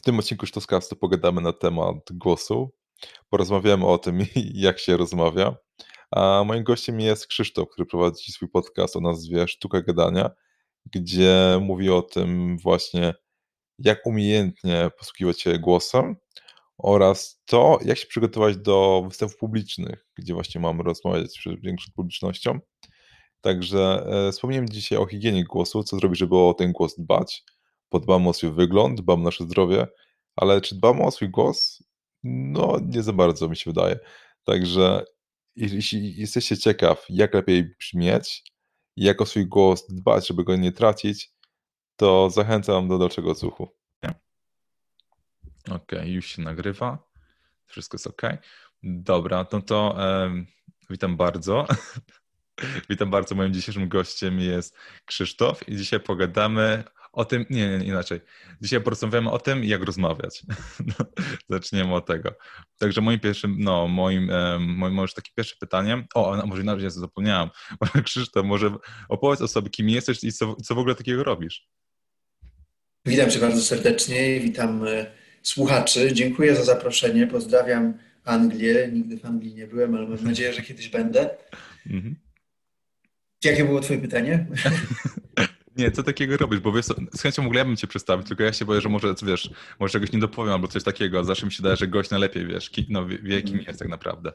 W 0.00 0.02
tym 0.02 0.18
odcinku 0.18 0.46
Sztoskastu 0.46 0.96
pogadamy 0.96 1.40
na 1.40 1.52
temat 1.52 1.96
głosu. 2.12 2.70
Porozmawiamy 3.28 3.86
o 3.86 3.98
tym, 3.98 4.18
jak 4.54 4.78
się 4.78 4.96
rozmawia. 4.96 5.56
A 6.10 6.44
moim 6.46 6.64
gościem 6.64 7.00
jest 7.00 7.26
Krzysztof, 7.26 7.68
który 7.68 7.86
prowadzi 7.86 8.32
swój 8.32 8.48
podcast 8.48 8.96
o 8.96 9.00
nazwie 9.00 9.48
Sztuka 9.48 9.80
Gadania, 9.80 10.30
gdzie 10.86 11.58
mówi 11.60 11.90
o 11.90 12.02
tym 12.02 12.58
właśnie, 12.58 13.14
jak 13.78 14.06
umiejętnie 14.06 14.90
posługiwać 14.98 15.40
się 15.40 15.58
głosem 15.58 16.16
oraz 16.78 17.42
to, 17.44 17.78
jak 17.84 17.98
się 17.98 18.06
przygotować 18.06 18.56
do 18.56 19.04
występów 19.08 19.36
publicznych, 19.36 20.06
gdzie 20.14 20.34
właśnie 20.34 20.60
mamy 20.60 20.82
rozmawiać 20.82 21.38
przed 21.38 21.60
większą 21.60 21.92
publicznością. 21.94 22.58
Także 23.40 24.06
e, 24.28 24.32
wspomniałem 24.32 24.68
dzisiaj 24.68 24.98
o 24.98 25.06
higienie 25.06 25.44
głosu, 25.44 25.82
co 25.82 25.96
zrobić, 25.96 26.18
żeby 26.18 26.36
o 26.36 26.54
ten 26.54 26.72
głos 26.72 26.94
dbać 26.98 27.44
podbamy 27.90 28.28
o 28.28 28.32
swój 28.32 28.50
wygląd, 28.50 29.00
dbamy 29.00 29.22
o 29.22 29.24
nasze 29.24 29.44
zdrowie, 29.44 29.86
ale 30.36 30.60
czy 30.60 30.74
dbamy 30.74 31.02
o 31.02 31.10
swój 31.10 31.28
głos? 31.28 31.82
No, 32.24 32.78
nie 32.82 33.02
za 33.02 33.12
bardzo 33.12 33.48
mi 33.48 33.56
się 33.56 33.70
wydaje. 33.70 33.98
Także 34.44 35.04
jeśli 35.56 36.16
jesteście 36.16 36.56
ciekaw, 36.56 37.06
jak 37.08 37.34
lepiej 37.34 37.74
brzmieć, 37.78 38.44
jak 38.96 39.20
o 39.20 39.26
swój 39.26 39.46
głos 39.46 39.86
dbać, 39.88 40.28
żeby 40.28 40.44
go 40.44 40.56
nie 40.56 40.72
tracić, 40.72 41.32
to 41.96 42.30
zachęcam 42.30 42.88
do 42.88 42.98
dalszego 42.98 43.30
odsłuchu. 43.30 43.80
Okej, 45.64 45.98
okay, 45.98 46.08
już 46.08 46.26
się 46.26 46.42
nagrywa. 46.42 46.98
Wszystko 47.66 47.94
jest 47.94 48.06
ok. 48.06 48.22
Dobra, 48.82 49.46
no 49.52 49.62
to 49.62 49.96
witam 50.90 51.16
bardzo. 51.16 51.66
witam 52.90 53.10
bardzo. 53.10 53.34
Moim 53.34 53.54
dzisiejszym 53.54 53.88
gościem 53.88 54.40
jest 54.40 54.76
Krzysztof 55.04 55.68
i 55.68 55.76
dzisiaj 55.76 56.00
pogadamy 56.00 56.84
o 57.12 57.24
tym, 57.24 57.46
nie, 57.50 57.78
nie, 57.78 57.84
inaczej. 57.84 58.20
Dzisiaj 58.60 58.80
porozmawiamy 58.80 59.30
o 59.30 59.38
tym, 59.38 59.64
jak 59.64 59.82
rozmawiać. 59.82 60.42
No, 60.86 60.94
zaczniemy 61.48 61.94
od 61.94 62.06
tego. 62.06 62.34
Także 62.78 63.00
moim 63.00 63.20
pierwszym, 63.20 63.56
no, 63.58 63.88
moim, 63.88 64.30
moim 64.58 64.94
może 64.94 65.14
takie 65.14 65.30
pierwsze 65.36 65.56
pytanie, 65.60 66.06
o, 66.14 66.36
no, 66.36 66.46
może 66.46 66.62
inaczej, 66.62 66.84
ja 66.84 66.90
zapomniałem. 66.90 67.48
Krzysztof, 68.04 68.46
może 68.46 68.76
opowiedz 69.08 69.40
o 69.40 69.48
sobie, 69.48 69.70
kim 69.70 69.88
jesteś 69.88 70.24
i 70.24 70.32
co, 70.32 70.56
co 70.56 70.74
w 70.74 70.78
ogóle 70.78 70.94
takiego 70.94 71.24
robisz. 71.24 71.68
Witam 73.06 73.30
Cię 73.30 73.38
bardzo 73.38 73.62
serdecznie, 73.62 74.40
witam 74.40 74.86
e, 74.86 75.06
słuchaczy. 75.42 76.12
Dziękuję 76.12 76.56
za 76.56 76.64
zaproszenie, 76.64 77.26
pozdrawiam 77.26 77.94
Anglię. 78.24 78.88
Nigdy 78.92 79.18
w 79.18 79.24
Anglii 79.24 79.54
nie 79.54 79.66
byłem, 79.66 79.94
ale 79.94 80.08
mam 80.08 80.24
nadzieję, 80.24 80.52
że 80.52 80.62
kiedyś 80.62 80.88
będę. 80.88 81.30
Mhm. 81.86 82.16
Jakie 83.44 83.64
było 83.64 83.80
Twoje 83.80 84.00
pytanie? 84.00 84.46
Nie, 85.80 85.90
co 85.90 86.02
takiego 86.02 86.36
robisz? 86.36 86.60
Bo 86.60 86.72
wiesz, 86.72 86.86
z 87.14 87.22
chęcią 87.22 87.42
mogłem 87.42 87.66
bym 87.66 87.76
cię 87.76 87.86
przedstawić, 87.86 88.26
tylko 88.28 88.42
ja 88.42 88.52
się 88.52 88.64
boję, 88.64 88.80
że 88.80 88.88
może, 88.88 89.14
wiesz, 89.22 89.50
może 89.80 89.92
czegoś 89.92 90.12
nie 90.12 90.18
dopowiem 90.18 90.52
albo 90.52 90.68
coś 90.68 90.84
takiego, 90.84 91.18
a 91.18 91.24
zawsze 91.24 91.46
mi 91.46 91.52
się 91.52 91.62
daje, 91.62 91.76
że 91.76 91.88
gość 91.88 92.10
najlepiej, 92.10 92.46
wiesz, 92.46 92.70
no, 92.88 93.06
wie, 93.06 93.42
kim 93.42 93.58
jest 93.68 93.78
tak 93.78 93.88
naprawdę. 93.88 94.32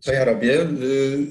Co 0.00 0.12
ja 0.12 0.24
robię? 0.24 0.60
Y, 0.60 1.26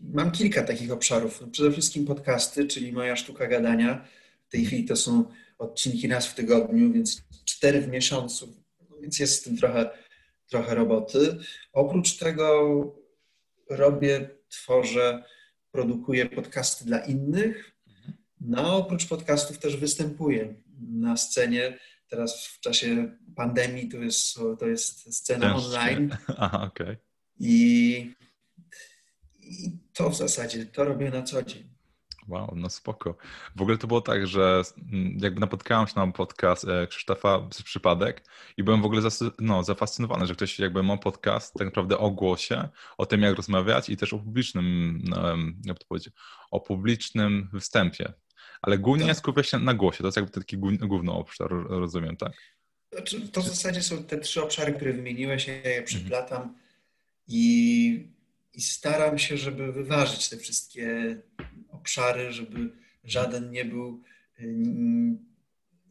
mam 0.00 0.30
kilka 0.30 0.62
takich 0.62 0.92
obszarów. 0.92 1.40
No, 1.40 1.46
przede 1.46 1.72
wszystkim 1.72 2.06
podcasty, 2.06 2.66
czyli 2.66 2.92
moja 2.92 3.16
sztuka 3.16 3.46
gadania. 3.46 4.04
W 4.48 4.52
tej 4.52 4.64
chwili 4.64 4.84
to 4.84 4.96
są 4.96 5.24
odcinki 5.58 6.08
raz 6.08 6.26
w 6.26 6.34
tygodniu, 6.34 6.92
więc 6.92 7.22
cztery 7.44 7.80
w 7.80 7.88
miesiącu, 7.88 8.64
więc 9.00 9.18
jest 9.18 9.40
z 9.40 9.42
tym 9.42 9.56
trochę, 9.56 9.90
trochę 10.48 10.74
roboty. 10.74 11.38
Oprócz 11.72 12.16
tego 12.16 12.72
robię, 13.70 14.30
tworzę 14.48 15.24
produkuję 15.72 16.26
podcasty 16.26 16.84
dla 16.84 16.98
innych. 16.98 17.71
No, 18.46 18.76
oprócz 18.76 19.06
podcastów 19.06 19.58
też 19.58 19.76
występuję 19.76 20.54
na 20.80 21.16
scenie. 21.16 21.78
Teraz 22.08 22.46
w 22.46 22.60
czasie 22.60 23.16
pandemii 23.36 23.88
to 23.88 23.96
jest, 23.96 24.38
to 24.58 24.66
jest 24.66 25.14
scena 25.14 25.56
online. 25.56 26.16
Aha, 26.38 26.62
okej. 26.62 26.86
Okay. 26.86 26.98
I, 27.40 28.14
I 29.40 29.78
to 29.92 30.10
w 30.10 30.16
zasadzie, 30.16 30.66
to 30.66 30.84
robię 30.84 31.10
na 31.10 31.22
co 31.22 31.42
dzień. 31.42 31.72
Wow, 32.28 32.52
no 32.56 32.70
spoko. 32.70 33.16
W 33.56 33.62
ogóle 33.62 33.78
to 33.78 33.86
było 33.86 34.00
tak, 34.00 34.26
że 34.26 34.62
jakby 35.20 35.40
napotkałem 35.40 35.86
się 35.86 35.92
na 35.96 36.12
podcast 36.12 36.68
e, 36.68 36.86
Krzysztofa 36.86 37.40
przez 37.40 37.62
przypadek 37.62 38.24
i 38.56 38.62
byłem 38.62 38.82
w 38.82 38.84
ogóle 38.84 39.02
no, 39.38 39.64
zafascynowany, 39.64 40.26
że 40.26 40.34
ktoś 40.34 40.58
jakby 40.58 40.82
ma 40.82 40.96
podcast 40.96 41.54
tak 41.54 41.66
naprawdę 41.66 41.98
o 41.98 42.10
głosie, 42.10 42.68
o 42.98 43.06
tym 43.06 43.22
jak 43.22 43.36
rozmawiać 43.36 43.88
i 43.88 43.96
też 43.96 44.12
o 44.12 44.18
publicznym, 44.18 44.98
no, 45.04 45.36
jak 45.64 45.78
to 45.78 45.86
powiedzieć, 45.86 46.14
o 46.50 46.60
publicznym 46.60 47.48
występie. 47.52 48.12
Ale 48.62 48.78
głównie 48.78 49.06
tak. 49.06 49.16
skupia 49.16 49.42
się 49.42 49.58
na 49.58 49.74
głosie, 49.74 49.98
to 49.98 50.06
jest 50.06 50.16
jakby 50.16 50.32
taki 50.32 50.58
główny 50.58 51.12
obszar, 51.12 51.50
rozumiem, 51.50 52.16
tak? 52.16 52.32
Znaczy, 52.92 53.28
to 53.28 53.40
w 53.40 53.48
zasadzie 53.48 53.82
są 53.82 54.04
te 54.04 54.18
trzy 54.18 54.42
obszary, 54.42 54.72
które 54.72 54.92
wymieniłeś, 54.92 55.48
ja 55.48 55.70
je 55.70 55.82
przyplatam 55.82 56.42
mhm. 56.42 56.58
i 57.28 58.12
i 58.54 58.60
staram 58.60 59.18
się, 59.18 59.38
żeby 59.38 59.72
wyważyć 59.72 60.28
te 60.28 60.36
wszystkie 60.36 61.16
obszary, 61.70 62.32
żeby 62.32 62.70
żaden 63.04 63.50
nie 63.50 63.64
był, 63.64 64.02
y, 64.40 64.54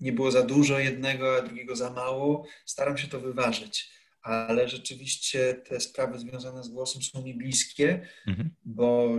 nie 0.01 0.11
było 0.11 0.31
za 0.31 0.43
dużo 0.43 0.79
jednego, 0.79 1.37
a 1.37 1.41
drugiego 1.41 1.75
za 1.75 1.89
mało. 1.89 2.45
Staram 2.65 2.97
się 2.97 3.07
to 3.07 3.19
wyważyć, 3.19 3.91
ale 4.21 4.69
rzeczywiście 4.69 5.53
te 5.53 5.79
sprawy 5.79 6.19
związane 6.19 6.63
z 6.63 6.69
głosem 6.69 7.01
są 7.01 7.23
mi 7.23 7.33
bliskie, 7.33 8.07
mhm. 8.27 8.49
bo 8.65 9.09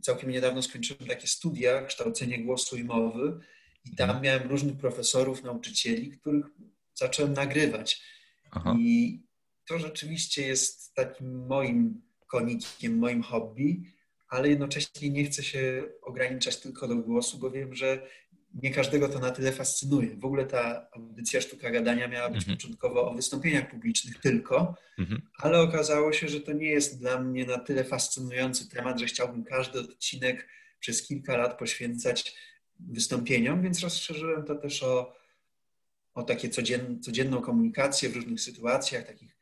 całkiem 0.00 0.30
niedawno 0.30 0.62
skończyłem 0.62 1.08
takie 1.08 1.26
studia, 1.26 1.82
kształcenie 1.82 2.44
głosu 2.44 2.76
i 2.76 2.84
mowy 2.84 3.38
i 3.84 3.96
tam 3.96 4.10
mhm. 4.10 4.24
miałem 4.24 4.48
różnych 4.48 4.76
profesorów, 4.76 5.42
nauczycieli, 5.42 6.10
których 6.10 6.46
zacząłem 6.94 7.32
nagrywać. 7.32 8.02
Aha. 8.50 8.76
I 8.78 9.20
to 9.68 9.78
rzeczywiście 9.78 10.46
jest 10.46 10.94
takim 10.94 11.46
moim 11.46 12.02
konikiem, 12.26 12.98
moim 12.98 13.22
hobby, 13.22 13.82
ale 14.28 14.48
jednocześnie 14.48 15.10
nie 15.10 15.24
chcę 15.24 15.42
się 15.42 15.82
ograniczać 16.02 16.56
tylko 16.56 16.88
do 16.88 16.96
głosu, 16.96 17.38
bo 17.38 17.50
wiem, 17.50 17.74
że 17.74 18.06
nie 18.54 18.70
każdego 18.70 19.08
to 19.08 19.18
na 19.18 19.30
tyle 19.30 19.52
fascynuje. 19.52 20.16
W 20.16 20.24
ogóle 20.24 20.46
ta 20.46 20.86
audycja 20.92 21.40
Sztuka 21.40 21.70
Gadania 21.70 22.08
miała 22.08 22.30
być 22.30 22.38
mhm. 22.38 22.56
początkowo 22.56 23.10
o 23.10 23.14
wystąpieniach 23.14 23.70
publicznych 23.70 24.18
tylko, 24.18 24.74
mhm. 24.98 25.22
ale 25.38 25.60
okazało 25.60 26.12
się, 26.12 26.28
że 26.28 26.40
to 26.40 26.52
nie 26.52 26.70
jest 26.70 27.00
dla 27.00 27.20
mnie 27.20 27.46
na 27.46 27.58
tyle 27.58 27.84
fascynujący 27.84 28.68
temat, 28.68 29.00
że 29.00 29.06
chciałbym 29.06 29.44
każdy 29.44 29.80
odcinek 29.80 30.48
przez 30.80 31.02
kilka 31.06 31.36
lat 31.36 31.58
poświęcać 31.58 32.36
wystąpieniom, 32.80 33.62
więc 33.62 33.80
rozszerzyłem 33.80 34.44
to 34.44 34.54
też 34.54 34.82
o, 34.82 35.14
o 36.14 36.22
takie 36.22 36.48
codzien, 36.48 37.02
codzienną 37.02 37.40
komunikację 37.40 38.08
w 38.08 38.16
różnych 38.16 38.40
sytuacjach, 38.40 39.06
takich 39.06 39.36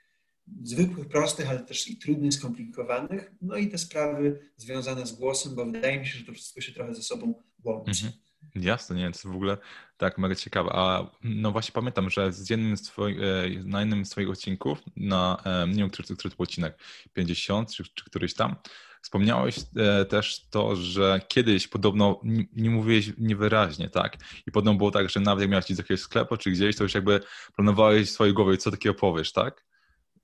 zwykłych, 0.63 1.09
prostych, 1.09 1.51
ale 1.51 1.61
też 1.61 1.89
i 1.89 1.97
trudnych, 1.97 2.35
skomplikowanych, 2.35 3.33
no 3.43 3.57
i 3.57 3.69
te 3.69 3.79
sprawy 3.79 4.51
związane 4.57 5.07
z 5.07 5.13
głosem, 5.13 5.55
bo 5.55 5.67
wydaje 5.67 6.01
mi 6.01 6.07
się, 6.07 6.19
że 6.19 6.25
to 6.25 6.33
wszystko 6.33 6.61
się 6.61 6.73
trochę 6.73 6.95
ze 6.95 7.03
sobą 7.03 7.43
łączy. 7.65 8.07
Mhm. 8.07 8.28
Jasne, 8.55 8.97
nie, 8.97 9.03
to 9.03 9.09
jest 9.09 9.27
w 9.27 9.35
ogóle 9.35 9.59
tak 9.97 10.19
mega 10.19 10.35
ciekawe. 10.35 10.71
A 10.73 11.11
no 11.23 11.53
właśnie 11.53 11.73
pamiętam, 11.73 12.11
że 12.11 12.33
z 12.33 12.51
jednym 12.51 12.77
z 12.77 12.83
twoich, 12.83 13.19
e, 13.19 13.49
na 13.65 13.81
jednym 13.81 14.05
z 14.05 14.11
Twoich 14.11 14.31
odcinków, 14.31 14.83
na 14.97 15.43
e, 15.45 15.69
nie 15.69 15.75
wiem, 15.75 15.91
który, 15.91 16.17
który 16.17 16.31
to 16.31 16.37
był 16.37 16.43
odcinek, 16.43 16.79
50 17.13 17.75
czy, 17.75 17.85
czy 17.95 18.05
któryś 18.05 18.35
tam, 18.35 18.57
wspomniałeś 19.03 19.57
e, 19.77 20.05
też 20.05 20.47
to, 20.51 20.77
że 20.77 21.21
kiedyś 21.29 21.69
podobno 21.69 22.21
nie, 22.25 22.45
nie 22.53 22.71
mówiłeś 22.71 23.13
niewyraźnie, 23.19 23.91
tak? 23.91 24.17
I 24.47 24.53
podobno 24.53 24.75
było 24.75 24.91
tak, 24.91 25.11
że 25.11 25.21
nawet 25.21 25.43
jak 25.43 25.51
miałeś 25.51 25.71
iść 25.71 25.77
do 25.77 25.83
jakiegoś 25.83 26.01
sklepu 26.01 26.37
czy 26.37 26.51
gdzieś, 26.51 26.77
to 26.77 26.83
już 26.83 26.95
jakby 26.95 27.21
planowałeś 27.57 28.09
w 28.09 28.13
swojej 28.13 28.35
głowie, 28.35 28.57
co 28.57 28.71
takiego 28.71 28.95
powiesz, 28.95 29.33
tak? 29.33 29.69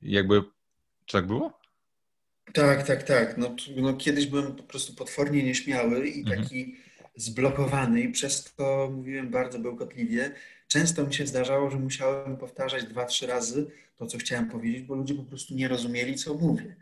jakby, 0.04 0.42
czy 1.06 1.12
tak 1.12 1.26
było? 1.26 1.60
Tak, 2.52 2.86
tak, 2.86 3.02
tak. 3.02 3.38
No, 3.38 3.56
no, 3.76 3.94
kiedyś 3.94 4.26
byłem 4.26 4.56
po 4.56 4.62
prostu 4.62 4.94
potwornie 4.94 5.42
nieśmiały 5.42 6.08
i 6.08 6.20
mhm. 6.20 6.42
taki 6.42 6.60
mhm. 6.60 6.83
Zblokowany 7.16 8.00
i 8.00 8.08
przez 8.08 8.54
to 8.54 8.90
mówiłem 8.92 9.30
bardzo 9.30 9.58
bełkotliwie. 9.58 10.32
Często 10.68 11.06
mi 11.06 11.14
się 11.14 11.26
zdarzało, 11.26 11.70
że 11.70 11.78
musiałem 11.78 12.36
powtarzać 12.36 12.84
dwa, 12.84 13.04
trzy 13.04 13.26
razy 13.26 13.66
to, 13.96 14.06
co 14.06 14.18
chciałem 14.18 14.50
powiedzieć, 14.50 14.82
bo 14.82 14.94
ludzie 14.94 15.14
po 15.14 15.22
prostu 15.22 15.54
nie 15.54 15.68
rozumieli, 15.68 16.14
co 16.14 16.34
mówię. 16.34 16.76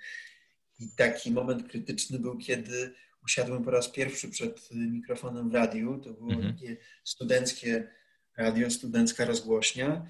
I 0.79 0.89
taki 0.97 1.31
moment 1.31 1.69
krytyczny 1.69 2.19
był, 2.19 2.39
kiedy 2.39 2.95
usiadłem 3.25 3.65
po 3.65 3.71
raz 3.71 3.89
pierwszy 3.89 4.29
przed 4.29 4.69
mikrofonem 4.73 5.51
w 5.51 5.55
radiu. 5.55 6.01
To 6.05 6.13
było 6.13 6.33
mhm. 6.33 6.55
takie 6.55 6.77
studenckie 7.05 7.89
radio, 8.37 8.71
studencka 8.71 9.25
rozgłośnia. 9.25 10.07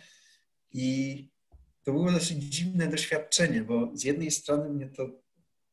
I 0.72 1.28
to 1.84 1.92
było 1.92 2.12
dosyć 2.12 2.38
dziwne 2.42 2.86
doświadczenie, 2.86 3.62
bo 3.62 3.90
z 3.94 4.04
jednej 4.04 4.30
strony 4.30 4.68
mnie 4.68 4.86
to 4.86 5.10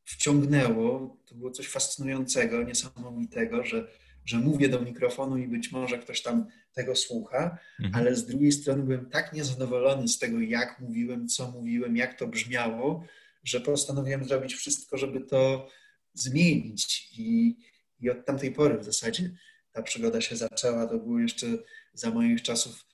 wciągnęło, 0.04 1.16
to 1.26 1.34
było 1.34 1.50
coś 1.50 1.68
fascynującego, 1.68 2.62
niesamowitego, 2.62 3.64
że, 3.64 3.88
że 4.24 4.38
mówię 4.38 4.68
do 4.68 4.80
mikrofonu 4.80 5.36
i 5.38 5.48
być 5.48 5.72
może 5.72 5.98
ktoś 5.98 6.22
tam 6.22 6.46
tego 6.72 6.96
słucha, 6.96 7.58
mhm. 7.80 7.94
ale 7.94 8.16
z 8.16 8.26
drugiej 8.26 8.52
strony 8.52 8.82
byłem 8.82 9.10
tak 9.10 9.32
niezadowolony 9.32 10.08
z 10.08 10.18
tego, 10.18 10.40
jak 10.40 10.80
mówiłem, 10.80 11.28
co 11.28 11.50
mówiłem, 11.50 11.96
jak 11.96 12.18
to 12.18 12.26
brzmiało, 12.26 13.04
że 13.44 13.60
postanowiłem 13.60 14.24
zrobić 14.24 14.54
wszystko, 14.54 14.98
żeby 14.98 15.20
to 15.20 15.68
zmienić. 16.14 17.08
I, 17.18 17.56
i 18.00 18.10
od 18.10 18.26
tamtej 18.26 18.52
pory 18.52 18.78
w 18.78 18.84
zasadzie 18.84 19.30
ta 19.72 19.82
przygoda 19.82 20.20
się 20.20 20.36
zaczęła. 20.36 20.86
To 20.86 20.98
było 20.98 21.18
jeszcze 21.18 21.46
za 21.92 22.10
moich 22.10 22.42
czasów 22.42 22.86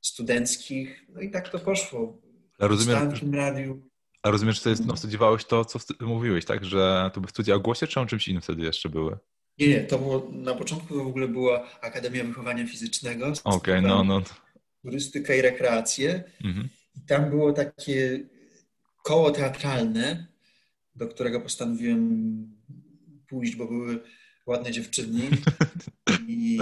studenckich. 0.00 1.04
No 1.08 1.20
i 1.20 1.30
tak 1.30 1.48
to 1.48 1.58
poszło. 1.58 2.22
A 2.58 2.66
rozumiem, 2.66 3.10
w 3.10 3.20
tym 3.20 3.34
radiu. 3.34 3.90
A 4.22 4.30
rozumiesz, 4.30 4.56
że 4.56 4.62
to 4.62 4.70
jest, 4.70 4.86
no, 4.86 4.96
studiowałeś 4.96 5.44
to, 5.44 5.64
co 5.64 5.78
mówiłeś, 6.00 6.44
tak? 6.44 6.64
Że 6.64 7.10
to 7.14 7.20
by 7.20 7.28
studia 7.28 7.54
o 7.54 7.60
głosie, 7.60 7.86
czy 7.86 8.00
on 8.00 8.06
czymś 8.06 8.28
innym 8.28 8.42
wtedy 8.42 8.62
jeszcze 8.62 8.88
były? 8.88 9.18
Nie, 9.58 9.68
nie, 9.68 9.80
to 9.80 9.98
było, 9.98 10.30
na 10.32 10.54
początku 10.54 10.88
to 10.94 11.04
w 11.04 11.06
ogóle 11.06 11.28
była 11.28 11.80
Akademia 11.80 12.24
Wychowania 12.24 12.66
Fizycznego. 12.66 13.26
Okej, 13.26 13.44
okay, 13.44 13.82
no, 13.82 14.04
no. 14.04 14.22
Turystykę 14.82 15.38
i 15.38 15.42
rekreację. 15.42 16.24
Mhm. 16.44 16.68
I 16.96 17.00
tam 17.00 17.30
było 17.30 17.52
takie 17.52 18.20
koło 19.02 19.30
teatralne, 19.30 20.26
do 20.94 21.08
którego 21.08 21.40
postanowiłem 21.40 22.34
pójść, 23.28 23.56
bo 23.56 23.66
były 23.66 24.00
ładne 24.46 24.72
dziewczyny. 24.72 25.20
I, 26.28 26.58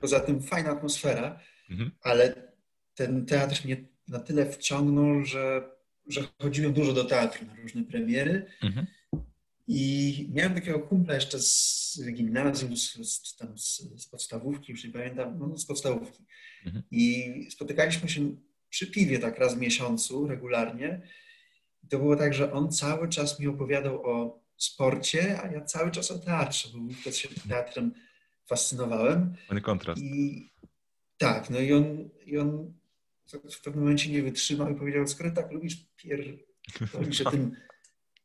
poza 0.00 0.20
tym 0.20 0.42
fajna 0.42 0.70
atmosfera, 0.70 1.40
mhm. 1.70 1.90
ale 2.02 2.34
ten 2.94 3.26
teatr 3.26 3.64
mnie 3.64 3.76
na 4.08 4.20
tyle 4.20 4.52
wciągnął, 4.52 5.24
że, 5.24 5.70
że 6.06 6.20
chodziłem 6.42 6.72
dużo 6.72 6.92
do 6.92 7.04
teatru 7.04 7.46
na 7.46 7.54
różne 7.54 7.84
premiery. 7.84 8.46
Mhm. 8.62 8.86
I 9.66 10.28
miałem 10.32 10.54
takiego 10.54 10.80
kumpla 10.80 11.14
jeszcze 11.14 11.38
z 11.38 11.98
gimnazjum, 12.14 12.76
z, 12.76 12.92
z, 12.92 13.36
tam 13.36 13.58
z, 13.58 13.82
z 13.96 14.06
podstawówki, 14.06 14.72
już 14.72 14.84
nie 14.84 14.90
pamiętam, 14.90 15.38
no 15.38 15.58
z 15.58 15.66
podstawówki. 15.66 16.24
Mhm. 16.66 16.84
I 16.90 17.32
spotykaliśmy 17.50 18.08
się 18.08 18.36
przy 18.68 18.86
piwie 18.86 19.18
tak 19.18 19.38
raz 19.38 19.54
w 19.54 19.60
miesiącu 19.60 20.26
regularnie. 20.26 21.02
I 21.82 21.88
to 21.88 21.98
było 21.98 22.16
tak, 22.16 22.34
że 22.34 22.52
on 22.52 22.72
cały 22.72 23.08
czas 23.08 23.40
mi 23.40 23.46
opowiadał 23.46 24.06
o 24.06 24.44
sporcie, 24.56 25.40
a 25.42 25.52
ja 25.52 25.60
cały 25.60 25.90
czas 25.90 26.10
o 26.10 26.18
teatrze, 26.18 26.68
bo 26.72 26.78
wówczas 26.78 27.16
się 27.16 27.28
teatrem 27.48 27.94
fascynowałem. 28.46 29.34
Fajny 29.46 29.60
kontrast. 29.60 30.02
I 30.02 30.48
tak, 31.18 31.50
no 31.50 31.60
i 31.60 31.72
on, 31.72 32.08
i 32.26 32.38
on 32.38 32.74
w 33.32 33.62
pewnym 33.62 33.84
momencie 33.84 34.10
nie 34.10 34.22
wytrzymał 34.22 34.70
i 34.70 34.74
powiedział, 34.74 35.06
skoro 35.06 35.30
tak 35.30 35.52
lubisz 35.52 35.76
pierdolisz 35.96 37.20
o 37.26 37.30
tym 37.30 37.56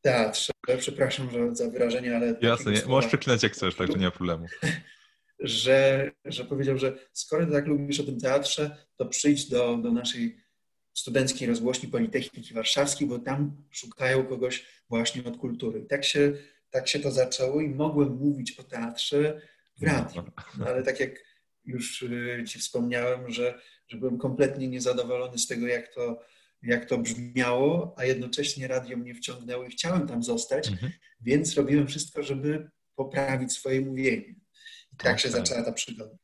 teatrze, 0.00 0.52
przepraszam 0.78 1.30
że, 1.30 1.54
za 1.54 1.70
wyrażenie, 1.70 2.16
ale... 2.16 2.36
Jasne, 2.40 2.72
nie, 2.72 2.82
możesz 2.86 3.08
przeklinać 3.08 3.42
jak 3.42 3.52
chcesz, 3.52 3.74
także 3.74 3.98
nie 3.98 4.04
ma 4.04 4.10
problemu. 4.10 4.46
Że, 5.42 6.10
że 6.24 6.44
powiedział, 6.44 6.78
że 6.78 6.98
skoro 7.12 7.46
tak 7.46 7.66
lubisz 7.66 8.00
o 8.00 8.02
tym 8.02 8.20
teatrze, 8.20 8.76
to 8.96 9.06
przyjdź 9.06 9.48
do, 9.48 9.76
do 9.76 9.92
naszej 9.92 10.36
studenckiej 10.94 11.48
rozgłośni 11.48 11.88
Politechniki 11.88 12.54
Warszawskiej, 12.54 13.08
bo 13.08 13.18
tam 13.18 13.56
szukają 13.70 14.26
kogoś 14.26 14.66
właśnie 14.88 15.24
od 15.24 15.36
kultury. 15.36 15.80
I 15.80 15.86
tak 15.86 16.04
się, 16.04 16.32
tak 16.70 16.88
się 16.88 16.98
to 16.98 17.10
zaczęło 17.10 17.60
i 17.60 17.68
mogłem 17.68 18.08
mówić 18.08 18.58
o 18.58 18.62
teatrze 18.62 19.40
w 19.78 19.82
radiu. 19.82 20.22
No, 20.58 20.66
ale 20.66 20.82
tak 20.82 21.00
jak 21.00 21.10
już 21.64 22.02
y, 22.02 22.44
Ci 22.48 22.58
wspomniałem, 22.58 23.30
że, 23.30 23.60
że 23.88 23.96
byłem 23.96 24.18
kompletnie 24.18 24.68
niezadowolony 24.68 25.38
z 25.38 25.46
tego, 25.46 25.66
jak 25.66 25.94
to, 25.94 26.20
jak 26.62 26.84
to 26.84 26.98
brzmiało, 26.98 27.94
a 27.96 28.04
jednocześnie 28.04 28.68
radio 28.68 28.96
mnie 28.96 29.14
wciągnęło 29.14 29.64
i 29.64 29.70
chciałem 29.70 30.08
tam 30.08 30.22
zostać, 30.22 30.68
mhm. 30.68 30.92
więc 31.20 31.54
robiłem 31.54 31.86
wszystko, 31.86 32.22
żeby 32.22 32.70
poprawić 32.94 33.52
swoje 33.52 33.80
mówienie. 33.80 34.34
I 34.92 34.96
tak 34.96 35.20
się 35.20 35.28
zaczęła 35.28 35.62
ta 35.62 35.72
przygoda. 35.72 36.16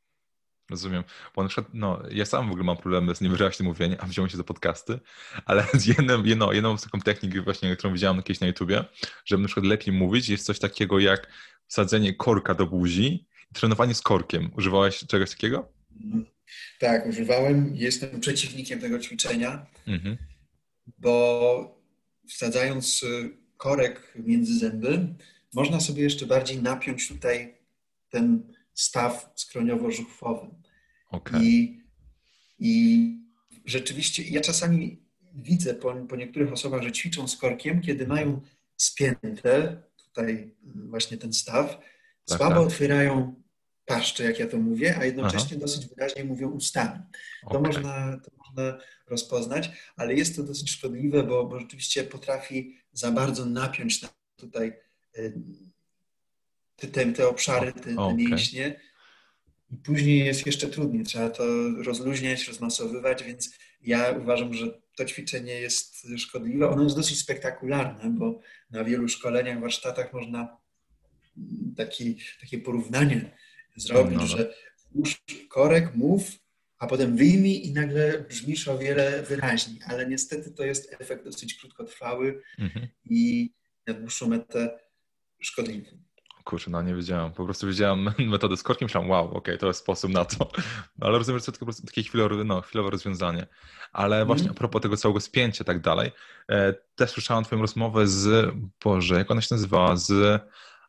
Rozumiem. 0.70 1.04
Bo 1.34 1.42
na 1.42 1.48
przykład, 1.48 1.74
no, 1.74 2.02
ja 2.10 2.24
sam 2.24 2.48
w 2.48 2.50
ogóle 2.50 2.64
mam 2.64 2.76
problemy 2.76 3.14
z 3.14 3.20
niewyraźnym 3.20 3.68
mówieniem, 3.68 3.98
a 4.00 4.06
wziąłem 4.06 4.30
się 4.30 4.36
do 4.36 4.44
podcasty, 4.44 5.00
ale 5.44 5.66
z 5.80 5.86
jedną, 5.86 6.24
jedną, 6.24 6.52
jedną 6.52 6.78
z 6.78 6.82
taką 6.82 7.00
technik 7.00 7.44
właśnie, 7.44 7.76
którą 7.76 7.92
widziałem 7.92 8.22
kiedyś 8.22 8.40
na 8.40 8.46
YouTubie, 8.46 8.84
żeby 9.24 9.42
na 9.42 9.48
przykład 9.48 9.66
lepiej 9.66 9.94
mówić, 9.94 10.28
jest 10.28 10.46
coś 10.46 10.58
takiego 10.58 10.98
jak 10.98 11.28
wsadzenie 11.66 12.14
korka 12.14 12.54
do 12.54 12.66
buzi 12.66 13.26
i 13.50 13.54
trenowanie 13.54 13.94
z 13.94 14.02
korkiem. 14.02 14.50
Używałeś 14.56 14.98
czegoś 14.98 15.30
takiego? 15.30 15.72
Tak, 16.78 17.06
używałem. 17.06 17.76
Jestem 17.76 18.20
przeciwnikiem 18.20 18.80
tego 18.80 18.98
ćwiczenia, 18.98 19.66
mhm. 19.86 20.16
bo 20.98 21.82
wsadzając 22.28 23.02
y, 23.02 23.36
korek 23.56 24.12
między 24.16 24.58
zęby, 24.58 25.14
można 25.54 25.80
sobie 25.80 26.02
jeszcze 26.02 26.26
bardziej 26.26 26.62
napiąć 26.62 27.08
tutaj 27.08 27.54
ten 28.08 28.52
staw 28.74 29.32
skroniowo-żuchwowy. 29.36 30.48
Okay. 31.10 31.40
I, 31.44 31.80
I 32.58 33.26
rzeczywiście 33.64 34.22
ja 34.22 34.40
czasami 34.40 35.02
widzę 35.34 35.74
po, 35.74 35.94
po 35.94 36.16
niektórych 36.16 36.52
osobach, 36.52 36.82
że 36.82 36.92
ćwiczą 36.92 37.28
z 37.28 37.36
korkiem, 37.36 37.80
kiedy 37.80 38.06
mają 38.06 38.40
spięte 38.76 39.82
tutaj 39.96 40.54
właśnie 40.74 41.16
ten 41.16 41.32
staw, 41.32 41.78
tak, 42.26 42.38
słabo 42.38 42.54
tak. 42.54 42.66
otwierają 42.66 43.42
paszcze, 43.86 44.24
jak 44.24 44.38
ja 44.38 44.46
to 44.46 44.56
mówię, 44.58 44.96
a 44.98 45.04
jednocześnie 45.04 45.56
Aha. 45.56 45.60
dosyć 45.60 45.86
wyraźnie 45.86 46.24
mówią 46.24 46.50
ustami. 46.50 47.00
To, 47.42 47.46
okay. 47.46 47.62
można, 47.62 48.20
to 48.24 48.30
można 48.38 48.78
rozpoznać, 49.06 49.70
ale 49.96 50.14
jest 50.14 50.36
to 50.36 50.42
dosyć 50.42 50.70
szkodliwe, 50.70 51.22
bo, 51.22 51.44
bo 51.44 51.60
rzeczywiście 51.60 52.04
potrafi 52.04 52.76
za 52.92 53.12
bardzo 53.12 53.46
napiąć 53.46 54.00
tutaj 54.36 54.72
y, 55.18 55.32
te, 56.76 57.12
te 57.12 57.28
obszary, 57.28 57.72
te, 57.72 57.80
te 57.80 57.96
okay. 57.96 58.14
mięśnie. 58.14 58.80
I 59.70 59.76
później 59.76 60.24
jest 60.24 60.46
jeszcze 60.46 60.68
trudniej, 60.68 61.04
trzeba 61.04 61.30
to 61.30 61.44
rozluźniać, 61.84 62.48
rozmasowywać, 62.48 63.24
więc 63.24 63.58
ja 63.82 64.10
uważam, 64.22 64.54
że 64.54 64.80
to 64.96 65.04
ćwiczenie 65.04 65.60
jest 65.60 66.06
szkodliwe. 66.16 66.68
Ono 66.68 66.82
jest 66.82 66.96
dosyć 66.96 67.18
spektakularne, 67.20 68.10
bo 68.10 68.40
na 68.70 68.84
wielu 68.84 69.08
szkoleniach, 69.08 69.60
warsztatach 69.60 70.12
można 70.12 70.56
taki, 71.76 72.18
takie 72.40 72.58
porównanie 72.58 73.36
zrobić, 73.76 74.18
no, 74.18 74.26
że 74.26 74.54
włóż 74.92 75.22
korek, 75.48 75.94
mów, 75.94 76.30
a 76.78 76.86
potem 76.86 77.16
wyjmij 77.16 77.66
i 77.66 77.72
nagle 77.72 78.20
brzmisz 78.28 78.68
o 78.68 78.78
wiele 78.78 79.22
wyraźniej. 79.22 79.80
Ale 79.86 80.06
niestety 80.06 80.50
to 80.50 80.64
jest 80.64 80.96
efekt 81.00 81.24
dosyć 81.24 81.54
krótkotrwały 81.54 82.42
mhm. 82.58 82.86
i 83.04 83.50
na 83.86 83.94
dłuższą 83.94 84.28
metę 84.28 84.78
szkodliwy. 85.40 85.98
Kurczę, 86.44 86.70
no 86.70 86.82
nie 86.82 86.94
wiedziałem. 86.94 87.32
Po 87.32 87.44
prostu 87.44 87.66
wiedziałem 87.66 88.10
metodę 88.18 88.56
z 88.56 88.62
korkiem, 88.62 88.86
myślałem, 88.86 89.10
wow, 89.10 89.24
okej, 89.24 89.38
okay, 89.38 89.58
to 89.58 89.66
jest 89.66 89.80
sposób 89.80 90.10
na 90.10 90.24
to. 90.24 90.50
No, 90.98 91.06
ale 91.06 91.18
rozumiem, 91.18 91.40
że 91.40 91.52
to 91.52 91.64
prostu 91.64 91.86
takie 91.86 92.02
chwilowe, 92.02 92.44
no, 92.44 92.60
chwilowe 92.60 92.90
rozwiązanie. 92.90 93.46
Ale 93.92 94.16
mm. 94.16 94.26
właśnie 94.26 94.50
a 94.50 94.54
propos 94.54 94.82
tego 94.82 94.96
całego 94.96 95.20
spięcia 95.20 95.64
i 95.64 95.66
tak 95.66 95.80
dalej, 95.80 96.10
e, 96.50 96.74
też 96.94 97.10
słyszałem 97.10 97.44
twoją 97.44 97.62
rozmowę 97.62 98.06
z, 98.06 98.54
Boże, 98.84 99.14
jak 99.14 99.30
ona 99.30 99.40
się 99.40 99.54
nazywa, 99.54 99.96
z 99.96 100.40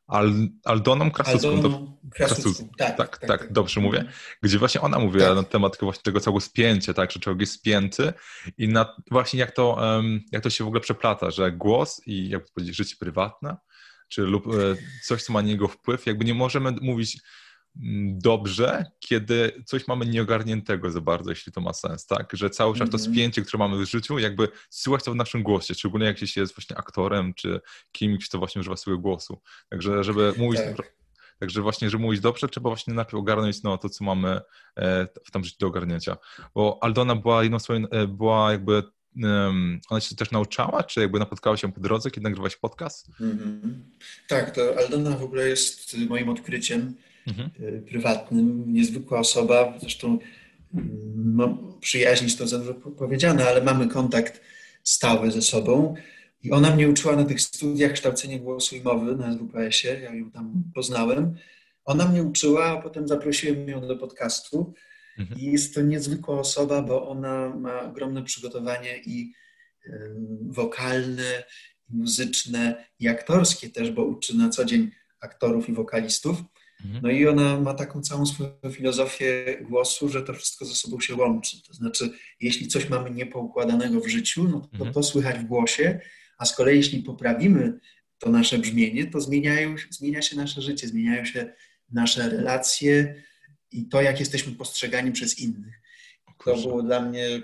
Al, 0.08 0.34
Aldoną 0.64 1.12
Krasucką. 1.12 1.50
Aldoną 1.50 1.98
Krasucką. 2.12 2.70
Tak, 2.78 2.98
tak, 2.98 3.18
tak, 3.18 3.28
tak, 3.28 3.54
dobrze 3.54 3.82
mówię. 3.82 4.06
Gdzie 4.42 4.60
właśnie 4.60 4.82
ona 4.82 5.00
mówiła 5.00 5.28
tak. 5.28 5.36
na 5.36 5.44
temat 5.44 5.78
właśnie 5.82 6.04
tego 6.04 6.20
całego 6.20 6.42
spięcia, 6.42 6.94
tak, 6.94 7.12
że 7.12 7.20
człowiek 7.20 7.42
jest 7.42 7.54
spięty 7.54 8.14
i 8.58 8.68
na, 8.68 8.96
właśnie 9.12 9.40
jak 9.40 9.52
to, 9.52 9.82
jak 10.32 10.44
to 10.44 10.50
się 10.50 10.64
w 10.64 10.68
ogóle 10.68 10.82
przeplata, 10.82 11.32
że 11.32 11.52
głos 11.52 12.02
i 12.06 12.30
jak 12.30 12.46
powiedzieć, 12.54 12.76
życie 12.76 12.96
prywatne 13.00 13.58
czy 14.10 14.22
lub 14.22 14.48
e, 14.48 14.52
coś, 15.04 15.24
co 15.24 15.34
ma 15.34 15.42
na 15.42 15.48
niego 15.48 15.68
wpływ. 15.68 16.06
Jakby 16.06 16.26
nie 16.26 16.34
możemy 16.34 16.72
mówić 16.72 17.18
dobrze, 18.12 18.86
kiedy 19.00 19.64
coś 19.66 19.88
mamy 19.88 20.06
nieogarniętego 20.06 20.92
za 20.92 21.02
bardzo, 21.02 21.30
jeśli 21.30 21.52
to 21.52 21.62
ma 21.62 21.74
sens, 21.74 22.06
tak? 22.06 22.30
Że 22.34 22.50
cały 22.50 22.76
czas 22.76 22.90
to 22.90 22.98
mhm. 22.98 23.14
spięcie, 23.14 23.42
które 23.42 23.60
mamy 23.60 23.86
w 23.86 23.90
życiu, 23.90 24.20
jakby 24.20 24.48
słychać 24.70 25.06
to 25.06 25.12
w 25.12 25.16
naszym 25.16 25.44
głosie, 25.44 25.74
szczególnie 25.74 26.06
jak 26.06 26.20
się 26.20 26.42
jest 26.42 26.56
właśnie 26.56 26.78
aktorem, 26.78 27.34
czy 27.34 27.62
kimś, 27.92 28.30
kto 28.30 28.38
właśnie 28.38 28.60
używa 28.60 28.78
swojego 28.78 29.02
głosu. 29.02 29.42
Także, 29.70 30.04
żeby 30.04 30.34
mówić... 30.38 30.62
Tak. 30.78 30.98
Także 31.40 31.62
właśnie, 31.62 31.90
żeby 31.90 32.04
mówić 32.04 32.22
dobrze, 32.22 32.48
trzeba 32.48 32.70
właśnie 32.70 32.94
najpierw 32.94 33.16
ogarnąć 33.16 33.64
no, 33.64 33.78
to, 33.78 33.90
co 33.90 34.04
mamy 34.04 34.42
e, 34.78 35.08
w 35.26 35.32
tam 35.32 35.44
życiu 35.44 35.58
do 35.60 35.68
ogarnięcia. 35.68 36.18
Bo 36.56 36.80
Aldona 36.82 37.16
była 37.16 37.44
jedną 37.44 37.60
swoją, 37.60 37.90
e, 37.90 38.08
była 38.08 38.52
jakby 38.52 38.84
ona 39.90 40.00
się 40.00 40.16
też 40.16 40.32
nauczała, 40.32 40.84
czy 40.84 41.02
jakby 41.02 41.20
napotkała 41.20 41.58
się 41.58 41.72
po 41.72 41.82
drodze, 41.82 42.12
kiedy 42.12 42.24
nagrywałaś 42.24 42.56
podcast? 42.56 43.10
Mm-hmm. 43.22 43.74
Tak, 44.28 44.56
to 44.56 44.62
Aldona 44.78 45.18
w 45.18 45.24
ogóle 45.24 45.48
jest 45.50 45.98
moim 46.10 46.30
odkryciem 46.30 46.96
mm-hmm. 47.28 47.82
prywatnym, 47.82 48.74
niezwykła 48.74 49.20
osoba, 49.20 49.74
zresztą 49.80 50.20
mm, 50.74 51.34
mam 51.36 51.80
przyjaźnić 51.80 52.36
to 52.36 52.48
za 52.48 52.58
dużo 52.58 52.74
powiedziane, 52.74 53.46
ale 53.46 53.62
mamy 53.62 53.88
kontakt 53.88 54.42
stały 54.84 55.32
ze 55.32 55.42
sobą 55.42 55.96
i 56.44 56.52
ona 56.52 56.76
mnie 56.76 56.90
uczyła 56.90 57.16
na 57.16 57.26
tych 57.26 57.42
studiach 57.42 57.92
kształcenia 57.92 58.40
głosu 58.40 58.76
i 58.76 58.82
mowy 58.82 59.16
na 59.16 59.34
SWPS-ie, 59.34 60.00
ja 60.00 60.16
ją 60.16 60.32
tam 60.32 60.64
poznałem. 60.76 61.36
Ona 61.86 62.08
mnie 62.08 62.24
uczyła, 62.24 62.66
a 62.66 62.82
potem 62.82 63.08
zaprosiłem 63.08 63.70
ją 63.70 63.88
do 63.88 63.96
podcastu 63.96 64.74
Mhm. 65.18 65.40
I 65.40 65.52
jest 65.52 65.76
to 65.76 65.82
niezwykła 65.82 66.40
osoba, 66.40 66.82
bo 66.82 67.10
ona 67.10 67.50
ma 67.50 67.82
ogromne 67.82 68.24
przygotowanie 68.24 68.98
i 68.98 69.34
wokalne, 70.42 71.44
i 71.90 71.96
muzyczne, 71.96 72.86
i 73.00 73.08
aktorskie 73.08 73.70
też, 73.70 73.92
bo 73.92 74.06
uczy 74.06 74.38
na 74.38 74.50
co 74.50 74.66
dzień 74.66 74.92
aktorów 75.20 75.70
i 75.70 75.74
wokalistów. 75.74 76.38
Mhm. 76.86 77.04
No 77.04 77.12
i 77.12 77.28
ona 77.28 77.60
ma 77.60 77.74
taką 77.74 78.02
całą 78.02 78.26
swoją 78.26 78.52
filozofię 78.72 79.58
głosu, 79.62 80.10
że 80.10 80.22
to 80.22 80.34
wszystko 80.34 80.66
ze 80.66 80.76
sobą 80.76 81.00
się 81.00 81.16
łączy. 81.16 81.58
To 81.68 81.74
znaczy, 81.74 82.10
jeśli 82.40 82.68
coś 82.68 82.90
mamy 82.90 83.12
niepoukładanego 83.12 84.00
w 84.00 84.08
życiu, 84.08 84.44
no 84.44 84.62
to 84.62 84.70
mhm. 84.74 84.94
to 84.94 85.04
słychać 85.04 85.40
w 85.40 85.44
głosie, 85.44 86.00
a 86.38 86.46
z 86.46 86.56
kolei 86.56 86.78
jeśli 86.78 87.04
poprawimy 87.04 87.80
to 88.18 88.30
nasze 88.30 88.58
brzmienie, 88.58 89.06
to 89.08 89.22
zmieniają, 89.22 89.76
zmienia 89.90 90.22
się 90.22 90.36
nasze 90.36 90.62
życie, 90.62 90.88
zmieniają 90.88 91.26
się 91.26 91.54
nasze 91.90 92.30
relacje, 92.30 93.24
i 93.72 93.88
to, 93.90 94.02
jak 94.02 94.20
jesteśmy 94.20 94.54
postrzegani 94.54 95.12
przez 95.12 95.40
innych. 95.40 95.82
to 96.46 96.58
było 96.58 96.84
dla 96.84 97.02
mnie 97.02 97.42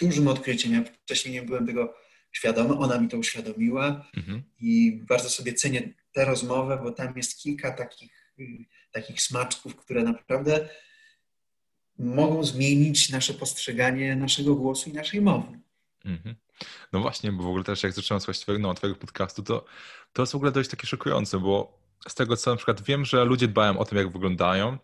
dużym 0.00 0.28
odkryciem. 0.28 0.72
Ja 0.72 0.84
wcześniej 0.84 1.34
nie 1.34 1.42
byłem 1.42 1.66
tego 1.66 1.94
świadomy, 2.32 2.74
ona 2.78 3.00
mi 3.00 3.08
to 3.08 3.18
uświadomiła 3.18 4.10
mhm. 4.16 4.42
i 4.60 5.00
bardzo 5.08 5.30
sobie 5.30 5.52
cenię 5.52 5.94
tę 6.12 6.24
rozmowę, 6.24 6.80
bo 6.82 6.92
tam 6.92 7.16
jest 7.16 7.42
kilka 7.42 7.70
takich, 7.70 8.34
takich 8.92 9.22
smaczków, 9.22 9.76
które 9.76 10.02
naprawdę 10.02 10.68
mogą 11.98 12.44
zmienić 12.44 13.10
nasze 13.10 13.34
postrzeganie 13.34 14.16
naszego 14.16 14.54
głosu 14.54 14.90
i 14.90 14.92
naszej 14.92 15.20
mowy. 15.20 15.60
Mhm. 16.04 16.36
No 16.92 17.00
właśnie, 17.00 17.32
bo 17.32 17.42
w 17.42 17.46
ogóle 17.46 17.64
też 17.64 17.82
jak 17.82 17.92
zacząłem 17.92 18.20
słuchać 18.20 18.40
twojego, 18.40 18.68
no, 18.68 18.74
twojego 18.74 18.98
podcastu, 18.98 19.42
to, 19.42 19.64
to 20.12 20.22
jest 20.22 20.32
w 20.32 20.36
ogóle 20.36 20.52
dość 20.52 20.70
takie 20.70 20.86
szokujące, 20.86 21.38
bo 21.38 21.82
z 22.08 22.14
tego 22.14 22.36
co 22.36 22.50
na 22.50 22.56
przykład 22.56 22.82
wiem, 22.82 23.04
że 23.04 23.24
ludzie 23.24 23.48
dbają 23.48 23.78
o 23.78 23.84
tym, 23.84 23.98
jak 23.98 24.12
wyglądają, 24.12 24.78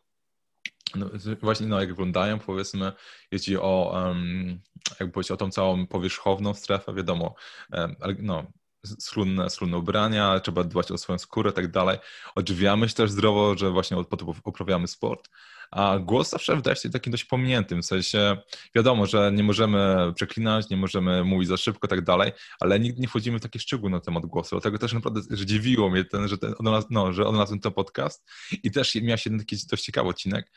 no, 0.95 1.11
właśnie 1.43 1.67
no, 1.67 1.81
jak 1.81 1.89
wyglądają, 1.89 2.39
powiedzmy, 2.39 2.93
jeśli 3.31 3.57
o, 3.57 3.93
um, 3.95 4.61
jak 5.01 5.31
o 5.31 5.37
tą 5.37 5.51
całą 5.51 5.87
powierzchowną 5.87 6.55
strefę, 6.55 6.95
wiadomo, 6.95 7.35
um, 7.73 7.97
no, 8.19 8.53
schludne, 9.01 9.51
schludne 9.51 9.79
ubrania, 9.79 10.41
trzeba 10.41 10.65
dbać 10.65 10.91
o 10.91 10.99
swoją 10.99 11.19
skórę 11.19 11.51
i 11.51 11.55
tak 11.55 11.71
dalej. 11.71 11.99
Odżywiamy 12.35 12.89
się 12.89 12.95
też 12.95 13.11
zdrowo, 13.11 13.59
że 13.59 13.71
właśnie 13.71 14.05
po 14.05 14.17
to 14.17 14.35
uprawiamy 14.45 14.89
sport. 14.89 15.29
A 15.71 15.99
głos 15.99 16.31
zawsze 16.31 16.57
wydaje 16.57 16.77
się 16.77 16.91
takim 16.91 17.11
dość 17.11 17.25
pominiętym, 17.25 17.83
w 17.83 17.87
sensie 17.87 18.37
wiadomo, 18.75 19.07
że 19.07 19.33
nie 19.35 19.43
możemy 19.43 20.13
przeklinać, 20.15 20.71
nie 20.71 20.77
możemy 20.77 21.25
mówić 21.25 21.49
za 21.49 21.57
szybko 21.57 21.87
i 21.87 21.91
tak 21.91 22.05
dalej, 22.05 22.33
ale 22.61 22.81
nigdy 22.81 23.01
nie 23.01 23.09
wchodzimy 23.09 23.39
w 23.39 23.43
takie 23.43 23.59
szczegóły 23.59 23.91
na 23.91 24.01
temat 24.01 24.27
głosu. 24.27 24.49
Dlatego 24.51 24.79
też 24.79 24.93
naprawdę 24.93 25.21
że 25.31 25.47
dziwiło 25.47 25.91
mnie, 25.91 26.05
ten, 26.05 26.29
że, 26.29 26.39
ten, 26.39 26.55
no, 26.91 27.13
że 27.13 27.27
odnalazłem 27.27 27.61
ten 27.61 27.73
podcast 27.73 28.31
i 28.63 28.71
też 28.71 28.95
miał 28.95 29.19
się 29.19 29.31
jeden 29.31 29.47
taki 29.47 29.57
dość 29.71 29.85
ciekawy 29.85 30.09
odcinek, 30.09 30.53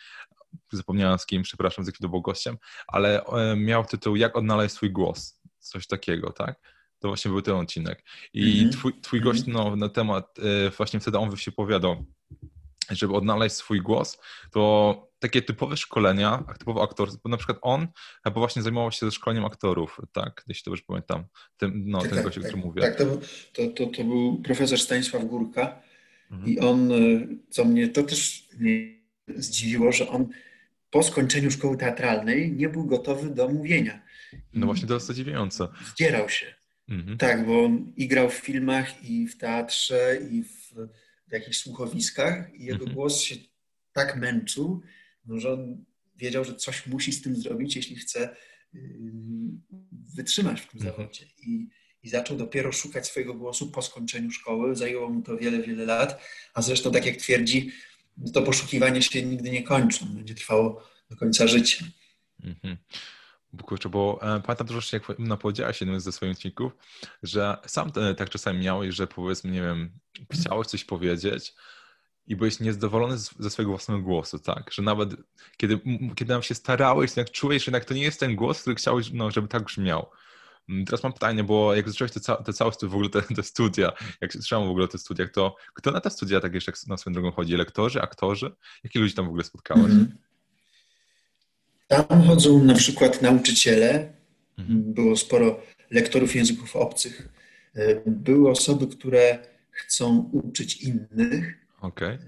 zapomniałem 0.72 1.20
z 1.20 1.25
kim, 1.25 1.44
przepraszam, 1.44 1.86
z 1.86 1.88
jakim 1.88 2.01
to 2.01 2.10
był 2.10 2.22
gościem, 2.22 2.58
ale 2.88 3.25
e, 3.25 3.56
miał 3.56 3.86
tytuł 3.86 4.16
Jak 4.16 4.38
odnaleźć 4.38 4.75
swój 4.75 4.92
głos, 4.92 5.40
coś 5.60 5.88
takiego, 5.88 6.32
tak? 6.32 6.81
To 7.01 7.08
właśnie 7.08 7.31
był 7.31 7.41
ten 7.41 7.55
odcinek. 7.55 8.03
I 8.34 8.60
mm 8.60 8.70
-hmm. 8.70 8.74
twój, 8.74 8.93
twój 9.01 9.22
gość 9.22 9.43
no, 9.48 9.75
na 9.75 9.89
temat, 9.89 10.39
e, 10.39 10.70
właśnie 10.70 11.00
wtedy 11.00 11.17
on 11.17 11.38
się 11.38 11.51
powiadał, 11.51 12.05
żeby 12.89 13.13
odnaleźć 13.13 13.55
swój 13.55 13.81
głos, 13.81 14.17
to 14.51 15.12
takie 15.20 15.41
typowe 15.41 15.77
szkolenia, 15.77 16.43
typowo 16.60 16.84
aktorstwo, 16.84 17.29
na 17.29 17.38
przykład 17.38 17.58
on 17.62 17.88
chyba 18.24 18.39
właśnie 18.39 18.62
zajmował 18.62 18.91
się 18.91 19.05
ze 19.05 19.12
szkoleniem 19.12 19.46
aktorów, 19.46 20.01
tak, 20.12 20.43
jeśli 20.48 20.63
dobrze 20.65 20.84
pamiętam, 20.88 21.24
tym, 21.58 21.84
no, 21.86 22.00
tak, 22.00 22.10
ten 22.10 22.17
tak, 22.17 22.25
gość, 22.25 22.38
o 22.38 22.41
którym 22.41 22.62
tak, 22.62 22.65
mówię. 22.65 22.81
Tak, 22.81 22.96
to, 22.96 23.05
to, 23.53 23.67
to, 23.67 23.86
to 23.86 24.03
był 24.03 24.41
profesor 24.41 24.79
Stanisław 24.79 25.25
Górka 25.25 25.81
mhm. 26.31 26.51
i 26.51 26.60
on, 26.60 26.91
e, 26.91 26.96
co 27.50 27.65
mnie, 27.65 27.88
to 27.88 28.03
też 28.03 28.48
mnie 28.60 29.01
zdziwiło, 29.36 29.91
że 29.91 30.10
on 30.10 30.27
po 30.91 31.03
skończeniu 31.03 31.51
szkoły 31.51 31.77
teatralnej 31.77 32.51
nie 32.51 32.70
był 32.70 32.86
gotowy 32.86 33.29
do 33.29 33.48
mówienia. 33.48 34.01
No 34.53 34.65
właśnie 34.65 34.88
to 34.88 34.93
jest 34.93 35.05
zadziwiające. 35.05 35.67
Zdzierał 35.86 36.29
się. 36.29 36.61
Mhm. 36.92 37.18
Tak, 37.18 37.46
bo 37.46 37.66
on 37.66 37.94
i 37.96 38.08
grał 38.08 38.30
w 38.30 38.34
filmach, 38.34 39.04
i 39.04 39.28
w 39.28 39.38
teatrze, 39.38 40.20
i 40.32 40.44
w 40.44 40.74
w 41.32 41.34
jakichś 41.34 41.58
słuchowiskach 41.58 42.56
i 42.56 42.66
jego 42.66 42.80
mhm. 42.80 42.96
głos 42.96 43.22
się 43.22 43.36
tak 43.94 44.16
męczył, 44.16 44.82
no, 45.26 45.40
że 45.40 45.54
on 45.54 45.86
wiedział, 46.16 46.46
że 46.46 46.56
coś 46.56 46.88
musi 46.88 47.12
z 47.12 47.22
tym 47.22 47.36
zrobić, 47.36 47.76
jeśli 47.76 47.96
chce 47.96 48.36
yy, 48.74 48.82
wytrzymać 50.16 50.62
w 50.62 50.68
tym 50.68 50.82
mhm. 50.82 50.96
zawodzie. 50.96 51.26
I, 51.48 51.68
I 52.04 52.10
zaczął 52.10 52.38
dopiero 52.38 52.72
szukać 52.72 53.08
swojego 53.08 53.34
głosu 53.34 53.72
po 53.72 53.82
skończeniu 53.82 54.32
szkoły. 54.32 54.76
Zajęło 54.76 55.10
mu 55.10 55.22
to 55.22 55.38
wiele, 55.38 55.62
wiele 55.62 55.86
lat, 55.86 56.22
a 56.54 56.62
zresztą, 56.62 56.92
tak 56.92 57.06
jak 57.06 57.18
twierdzi, 57.18 57.72
to 58.34 58.42
poszukiwanie 58.42 59.02
się 59.02 59.26
nigdy 59.26 59.50
nie 59.50 59.64
kończy. 59.64 60.06
Będzie 60.06 60.36
trwało 60.36 60.84
do 61.10 61.16
końca 61.16 61.48
życia. 61.48 61.86
Mhm. 62.44 62.78
Kurczę, 63.65 63.89
bo 63.89 64.20
e, 64.22 64.41
pamiętam 64.41 64.67
też, 64.67 64.93
jak 64.93 65.03
no, 65.20 65.38
powiedziałeś 65.38 65.81
jednym 65.81 66.00
ze 66.00 66.12
swoich 66.12 66.31
odcinków, 66.31 66.72
że 67.24 67.58
sam 67.65 67.91
te, 67.91 68.15
tak 68.15 68.29
czasami 68.29 68.60
miałeś, 68.60 68.96
że 68.96 69.08
powiedzmy, 69.08 69.51
nie 69.51 69.62
wiem, 69.62 69.91
chciałeś 70.31 70.67
coś 70.67 70.86
powiedzieć 70.86 71.53
i 72.27 72.36
byłeś 72.36 72.60
niezadowolony 72.60 73.17
ze 73.17 73.50
swojego 73.50 73.72
własnego 73.72 74.01
głosu, 74.01 74.39
tak? 74.39 74.72
Że 74.74 74.81
nawet 74.81 75.10
kiedy, 75.58 75.79
kiedy 76.15 76.34
nam 76.34 76.43
się 76.43 76.55
starałeś, 76.55 77.17
jak 77.17 77.31
czułeś, 77.31 77.63
że 77.63 77.72
jednak 77.72 77.86
to 77.86 77.93
nie 77.93 78.01
jest 78.01 78.20
ten 78.20 78.36
głos, 78.36 78.62
który 78.62 78.75
chciałeś, 78.75 79.12
no, 79.12 79.31
żeby 79.31 79.48
tak 79.48 79.63
brzmiał. 79.63 80.10
Mm, 80.70 80.86
teraz 80.86 81.03
mam 81.03 81.13
pytanie, 81.13 81.43
bo 81.43 81.75
jak 81.75 81.89
zacząłeś 81.89 82.12
te, 82.12 82.20
te 82.46 82.53
całe 82.53 82.72
w 82.72 82.84
ogóle 82.84 83.10
te, 83.10 83.22
te 83.22 83.43
studia, 83.43 83.91
jak 84.22 84.34
słyszałem 84.34 84.67
w 84.67 84.70
ogóle 84.70 84.86
o 84.86 84.88
tych 84.88 85.01
studiach, 85.01 85.31
to 85.31 85.55
kto 85.74 85.91
na 85.91 86.01
te 86.01 86.10
studia 86.10 86.39
tak 86.39 86.53
jeszcze 86.53 86.72
na 86.88 86.98
swoją 86.98 87.13
drogą 87.13 87.31
chodzi? 87.31 87.58
Lektorzy, 87.58 88.01
aktorzy? 88.01 88.55
Jakie 88.84 89.00
ludzi 89.00 89.13
tam 89.13 89.25
w 89.25 89.29
ogóle 89.29 89.43
spotkałeś? 89.43 89.86
Mm 89.86 90.05
-hmm. 90.05 90.31
Tam 91.92 92.24
chodzą 92.28 92.64
na 92.64 92.74
przykład 92.74 93.22
nauczyciele, 93.22 94.14
było 94.68 95.18
sporo 95.18 95.62
lektorów 95.90 96.36
języków 96.36 96.76
obcych, 96.76 97.30
były 98.06 98.50
osoby, 98.50 98.88
które 98.88 99.40
chcą 99.72 100.30
uczyć 100.34 100.82
innych 100.82 101.68
okay. 101.82 102.10
E, 102.10 102.20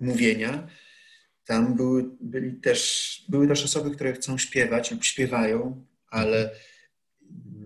mówienia. 0.00 0.66
Tam 1.44 1.74
były, 1.74 2.04
byli 2.20 2.52
też, 2.52 3.24
były 3.28 3.48
też 3.48 3.64
osoby, 3.64 3.90
które 3.90 4.12
chcą 4.12 4.38
śpiewać 4.38 4.90
lub 4.90 5.04
śpiewają, 5.04 5.84
ale 6.10 6.50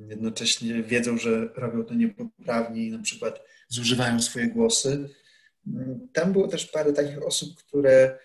jednocześnie 0.09 0.83
wiedzą, 0.83 1.19
że 1.19 1.49
robią 1.55 1.85
to 1.85 1.95
niepoprawnie 1.95 2.87
i 2.87 2.91
na 2.91 3.03
przykład 3.03 3.43
zużywają 3.69 4.21
swoje 4.23 4.47
głosy. 4.47 5.09
Tam 6.13 6.33
było 6.33 6.49
też 6.49 6.67
parę 6.67 6.93
takich 6.93 7.23
osób, 7.23 7.57
które 7.57 8.19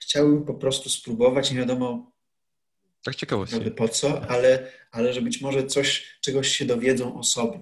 chciały 0.00 0.46
po 0.46 0.54
prostu 0.54 0.88
spróbować, 0.88 1.50
nie 1.50 1.58
wiadomo 1.58 2.09
tak 3.04 3.14
ciekawości. 3.14 3.70
Po 3.76 3.88
co, 3.88 4.28
ale, 4.28 4.72
ale 4.90 5.12
że 5.12 5.22
być 5.22 5.40
może 5.40 5.66
coś, 5.66 6.18
czegoś 6.20 6.48
się 6.48 6.64
dowiedzą 6.64 7.18
o 7.18 7.22
sobie. 7.22 7.60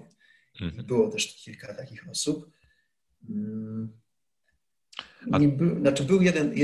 Mhm. 0.61 0.85
Było 0.85 1.09
też 1.09 1.35
kilka 1.35 1.73
takich 1.73 2.09
osób. 2.09 2.51
Mm. 3.29 3.99
A... 5.31 5.39
Był, 5.39 5.79
znaczy 5.79 6.03
był 6.03 6.21
jeden, 6.21 6.55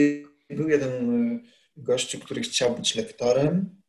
był 0.50 0.70
jeden 0.70 0.92
e, 0.92 1.40
gościu, 1.78 2.20
który 2.20 2.42
chciał 2.42 2.76
być 2.76 2.96
lektorem. 2.96 3.82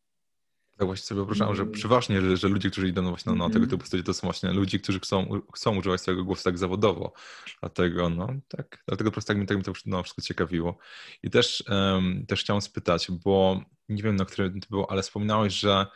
Tak 0.79 0.87
właśnie 0.87 1.07
sobie 1.07 1.17
wyobrażam, 1.17 1.55
że 1.55 1.63
mm. 1.63 1.75
przeważnie, 1.75 2.21
że, 2.21 2.37
że 2.37 2.49
ludzie, 2.49 2.71
którzy 2.71 2.89
idą 2.89 3.09
właśnie 3.09 3.33
na, 3.33 3.39
na 3.39 3.47
tego 3.47 3.59
mm. 3.59 3.71
typu 3.71 3.87
studia, 3.87 4.05
to 4.05 4.15
są 4.15 4.21
właśnie 4.27 4.53
ludzie, 4.53 4.79
którzy 4.79 5.01
chcą, 5.01 5.41
chcą 5.55 5.77
używać 5.77 6.01
swojego 6.01 6.25
głosu 6.25 6.45
tak 6.45 6.59
zawodowo. 6.59 7.13
Dlatego, 7.61 8.09
no 8.09 8.29
tak, 8.49 8.83
dlatego 8.87 9.11
po 9.11 9.15
prostu 9.15 9.29
tak 9.29 9.37
mi, 9.37 9.47
tak 9.47 9.57
mi 9.57 9.65
to 9.65 9.73
no, 9.87 10.03
wszystko 10.03 10.23
ciekawiło. 10.23 10.79
I 11.23 11.31
też, 11.31 11.65
um, 11.69 12.27
też 12.27 12.41
chciałem 12.41 12.63
spytać, 12.63 13.11
bo 13.11 13.61
nie 13.89 14.03
wiem, 14.03 14.17
na 14.17 14.25
którym 14.25 14.61
to 14.61 14.67
było, 14.71 14.91
ale 14.91 15.03
wspominałeś, 15.03 15.55
że 15.55 15.87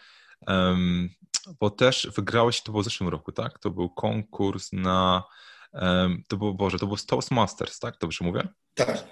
um, 0.47 1.09
bo 1.61 1.71
też 1.71 2.09
wygrałeś, 2.17 2.63
to 2.63 2.73
było 2.73 2.83
w 2.83 2.85
zeszłym 2.85 3.09
roku, 3.09 3.33
tak? 3.33 3.59
To 3.59 3.71
był 3.71 3.91
konkurs 3.91 4.73
na, 4.73 5.25
um, 5.73 6.25
to 6.29 6.37
było, 6.37 6.55
Boże, 6.55 6.79
to 6.79 6.87
był 6.87 6.97
Toastmasters, 6.97 7.79
tak? 7.79 7.95
Dobrze 8.01 8.25
mówię? 8.25 8.49
Tak. 8.75 9.05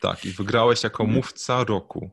Tak, 0.00 0.24
i 0.24 0.30
wygrałeś 0.30 0.82
jako 0.82 1.02
mhm. 1.02 1.16
mówca 1.16 1.64
roku. 1.64 2.10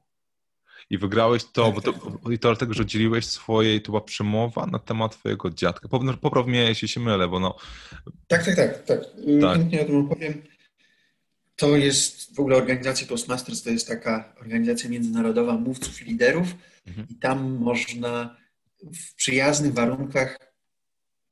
I 0.91 0.97
wygrałeś 0.97 1.43
to, 1.43 1.65
tak, 1.65 1.75
bo 1.75 1.81
to, 1.81 1.93
tak. 1.93 2.31
i 2.31 2.39
to 2.39 2.49
dlatego, 2.49 2.73
że 2.73 2.85
dzieliłeś 2.85 3.25
swojej, 3.25 3.81
to 3.81 3.91
była 3.91 4.01
przemowa 4.01 4.65
na 4.65 4.79
temat 4.79 5.17
twojego 5.17 5.49
dziadka. 5.49 5.89
Popraw 6.21 6.47
mnie, 6.47 6.59
jeśli 6.59 6.87
się 6.87 6.99
mylę, 6.99 7.27
bo 7.27 7.39
no... 7.39 7.55
Tak, 8.27 8.45
tak, 8.45 8.55
tak, 8.55 8.83
tak. 8.83 8.99
tak. 9.41 9.57
Chętnie 9.57 9.81
o 9.81 9.85
tym 9.85 9.95
opowiem. 9.95 10.41
To 11.55 11.75
jest 11.75 12.35
w 12.35 12.39
ogóle 12.39 12.55
organizacja 12.57 13.07
Toastmasters, 13.07 13.63
to 13.63 13.69
jest 13.69 13.87
taka 13.87 14.35
organizacja 14.41 14.89
międzynarodowa 14.89 15.53
mówców 15.53 16.01
i 16.01 16.05
liderów 16.05 16.47
mhm. 16.87 17.07
i 17.09 17.15
tam 17.15 17.51
można 17.51 18.37
w 18.81 19.15
przyjaznych 19.15 19.73
warunkach 19.73 20.37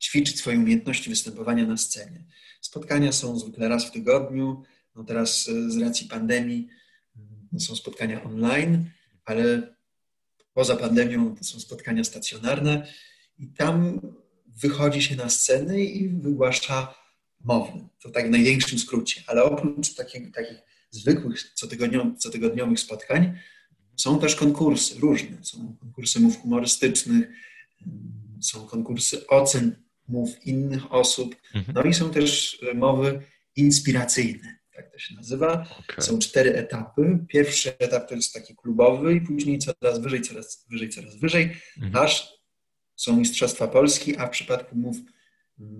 ćwiczyć 0.02 0.38
swoje 0.38 0.58
umiejętności 0.58 1.10
występowania 1.10 1.66
na 1.66 1.76
scenie. 1.76 2.24
Spotkania 2.60 3.12
są 3.12 3.38
zwykle 3.38 3.68
raz 3.68 3.86
w 3.86 3.90
tygodniu, 3.90 4.62
no 4.94 5.04
teraz 5.04 5.48
e, 5.48 5.70
z 5.70 5.78
racji 5.78 6.08
pandemii 6.08 6.68
mm, 7.16 7.60
są 7.60 7.76
spotkania 7.76 8.24
online, 8.24 8.90
ale 9.30 9.74
poza 10.54 10.76
pandemią 10.76 11.36
to 11.36 11.44
są 11.44 11.60
spotkania 11.60 12.04
stacjonarne 12.04 12.86
i 13.38 13.48
tam 13.48 14.00
wychodzi 14.46 15.02
się 15.02 15.16
na 15.16 15.28
scenę 15.28 15.80
i 15.80 16.08
wygłasza 16.08 16.94
mowy. 17.44 17.88
To 18.02 18.10
tak 18.10 18.26
w 18.26 18.30
największym 18.30 18.78
skrócie. 18.78 19.22
Ale 19.26 19.44
oprócz 19.44 19.94
takich, 19.94 20.32
takich 20.32 20.58
zwykłych 20.90 21.52
cotygodniowych, 21.54 22.18
cotygodniowych 22.18 22.80
spotkań 22.80 23.38
są 23.96 24.18
też 24.18 24.36
konkursy 24.36 25.00
różne. 25.00 25.44
Są 25.44 25.76
konkursy 25.80 26.20
mów 26.20 26.40
humorystycznych, 26.40 27.28
są 28.40 28.66
konkursy 28.66 29.26
ocen 29.26 29.82
mów 30.08 30.46
innych 30.46 30.92
osób, 30.92 31.36
mhm. 31.54 31.74
no 31.74 31.82
i 31.82 31.94
są 31.94 32.10
też 32.10 32.60
mowy 32.74 33.22
inspiracyjne, 33.56 34.58
tak 34.82 34.92
to 34.92 34.98
się 34.98 35.14
nazywa. 35.14 35.66
Okay. 35.80 36.04
Są 36.04 36.18
cztery 36.18 36.54
etapy. 36.54 37.18
Pierwszy 37.28 37.78
etap 37.78 38.08
to 38.08 38.14
jest 38.14 38.34
taki 38.34 38.56
klubowy 38.56 39.14
i 39.14 39.20
później 39.20 39.58
coraz 39.58 39.98
wyżej, 39.98 40.22
coraz 40.22 40.66
wyżej, 40.70 40.88
coraz 40.88 41.16
wyżej, 41.16 41.56
mhm. 41.76 42.04
aż 42.04 42.40
są 42.96 43.16
Mistrzostwa 43.16 43.68
Polski, 43.68 44.16
a 44.16 44.26
w 44.26 44.30
przypadku 44.30 44.76
mów 44.76 44.96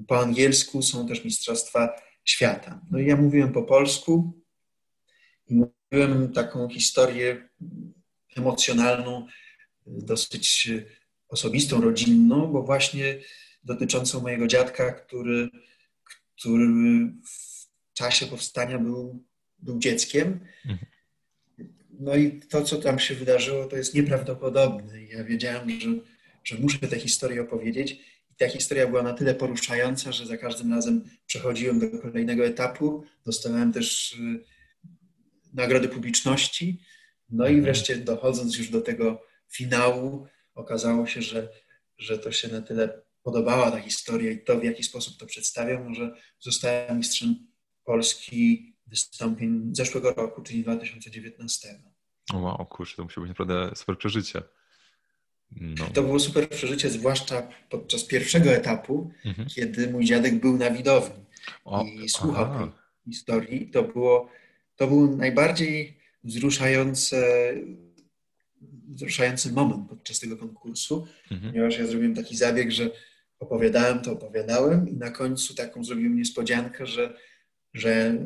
po 0.08 0.20
angielsku 0.20 0.82
są 0.82 1.08
też 1.08 1.24
Mistrzostwa 1.24 1.96
Świata. 2.24 2.80
No 2.90 2.98
i 2.98 3.06
ja 3.06 3.16
mówiłem 3.16 3.52
po 3.52 3.62
polsku 3.62 4.42
i 5.48 5.54
mówiłem 5.54 6.32
taką 6.32 6.68
historię 6.68 7.48
emocjonalną 8.36 9.26
dosyć 9.86 10.70
osobistą, 11.28 11.80
rodzinną, 11.80 12.52
bo 12.52 12.62
właśnie 12.62 13.18
dotyczącą 13.64 14.20
mojego 14.20 14.46
dziadka, 14.46 14.92
który, 14.92 15.48
który 16.36 16.66
w 17.24 17.49
czasie 18.00 18.26
powstania 18.26 18.78
był, 18.78 19.24
był 19.58 19.78
dzieckiem. 19.78 20.40
Mhm. 20.66 20.86
No 22.00 22.16
i 22.16 22.40
to, 22.40 22.62
co 22.62 22.76
tam 22.76 22.98
się 22.98 23.14
wydarzyło, 23.14 23.64
to 23.64 23.76
jest 23.76 23.94
nieprawdopodobne. 23.94 25.02
Ja 25.02 25.24
wiedziałem, 25.24 25.70
że, 25.70 25.88
że 26.44 26.56
muszę 26.58 26.78
tę 26.78 26.98
historię 26.98 27.42
opowiedzieć. 27.42 27.92
I 28.30 28.34
ta 28.36 28.48
historia 28.48 28.86
była 28.86 29.02
na 29.02 29.12
tyle 29.12 29.34
poruszająca, 29.34 30.12
że 30.12 30.26
za 30.26 30.36
każdym 30.36 30.72
razem 30.72 31.04
przechodziłem 31.26 31.80
do 31.80 31.98
kolejnego 31.98 32.46
etapu. 32.46 33.04
Dostałem 33.26 33.72
też 33.72 34.12
y, 34.12 34.44
nagrody 35.54 35.88
publiczności. 35.88 36.80
No 37.30 37.44
i 37.44 37.48
mhm. 37.48 37.62
wreszcie 37.62 37.96
dochodząc 37.96 38.58
już 38.58 38.68
do 38.68 38.80
tego 38.80 39.22
finału, 39.48 40.26
okazało 40.54 41.06
się, 41.06 41.22
że, 41.22 41.48
że 41.98 42.18
to 42.18 42.32
się 42.32 42.48
na 42.48 42.62
tyle 42.62 43.02
podobała 43.22 43.70
ta 43.70 43.80
historia 43.80 44.30
i 44.30 44.38
to, 44.44 44.60
w 44.60 44.64
jaki 44.64 44.82
sposób 44.82 45.16
to 45.18 45.26
przedstawiam, 45.26 45.94
że 45.94 46.14
zostałem 46.40 46.98
mistrzem 46.98 47.50
Polski 47.84 48.70
wystąpień 48.86 49.70
zeszłego 49.74 50.12
roku, 50.12 50.42
czyli 50.42 50.62
2019. 50.62 51.68
Wow, 52.32 52.66
kurczę, 52.66 52.96
to 52.96 53.04
musi 53.04 53.20
być 53.20 53.28
naprawdę 53.28 53.70
super 53.76 53.98
przeżycie. 53.98 54.42
No. 55.50 55.86
To 55.94 56.02
było 56.02 56.20
super 56.20 56.48
przeżycie, 56.48 56.90
zwłaszcza 56.90 57.48
podczas 57.70 58.04
pierwszego 58.04 58.50
etapu, 58.50 59.10
mhm. 59.24 59.48
kiedy 59.48 59.90
mój 59.90 60.04
dziadek 60.04 60.40
był 60.40 60.56
na 60.56 60.70
widowni 60.70 61.24
o, 61.64 61.84
i 61.84 62.08
słuchał 62.08 62.44
aha. 62.44 62.72
tej 63.04 63.12
historii. 63.12 63.70
To 63.70 63.82
było, 63.82 64.28
to 64.76 64.86
był 64.86 65.16
najbardziej 65.16 65.98
wzruszające, 66.24 67.52
wzruszający 68.88 69.52
moment 69.52 69.88
podczas 69.88 70.20
tego 70.20 70.36
konkursu, 70.36 71.06
mhm. 71.30 71.52
ponieważ 71.52 71.78
ja 71.78 71.86
zrobiłem 71.86 72.14
taki 72.14 72.36
zabieg, 72.36 72.70
że 72.70 72.90
opowiadałem 73.38 74.00
to, 74.02 74.12
opowiadałem 74.12 74.88
i 74.88 74.96
na 74.96 75.10
końcu 75.10 75.54
taką 75.54 75.84
zrobiłem 75.84 76.16
niespodziankę, 76.16 76.86
że, 76.86 77.14
że 77.74 78.18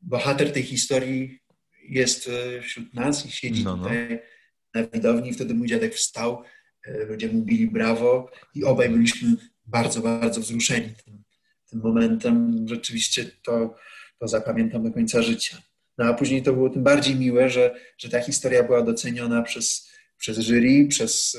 bohater 0.00 0.52
tej 0.52 0.62
historii 0.62 1.38
jest 1.88 2.28
e, 2.28 2.62
wśród 2.62 2.94
nas 2.94 3.26
i 3.26 3.30
siedzi 3.30 3.64
no, 3.64 3.76
no. 3.76 3.82
tutaj 3.82 4.22
na 4.74 4.86
widowni. 4.86 5.32
Wtedy 5.32 5.54
mój 5.54 5.68
dziadek 5.68 5.94
wstał, 5.94 6.42
e, 6.86 7.04
ludzie 7.04 7.28
mówili 7.28 7.70
brawo 7.70 8.30
i 8.54 8.64
obaj 8.64 8.88
byliśmy 8.88 9.36
bardzo, 9.66 10.00
bardzo 10.00 10.40
wzruszeni 10.40 10.92
tym, 11.04 11.22
tym 11.70 11.80
momentem. 11.80 12.66
Rzeczywiście 12.68 13.30
to, 13.42 13.76
to 14.18 14.28
zapamiętam 14.28 14.82
do 14.82 14.90
końca 14.90 15.22
życia. 15.22 15.62
No 15.98 16.04
a 16.04 16.14
później 16.14 16.42
to 16.42 16.52
było 16.52 16.70
tym 16.70 16.82
bardziej 16.82 17.16
miłe, 17.16 17.50
że, 17.50 17.74
że 17.98 18.08
ta 18.08 18.20
historia 18.20 18.62
była 18.62 18.82
doceniona 18.82 19.42
przez, 19.42 19.90
przez 20.18 20.38
jury, 20.38 20.86
przez, 20.88 21.38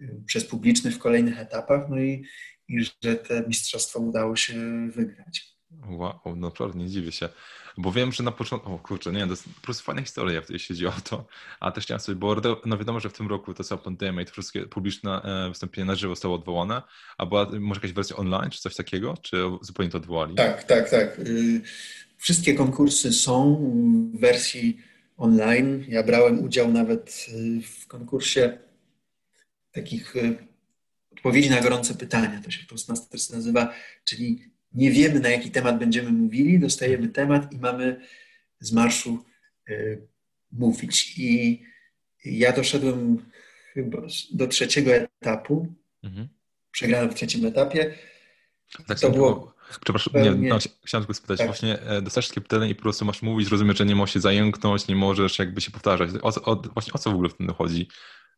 e, 0.00 0.14
przez 0.26 0.44
publicznych 0.44 0.94
w 0.94 0.98
kolejnych 0.98 1.38
etapach, 1.38 1.88
no 1.90 1.98
i, 1.98 2.24
i 2.68 2.84
że 3.02 3.16
te 3.16 3.44
mistrzostwo 3.48 4.00
udało 4.00 4.36
się 4.36 4.54
wygrać. 4.90 5.59
Wow, 5.88 6.36
naprawdę 6.36 6.78
nie 6.78 6.88
dziwię 6.88 7.12
się. 7.12 7.28
Bo 7.76 7.92
wiem, 7.92 8.12
że 8.12 8.22
na 8.22 8.32
początku, 8.32 8.74
o 8.74 8.78
kurczę, 8.78 9.12
nie, 9.12 9.24
to 9.24 9.30
jest 9.30 9.44
po 9.54 9.60
prostu 9.60 9.84
fajna 9.84 10.02
historia, 10.02 10.42
jeśli 10.48 10.74
chodzi 10.74 10.86
o 10.86 10.92
to. 11.04 11.26
A 11.60 11.70
też 11.70 11.84
chciałem 11.84 12.00
sobie, 12.00 12.16
bo 12.16 12.36
no 12.66 12.78
wiadomo, 12.78 13.00
że 13.00 13.10
w 13.10 13.12
tym 13.12 13.28
roku 13.28 13.54
to 13.54 13.64
cała 13.64 13.80
pandemia 13.80 14.22
i 14.22 14.24
te 14.24 14.32
wszystkie 14.32 14.66
publiczne 14.66 15.22
e, 15.22 15.48
wystąpienia 15.48 15.86
na 15.86 15.94
żywo 15.94 16.14
zostało 16.14 16.34
odwołane. 16.34 16.82
A 17.18 17.26
była 17.26 17.46
może 17.60 17.78
jakaś 17.78 17.92
wersja 17.92 18.16
online, 18.16 18.50
czy 18.50 18.60
coś 18.60 18.76
takiego? 18.76 19.14
Czy 19.22 19.42
zupełnie 19.60 19.90
to 19.90 19.98
odwołali? 19.98 20.34
Tak, 20.34 20.64
tak, 20.64 20.90
tak. 20.90 21.18
Y, 21.18 21.62
wszystkie 22.16 22.54
konkursy 22.54 23.12
są 23.12 23.56
w 24.14 24.20
wersji 24.20 24.78
online. 25.16 25.84
Ja 25.88 26.02
brałem 26.02 26.44
udział 26.44 26.72
nawet 26.72 27.26
y, 27.28 27.60
w 27.62 27.86
konkursie 27.86 28.58
takich 29.72 30.16
y, 30.16 30.36
odpowiedzi 31.12 31.50
na 31.50 31.60
gorące 31.60 31.94
pytania, 31.94 32.40
to 32.44 32.50
się 32.50 32.66
Toastmasters 32.66 33.30
nazywa, 33.30 33.72
czyli 34.04 34.50
nie 34.74 34.90
wiemy, 34.90 35.20
na 35.20 35.28
jaki 35.28 35.50
temat 35.50 35.78
będziemy 35.78 36.12
mówili, 36.12 36.58
dostajemy 36.58 37.08
temat 37.08 37.52
i 37.52 37.58
mamy 37.58 38.00
z 38.60 38.72
marszu 38.72 39.24
y, 39.68 40.02
mówić. 40.52 41.18
I 41.18 41.62
ja 42.24 42.52
doszedłem 42.52 43.26
chyba 43.74 44.02
do 44.32 44.46
trzeciego 44.46 44.94
etapu. 44.94 45.66
Mhm. 46.02 46.28
Przegrałem 46.70 47.10
w 47.10 47.14
trzecim 47.14 47.46
etapie. 47.46 47.94
Tak, 48.86 49.00
to 49.00 49.10
było. 49.10 49.54
Przepraszam, 49.84 50.22
nie, 50.22 50.48
no, 50.48 50.58
chciałem 50.84 51.02
tylko 51.02 51.14
spytać, 51.14 51.38
tak. 51.38 51.46
właśnie 51.46 51.80
e, 51.82 52.02
dostajesz 52.02 52.28
takie 52.28 52.40
pytanie 52.40 52.70
i 52.70 52.74
po 52.74 52.82
prostu 52.82 53.04
masz 53.04 53.22
mówić, 53.22 53.48
rozumiesz, 53.48 53.78
że 53.78 53.86
nie 53.86 53.94
możesz 53.94 54.14
się 54.14 54.20
zająknąć, 54.20 54.88
nie 54.88 54.96
możesz 54.96 55.38
jakby 55.38 55.60
się 55.60 55.70
powtarzać. 55.70 56.10
O, 56.22 56.28
o, 56.44 56.56
właśnie 56.56 56.92
o 56.92 56.98
co 56.98 57.10
w 57.10 57.14
ogóle 57.14 57.28
w 57.28 57.34
tym 57.34 57.48
chodzi, 57.48 57.88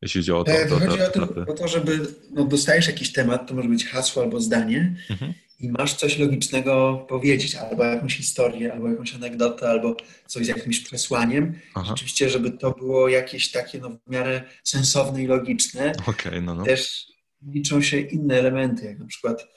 jeśli 0.02 0.20
chodzi 0.20 0.32
o 0.32 0.44
to? 0.44 0.52
E, 0.52 0.66
to, 0.66 0.78
chodzi 0.78 0.98
to, 0.98 1.10
to, 1.10 1.22
o, 1.22 1.26
to, 1.26 1.52
o 1.52 1.54
to, 1.54 1.68
żeby, 1.68 2.00
no, 2.30 2.44
dostajesz 2.44 2.86
jakiś 2.86 3.12
temat, 3.12 3.48
to 3.48 3.54
może 3.54 3.68
być 3.68 3.86
hasło 3.86 4.22
albo 4.22 4.40
zdanie 4.40 4.96
mhm 5.10 5.34
i 5.62 5.68
masz 5.68 5.94
coś 5.94 6.18
logicznego 6.18 7.06
powiedzieć, 7.08 7.54
albo 7.54 7.84
jakąś 7.84 8.16
historię, 8.16 8.72
albo 8.72 8.88
jakąś 8.88 9.14
anegdotę, 9.14 9.68
albo 9.68 9.96
coś 10.26 10.44
z 10.44 10.48
jakimś 10.48 10.80
przesłaniem. 10.80 11.54
Aha. 11.74 11.88
Rzeczywiście, 11.88 12.30
żeby 12.30 12.50
to 12.50 12.70
było 12.70 13.08
jakieś 13.08 13.50
takie 13.50 13.78
no, 13.78 13.90
w 13.90 14.10
miarę 14.10 14.42
sensowne 14.64 15.22
i 15.22 15.26
logiczne. 15.26 15.92
Okay, 16.06 16.42
no, 16.42 16.54
no. 16.54 16.64
Też 16.64 17.06
liczą 17.42 17.82
się 17.82 18.00
inne 18.00 18.38
elementy, 18.38 18.84
jak 18.84 18.98
na 18.98 19.06
przykład 19.06 19.48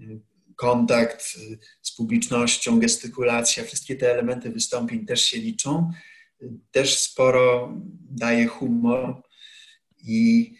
y, 0.00 0.20
kontakt 0.56 1.36
y, 1.36 1.58
z 1.82 1.96
publicznością, 1.96 2.78
gestykulacja, 2.78 3.64
wszystkie 3.64 3.96
te 3.96 4.12
elementy 4.12 4.50
wystąpień 4.50 5.06
też 5.06 5.24
się 5.24 5.38
liczą. 5.38 5.90
Też 6.70 6.98
sporo 6.98 7.74
daje 8.10 8.46
humor. 8.46 9.22
I, 10.02 10.54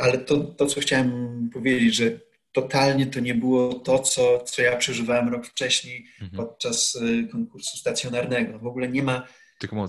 ale 0.00 0.18
to, 0.18 0.38
to, 0.38 0.66
co 0.66 0.80
chciałem 0.80 1.50
powiedzieć, 1.52 1.94
że 1.94 2.25
totalnie 2.56 3.06
to 3.06 3.20
nie 3.20 3.34
było 3.34 3.74
to, 3.74 3.98
co, 3.98 4.40
co 4.40 4.62
ja 4.62 4.76
przeżywałem 4.76 5.28
rok 5.28 5.46
wcześniej 5.46 6.06
mhm. 6.20 6.36
podczas 6.36 6.94
y, 6.94 7.28
konkursu 7.32 7.76
stacjonarnego. 7.76 8.58
W 8.58 8.66
ogóle 8.66 8.88
nie 8.88 9.02
ma, 9.02 9.28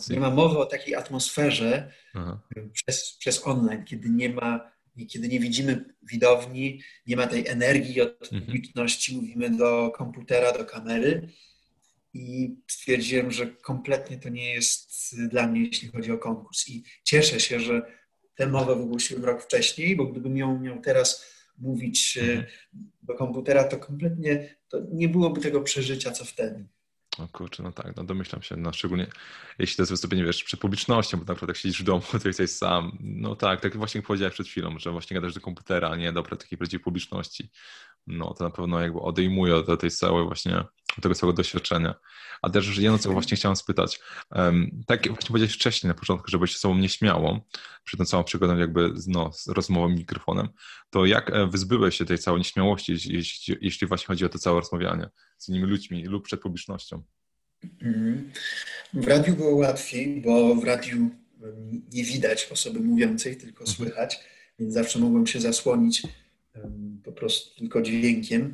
nie 0.09 0.19
ma 0.19 0.29
mowy 0.29 0.57
o 0.57 0.65
takiej 0.65 0.95
atmosferze 0.95 1.91
przez, 2.73 3.17
przez 3.19 3.47
online, 3.47 3.85
kiedy 3.85 4.09
nie 4.09 4.29
ma, 4.29 4.71
kiedy 5.09 5.27
nie 5.27 5.39
widzimy 5.39 5.85
widowni, 6.11 6.81
nie 7.07 7.15
ma 7.15 7.27
tej 7.27 7.47
energii 7.47 8.01
od 8.01 8.23
mhm. 8.23 8.41
publiczności, 8.45 9.15
mówimy 9.15 9.57
do 9.57 9.91
komputera, 9.95 10.51
do 10.51 10.65
kamery. 10.65 11.29
I 12.13 12.55
stwierdziłem, 12.67 13.31
że 13.31 13.47
kompletnie 13.47 14.17
to 14.17 14.29
nie 14.29 14.53
jest 14.53 15.15
dla 15.29 15.47
mnie, 15.47 15.61
jeśli 15.61 15.87
chodzi 15.87 16.11
o 16.11 16.17
konkurs. 16.17 16.69
I 16.69 16.83
cieszę 17.03 17.39
się, 17.39 17.59
że 17.59 17.81
tę 18.35 18.47
mowę 18.47 18.75
wygłosiłem 18.75 19.25
rok 19.25 19.43
wcześniej, 19.43 19.95
bo 19.95 20.05
gdybym 20.05 20.37
ją 20.37 20.59
miał 20.59 20.81
teraz 20.81 21.36
mówić 21.57 22.17
e, 22.17 22.21
mhm. 22.21 22.45
do 23.03 23.13
komputera, 23.13 23.63
to 23.63 23.77
kompletnie 23.77 24.55
to 24.69 24.81
nie 24.91 25.09
byłoby 25.09 25.41
tego 25.41 25.61
przeżycia, 25.61 26.11
co 26.11 26.25
wtedy. 26.25 26.65
O 27.19 27.27
kurczę, 27.27 27.63
no 27.63 27.71
tak, 27.71 27.95
no 27.95 28.03
domyślam 28.03 28.41
się, 28.41 28.55
no 28.57 28.73
szczególnie 28.73 29.07
jeśli 29.59 29.75
to 29.75 29.81
jest 29.81 29.91
wystąpienie, 29.91 30.23
wiesz, 30.23 30.43
przed 30.43 30.59
publicznością, 30.59 31.17
bo 31.17 31.25
na 31.25 31.33
przykład 31.33 31.47
jak 31.49 31.57
siedzisz 31.57 31.81
w 31.81 31.85
domu, 31.85 32.01
to 32.23 32.27
jesteś 32.27 32.51
sam, 32.51 32.97
no 32.99 33.35
tak, 33.35 33.61
tak 33.61 33.77
właśnie 33.77 34.01
powiedziałeś 34.01 34.33
przed 34.33 34.47
chwilą, 34.47 34.79
że 34.79 34.91
właśnie 34.91 35.15
gadasz 35.15 35.33
do 35.33 35.41
komputera, 35.41 35.95
nie 35.95 36.13
do 36.13 36.23
takiej 36.23 36.57
prawdziwej 36.57 36.83
publiczności, 36.83 37.49
no 38.07 38.33
to 38.33 38.43
na 38.43 38.49
pewno 38.49 38.81
jakby 38.81 38.99
odejmuje 38.99 39.55
od 39.55 39.79
tej 39.79 39.91
całej 39.91 40.25
właśnie, 40.25 40.63
tego 41.01 41.15
całego 41.15 41.37
doświadczenia. 41.37 41.95
A 42.41 42.49
też 42.49 42.77
jedno, 42.77 42.97
co 42.97 43.11
właśnie 43.11 43.37
chciałem 43.37 43.55
spytać, 43.55 43.99
um, 44.31 44.83
tak 44.87 45.05
jak 45.05 45.13
właśnie 45.13 45.27
powiedziałeś 45.27 45.53
wcześniej 45.53 45.87
na 45.87 45.93
początku, 45.93 46.27
że 46.31 46.37
byłeś 46.37 46.57
sobą 46.57 46.77
nieśmiałą, 46.77 47.41
przy 47.83 47.97
tą 47.97 48.05
całą 48.05 48.23
przygodą 48.23 48.57
jakby 48.57 48.93
no, 49.07 49.31
z 49.33 49.47
rozmową 49.47 49.89
mikrofonem, 49.89 50.49
to 50.89 51.05
jak 51.05 51.29
e, 51.29 51.47
wyzbyłeś 51.47 51.97
się 51.97 52.05
tej 52.05 52.17
całej 52.17 52.39
nieśmiałości, 52.39 52.91
jeśli, 52.91 53.55
jeśli 53.61 53.87
właśnie 53.87 54.07
chodzi 54.07 54.25
o 54.25 54.29
to 54.29 54.39
całe 54.39 54.59
rozmawianie 54.59 55.09
z 55.37 55.49
innymi 55.49 55.65
ludźmi 55.65 56.03
lub 56.03 56.25
przed 56.25 56.41
publicznością? 56.41 57.03
Mhm. 57.81 58.31
W 58.93 59.07
radiu 59.07 59.35
było 59.35 59.55
łatwiej, 59.55 60.21
bo 60.21 60.55
w 60.55 60.63
radiu 60.63 61.09
nie 61.93 62.03
widać 62.03 62.47
osoby 62.51 62.79
mówiącej, 62.79 63.37
tylko 63.37 63.63
mhm. 63.63 63.75
słychać, 63.75 64.19
więc 64.59 64.73
zawsze 64.73 64.99
mogłem 64.99 65.27
się 65.27 65.41
zasłonić 65.41 66.03
po 67.03 67.11
prostu 67.11 67.59
tylko 67.59 67.81
dźwiękiem. 67.81 68.53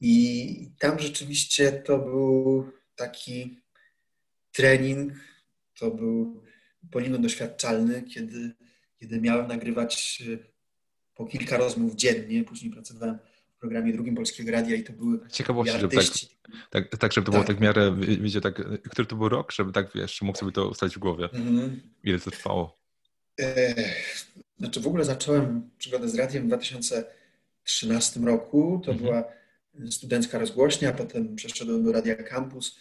I 0.00 0.70
tam 0.78 0.98
rzeczywiście 0.98 1.72
to 1.72 1.98
był 1.98 2.70
taki 2.96 3.60
trening, 4.52 5.12
to 5.78 5.90
był 5.90 6.42
polino 6.90 7.18
doświadczalny, 7.18 8.02
kiedy, 8.02 8.50
kiedy 9.00 9.20
miałem 9.20 9.48
nagrywać 9.48 10.22
e, 10.32 10.38
po 11.14 11.26
kilka 11.26 11.56
rozmów 11.56 11.94
dziennie. 11.94 12.44
Później 12.44 12.72
pracowałem 12.72 13.18
programie 13.60 13.92
drugim 13.92 14.14
Polskiego 14.14 14.52
Radia 14.52 14.76
i 14.76 14.84
to 14.84 14.92
były 14.92 15.18
Ciekawości, 15.32 15.78
żeby 15.78 15.96
tak, 15.96 16.04
tak, 16.70 16.98
tak, 16.98 17.12
żeby 17.12 17.24
to 17.24 17.32
tak. 17.32 17.40
było 17.40 17.44
tak 17.44 17.56
w 17.56 17.60
miarę, 17.60 17.96
wiecie, 18.20 18.40
tak, 18.40 18.54
który 18.90 19.06
to 19.06 19.16
był 19.16 19.28
rok, 19.28 19.52
żeby 19.52 19.72
tak, 19.72 19.90
wiesz, 19.94 20.22
mógł 20.22 20.38
sobie 20.38 20.52
to 20.52 20.68
ustalić 20.68 20.96
w 20.96 20.98
głowie. 20.98 21.28
Mm. 21.32 21.80
Ile 22.04 22.18
to 22.20 22.30
trwało? 22.30 22.78
E, 23.40 23.74
znaczy 24.58 24.80
w 24.80 24.86
ogóle 24.86 25.04
zacząłem 25.04 25.70
przygodę 25.78 26.08
z 26.08 26.14
radiem 26.14 26.44
w 26.44 26.46
2013 26.46 28.20
roku. 28.20 28.82
To 28.84 28.92
-hmm. 28.92 28.98
była 28.98 29.24
studencka 29.90 30.38
rozgłośnia, 30.38 30.92
potem 30.92 31.36
przeszedłem 31.36 31.84
do 31.84 31.92
Radia 31.92 32.14
Campus. 32.16 32.78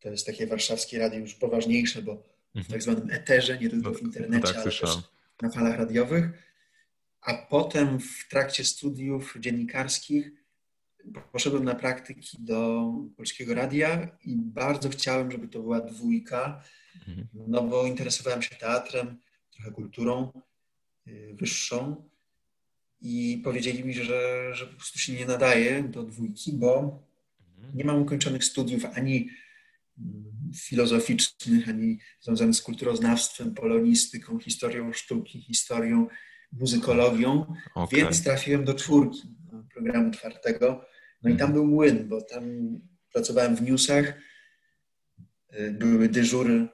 To 0.00 0.08
jest 0.08 0.26
takie 0.26 0.46
warszawskie 0.46 0.98
radio 0.98 1.18
już 1.18 1.34
poważniejsze, 1.34 2.02
bo 2.02 2.14
w 2.14 2.56
mhm. 2.56 2.72
tak 2.72 2.82
zwanym 2.82 3.10
eterze, 3.10 3.58
nie 3.58 3.70
tylko 3.70 3.90
w 3.90 4.02
no, 4.02 4.08
internecie, 4.08 4.46
no 4.46 4.48
tak, 4.48 4.56
ale 4.56 4.64
też 4.64 4.82
na 5.42 5.50
falach 5.50 5.78
radiowych. 5.78 6.47
A 7.20 7.34
potem 7.34 8.00
w 8.00 8.28
trakcie 8.28 8.64
studiów 8.64 9.36
dziennikarskich 9.40 10.30
poszedłem 11.32 11.64
na 11.64 11.74
praktyki 11.74 12.36
do 12.40 12.92
Polskiego 13.16 13.54
Radia 13.54 14.18
i 14.24 14.36
bardzo 14.36 14.88
chciałem, 14.88 15.30
żeby 15.30 15.48
to 15.48 15.60
była 15.60 15.80
dwójka, 15.80 16.62
mhm. 17.08 17.28
no 17.34 17.62
bo 17.62 17.86
interesowałem 17.86 18.42
się 18.42 18.56
teatrem, 18.56 19.20
trochę 19.50 19.70
kulturą 19.70 20.32
y, 21.06 21.34
wyższą 21.34 22.08
i 23.00 23.40
powiedzieli 23.44 23.84
mi, 23.84 23.94
że, 23.94 24.50
że 24.54 24.66
po 24.66 24.74
prostu 24.76 24.98
się 24.98 25.12
nie 25.12 25.26
nadaje 25.26 25.82
do 25.82 26.02
dwójki, 26.02 26.52
bo 26.52 27.02
mhm. 27.56 27.76
nie 27.76 27.84
mam 27.84 28.02
ukończonych 28.02 28.44
studiów 28.44 28.84
ani 28.84 29.30
mm, 29.98 30.52
filozoficznych, 30.56 31.68
ani 31.68 31.98
związanych 32.20 32.56
z 32.56 32.62
kulturoznawstwem, 32.62 33.54
polonistyką, 33.54 34.38
historią 34.38 34.92
sztuki, 34.92 35.40
historią, 35.40 36.06
muzykologią, 36.52 37.54
okay. 37.74 38.00
więc 38.00 38.22
trafiłem 38.24 38.64
do 38.64 38.74
czwórki 38.74 39.22
programu 39.74 40.10
czwartego. 40.10 40.84
No 41.22 41.30
i 41.30 41.32
tam 41.32 41.50
mhm. 41.50 41.52
był 41.52 41.66
młyn, 41.66 42.08
bo 42.08 42.22
tam 42.22 42.44
pracowałem 43.12 43.56
w 43.56 43.62
newsach, 43.62 44.14
były 45.72 46.08
dyżury 46.08 46.68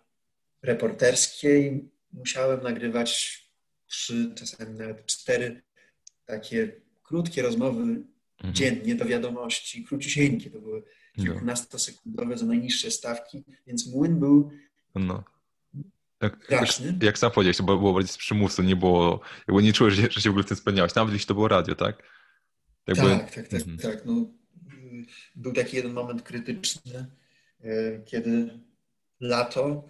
reporterskie 0.63 1.59
i 1.59 1.89
musiałem 2.13 2.63
nagrywać 2.63 3.41
trzy, 3.87 4.33
czasami 4.35 4.79
nawet 4.79 5.07
cztery 5.07 5.63
takie 6.25 6.81
krótkie 7.03 7.43
rozmowy 7.43 7.83
mhm. 7.83 8.55
dziennie 8.55 8.95
do 8.95 9.05
wiadomości, 9.05 9.85
króciusieńkie, 9.85 10.51
to 10.51 10.61
były 10.61 10.83
no. 11.17 11.25
kilkunastosekundowe 11.25 12.39
za 12.39 12.47
najniższe 12.47 12.91
stawki, 12.91 13.45
więc 13.67 13.87
młyn 13.87 14.21
był 14.21 14.51
no. 14.95 15.25
Jak, 16.23 16.51
jak, 16.51 16.63
jak 17.03 17.19
sam 17.19 17.31
powiedziałeś, 17.31 17.57
to 17.57 17.63
było 17.63 17.93
bardziej 17.93 18.13
z 18.13 18.17
przymusu, 18.17 18.63
nie 18.63 18.77
było, 18.77 19.21
jakby 19.49 19.63
nie 19.63 19.73
czułeś, 19.73 19.95
że, 19.95 20.11
się 20.11 20.31
w 20.31 20.33
ogóle 20.33 20.45
tym 20.45 20.57
spełniałeś, 20.57 20.95
nawet 20.95 21.13
jeśli 21.13 21.27
to 21.27 21.35
było 21.35 21.49
radio, 21.49 21.75
tak? 21.75 22.03
Jakby... 22.87 23.03
Tak, 23.03 23.35
tak, 23.35 23.49
tak, 23.49 23.61
mhm. 23.61 23.79
tak. 23.79 24.05
No, 24.05 24.27
był 25.37 25.53
taki 25.53 25.77
jeden 25.77 25.93
moment 25.93 26.23
krytyczny, 26.23 27.07
e, 27.61 27.99
kiedy 28.05 28.61
lato, 29.21 29.89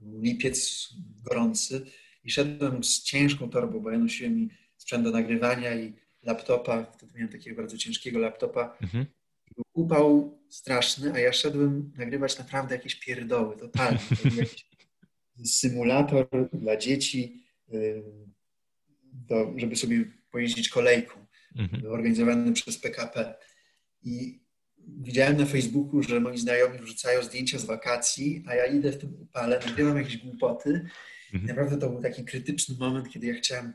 lipiec 0.00 0.88
gorący 1.22 1.86
i 2.24 2.30
szedłem 2.30 2.84
z 2.84 3.02
ciężką 3.02 3.50
torbą, 3.50 3.80
bo 3.80 3.90
ja 3.90 3.98
nosiłem 3.98 4.34
mi 4.34 4.48
sprzęt 4.76 5.04
do 5.04 5.10
nagrywania 5.10 5.74
i 5.74 5.92
laptopa, 6.22 6.84
wtedy 6.84 7.12
miałem 7.14 7.32
takiego 7.32 7.56
bardzo 7.56 7.78
ciężkiego 7.78 8.18
laptopa. 8.18 8.76
Mhm. 8.82 9.06
Był 9.56 9.64
upał 9.72 10.38
straszny, 10.48 11.12
a 11.12 11.18
ja 11.18 11.32
szedłem 11.32 11.92
nagrywać 11.96 12.38
naprawdę 12.38 12.74
jakieś 12.74 12.94
pierdoły, 12.94 13.56
totalnie. 13.56 13.98
Symulator 15.44 16.28
dla 16.52 16.76
dzieci, 16.76 17.44
do, 19.12 19.54
żeby 19.56 19.76
sobie 19.76 20.04
pojeździć 20.30 20.68
kolejką, 20.68 21.26
mhm. 21.56 21.92
organizowany 21.92 22.52
przez 22.52 22.78
PKP. 22.78 23.34
I 24.02 24.40
widziałem 24.78 25.36
na 25.36 25.46
Facebooku, 25.46 26.02
że 26.02 26.20
moi 26.20 26.38
znajomi 26.38 26.78
wrzucają 26.78 27.22
zdjęcia 27.22 27.58
z 27.58 27.64
wakacji, 27.64 28.44
a 28.46 28.54
ja 28.54 28.66
idę 28.66 28.92
w 28.92 28.98
tym 28.98 29.14
upale, 29.20 29.60
nagrywam 29.66 29.96
jakieś 29.96 30.16
głupoty. 30.16 30.86
Mhm. 31.32 31.46
Naprawdę 31.46 31.78
to 31.78 31.90
był 31.90 32.02
taki 32.02 32.24
krytyczny 32.24 32.76
moment, 32.78 33.08
kiedy 33.08 33.26
ja 33.26 33.34
chciałem 33.34 33.72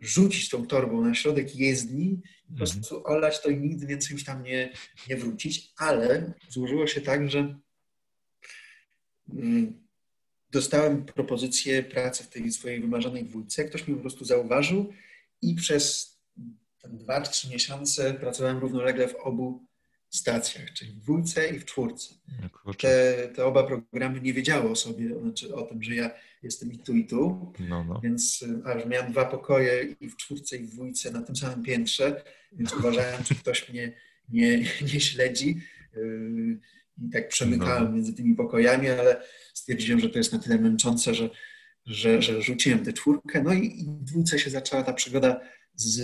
rzucić 0.00 0.48
tą 0.48 0.66
torbą 0.66 1.04
na 1.04 1.14
środek 1.14 1.56
jezdni 1.56 2.04
i 2.04 2.46
po 2.46 2.52
mhm. 2.52 2.70
prostu 2.70 3.06
olać 3.06 3.42
to 3.42 3.50
i 3.50 3.56
nigdy 3.56 3.86
więcej 3.86 4.14
już 4.14 4.24
tam 4.24 4.42
nie, 4.42 4.72
nie 5.08 5.16
wrócić, 5.16 5.72
ale 5.76 6.32
złożyło 6.48 6.86
się 6.86 7.00
tak, 7.00 7.30
że 7.30 7.58
mm, 9.28 9.85
dostałem 10.50 11.04
propozycję 11.04 11.82
pracy 11.82 12.24
w 12.24 12.28
tej 12.28 12.52
swojej 12.52 12.80
wymarzonej 12.80 13.24
dwójce. 13.24 13.64
Ktoś 13.64 13.88
mi 13.88 13.94
po 13.94 14.00
prostu 14.00 14.24
zauważył 14.24 14.92
i 15.42 15.54
przez 15.54 16.16
dwa, 16.84 17.20
trzy 17.20 17.50
miesiące 17.50 18.14
pracowałem 18.14 18.58
równolegle 18.58 19.08
w 19.08 19.14
obu 19.14 19.66
stacjach, 20.10 20.72
czyli 20.72 20.92
w 20.92 20.98
dwójce 20.98 21.48
i 21.48 21.58
w 21.58 21.64
czwórce. 21.64 22.14
Te, 22.78 23.28
te, 23.28 23.44
oba 23.44 23.64
programy 23.64 24.20
nie 24.20 24.32
wiedziały 24.32 24.70
o 24.70 24.76
sobie, 24.76 25.20
znaczy 25.20 25.54
o 25.54 25.62
tym, 25.62 25.82
że 25.82 25.94
ja 25.94 26.10
jestem 26.42 26.72
i 26.72 26.78
tu, 26.78 26.94
i 26.94 27.06
tu. 27.06 27.52
No, 27.68 27.84
no. 27.84 28.00
Więc 28.02 28.44
aż 28.64 28.86
miałem 28.86 29.12
dwa 29.12 29.24
pokoje 29.24 29.96
i 30.00 30.08
w 30.08 30.16
czwórce, 30.16 30.56
i 30.56 30.66
w 30.66 30.70
dwójce 30.70 31.10
na 31.10 31.22
tym 31.22 31.36
samym 31.36 31.62
piętrze, 31.62 32.24
więc 32.52 32.72
uważałem, 32.72 33.24
czy 33.24 33.34
ktoś 33.34 33.68
mnie 33.68 33.92
nie, 34.28 34.58
nie 34.92 35.00
śledzi. 35.00 35.60
I 37.02 37.10
tak 37.10 37.28
przemykałem 37.28 37.84
no. 37.84 37.92
między 37.92 38.14
tymi 38.14 38.34
pokojami, 38.34 38.88
ale 38.88 39.22
stwierdziłem, 39.54 40.00
że 40.00 40.10
to 40.10 40.18
jest 40.18 40.32
na 40.32 40.38
tyle 40.38 40.58
męczące, 40.58 41.14
że, 41.14 41.30
że, 41.86 42.22
że 42.22 42.42
rzuciłem 42.42 42.84
tę 42.84 42.92
czwórkę. 42.92 43.42
No 43.42 43.54
i, 43.54 43.66
i 43.66 43.84
w 43.84 44.04
dwójce 44.04 44.38
się 44.38 44.50
zaczęła 44.50 44.82
ta 44.82 44.92
przygoda 44.92 45.40
z 45.74 46.02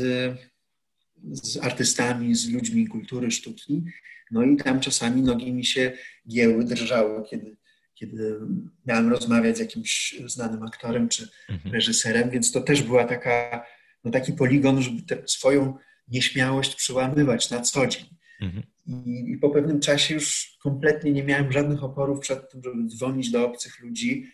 z 1.31 1.57
artystami, 1.57 2.35
z 2.35 2.51
ludźmi 2.51 2.89
kultury, 2.89 3.31
sztuki. 3.31 3.83
No 4.31 4.43
i 4.43 4.57
tam 4.57 4.81
czasami 4.81 5.23
nogi 5.23 5.53
mi 5.53 5.65
się 5.65 5.93
gięły, 6.29 6.65
drżały, 6.65 7.23
kiedy, 7.31 7.57
kiedy 7.95 8.41
miałem 8.87 9.09
rozmawiać 9.09 9.57
z 9.57 9.61
jakimś 9.61 10.15
znanym 10.27 10.63
aktorem 10.63 11.09
czy 11.09 11.29
mhm. 11.49 11.75
reżyserem, 11.75 12.31
więc 12.31 12.53
to 12.53 12.61
też 12.61 12.83
była 12.83 13.05
taka, 13.05 13.67
no 14.05 14.11
taki 14.11 14.33
poligon, 14.33 14.83
żeby 14.83 15.03
swoją 15.27 15.77
nieśmiałość 16.09 16.75
przełamywać 16.75 17.51
na 17.51 17.61
co 17.61 17.87
dzień. 17.87 18.05
Mhm. 18.41 18.63
I, 18.87 19.25
I, 19.33 19.39
po 19.39 19.51
pewnym 19.51 19.81
czasie 19.81 20.15
już 20.15 20.57
kompletnie 20.63 21.13
nie 21.13 21.25
miałem 21.25 21.53
żadnych 21.53 21.85
oporów 21.85 22.21
przed 22.21 22.51
tym, 22.51 22.63
żeby 22.65 22.87
dzwonić 22.87 23.31
do 23.31 23.47
obcych 23.47 23.81
ludzi, 23.81 24.33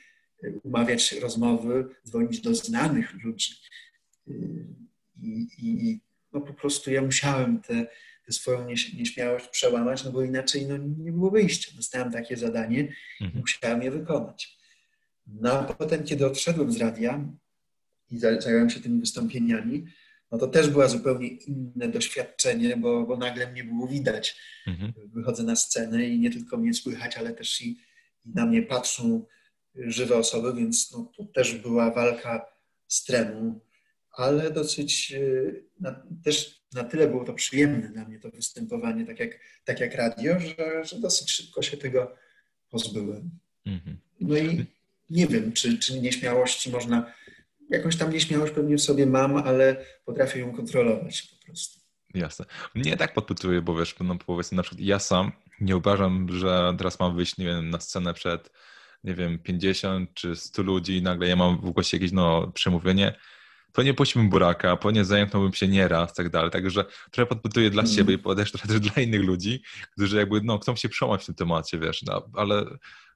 umawiać 0.63 1.13
rozmowy, 1.13 1.89
dzwonić 2.07 2.41
do 2.41 2.55
znanych 2.55 3.25
ludzi. 3.25 3.53
I, 5.23 5.49
i 5.59 6.01
no 6.33 6.41
po 6.41 6.55
prostu 6.55 6.91
ja 6.91 7.03
musiałem 7.03 7.61
tę 7.61 7.87
swoją 8.31 8.67
nieśmiałość 8.95 9.49
przełamać, 9.49 10.05
no 10.05 10.13
bo 10.13 10.23
inaczej 10.23 10.67
no, 10.67 10.77
nie 10.77 11.13
było 11.13 11.31
wyjścia. 11.31 11.73
Dostałem 11.77 12.13
takie 12.13 12.37
zadanie 12.37 12.93
mhm. 13.21 13.41
musiałem 13.41 13.83
je 13.83 13.91
wykonać. 13.91 14.59
No 15.27 15.53
a 15.53 15.75
potem, 15.75 16.05
kiedy 16.05 16.27
odszedłem 16.27 16.73
z 16.73 16.77
radia 16.77 17.25
i 18.11 18.19
zająłem 18.19 18.71
się 18.71 18.81
tymi 18.81 19.01
wystąpieniami, 19.01 19.87
no 20.33 20.38
to 20.38 20.47
też 20.47 20.69
było 20.71 20.88
zupełnie 20.88 21.29
inne 21.29 21.88
doświadczenie, 21.88 22.77
bo, 22.77 23.07
bo 23.07 23.17
nagle 23.17 23.53
mnie 23.53 23.64
było 23.64 23.88
widać. 23.88 24.37
Mhm. 24.67 24.93
Wychodzę 25.14 25.43
na 25.43 25.57
scenę 25.57 26.09
i 26.09 26.19
nie 26.19 26.31
tylko 26.31 26.57
mnie 26.57 26.75
słychać, 26.75 27.17
ale 27.17 27.33
też 27.33 27.61
i, 27.61 27.71
i 28.25 28.31
na 28.35 28.47
mnie 28.47 28.62
patrzą 28.62 29.27
żywe 29.75 30.17
osoby, 30.17 30.55
więc 30.55 30.93
no, 30.93 31.12
to 31.17 31.25
też 31.25 31.55
była 31.55 31.91
walka 31.91 32.47
z 32.88 33.05
tremą 33.05 33.61
ale 34.19 34.51
dosyć 34.51 35.12
y, 35.12 35.64
na, 35.81 36.03
też 36.25 36.61
na 36.73 36.85
tyle 36.85 37.09
było 37.09 37.25
to 37.25 37.35
przyjemne 37.35 37.88
dla 37.88 38.05
mnie 38.05 38.19
to 38.19 38.31
występowanie, 38.31 39.07
tak 39.07 39.21
jak, 39.21 39.41
tak 39.64 39.81
jak 39.81 39.95
radio, 39.95 40.41
że, 40.41 40.85
że 40.85 41.01
dosyć 41.01 41.31
szybko 41.31 41.62
się 41.62 41.77
tego 41.77 42.14
pozbyłem. 42.71 43.31
Mhm. 43.67 43.99
No 44.21 44.37
i 44.37 44.67
nie 45.11 45.27
wiem, 45.27 45.53
czy, 45.53 45.79
czy 45.79 46.01
nieśmiałości 46.01 46.71
można, 46.71 47.12
jakąś 47.71 47.97
tam 47.97 48.13
nieśmiałość 48.13 48.53
pewnie 48.53 48.77
w 48.77 48.81
sobie 48.81 49.07
mam, 49.07 49.37
ale 49.37 49.85
potrafię 50.05 50.39
ją 50.39 50.53
kontrolować 50.53 51.23
po 51.23 51.47
prostu. 51.47 51.81
Jasne. 52.15 52.47
Mnie 52.75 52.97
tak 52.97 53.15
podpytuje, 53.15 53.63
bo 53.63 53.77
wiesz, 53.77 53.95
no 54.01 54.17
powiedzmy 54.27 54.57
na 54.57 54.63
przykład 54.63 54.81
ja 54.81 54.99
sam 54.99 55.33
nie 55.61 55.77
uważam, 55.77 56.27
że 56.31 56.75
teraz 56.79 57.01
mam 57.01 57.17
wyjść, 57.17 57.39
nie 57.39 57.45
wiem, 57.45 57.71
na 57.71 57.81
scenę 57.81 58.15
przed, 58.15 58.51
nie 59.05 59.15
wiem, 59.15 59.39
50 59.39 60.15
czy 60.15 60.37
100 60.37 60.63
ludzi 60.63 60.97
i 60.97 61.03
nagle 61.03 61.29
ja 61.29 61.37
mam 61.37 61.57
w 61.61 61.71
głosie 61.71 61.97
jakieś 61.97 62.13
no, 62.13 62.53
przemówienie, 62.55 63.15
to 63.73 63.83
nie 63.83 63.95
puściłbym 63.95 64.31
buraka, 64.31 64.77
po 64.77 64.91
nie 64.91 65.05
zająknąłbym 65.05 65.53
się 65.53 65.69
nieraz, 65.69 66.15
tak 66.15 66.29
dalej. 66.29 66.51
Także 66.51 66.85
trochę 67.11 67.27
podpytuję 67.27 67.71
dla 67.71 67.83
mm. 67.83 67.95
siebie 67.95 68.15
i 68.15 68.37
też 68.37 68.53
trochę 68.53 68.81
dla 68.81 69.03
innych 69.03 69.23
ludzi, 69.23 69.63
którzy 69.93 70.17
jakby 70.17 70.41
no, 70.45 70.59
chcą 70.59 70.77
się 70.77 70.89
przełamać 70.89 71.23
w 71.23 71.27
tym 71.27 71.35
temacie, 71.35 71.79
wiesz, 71.79 72.03
no, 72.03 72.29
ale 72.35 72.65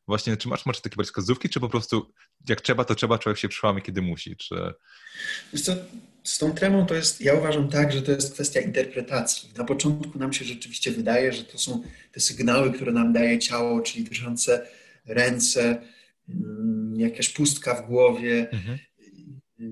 właśnie, 0.07 0.37
czy 0.37 0.49
masz, 0.49 0.67
masz 0.67 0.81
takie 0.81 1.05
wskazówki, 1.05 1.49
czy 1.49 1.61
po 1.61 1.69
prostu 1.69 2.13
jak 2.49 2.61
trzeba, 2.61 2.85
to 2.85 2.95
trzeba, 2.95 3.19
człowiek 3.19 3.39
się 3.39 3.49
przełamie, 3.49 3.83
kiedy 3.83 4.03
musi, 4.03 4.37
czy... 4.37 4.55
Wiesz 5.53 5.63
co, 5.63 5.73
z 6.25 6.39
tą 6.39 6.53
tremą 6.53 6.87
to 6.87 6.95
jest, 6.95 7.21
ja 7.21 7.35
uważam 7.35 7.69
tak, 7.69 7.93
że 7.93 8.03
to 8.03 8.13
jest 8.13 8.35
kwestia 8.35 8.61
interpretacji. 8.61 9.51
Na 9.57 9.65
początku 9.65 10.19
nam 10.19 10.33
się 10.33 10.45
rzeczywiście 10.45 10.91
wydaje, 10.91 11.33
że 11.33 11.45
to 11.45 11.59
są 11.59 11.83
te 12.13 12.21
sygnały, 12.21 12.73
które 12.73 12.93
nam 12.93 13.13
daje 13.13 13.39
ciało, 13.39 13.81
czyli 13.81 14.05
drżące 14.05 14.67
ręce, 15.07 15.83
mm, 16.29 17.01
jakaś 17.01 17.29
pustka 17.29 17.83
w 17.83 17.87
głowie, 17.87 18.51
mhm 18.51 18.79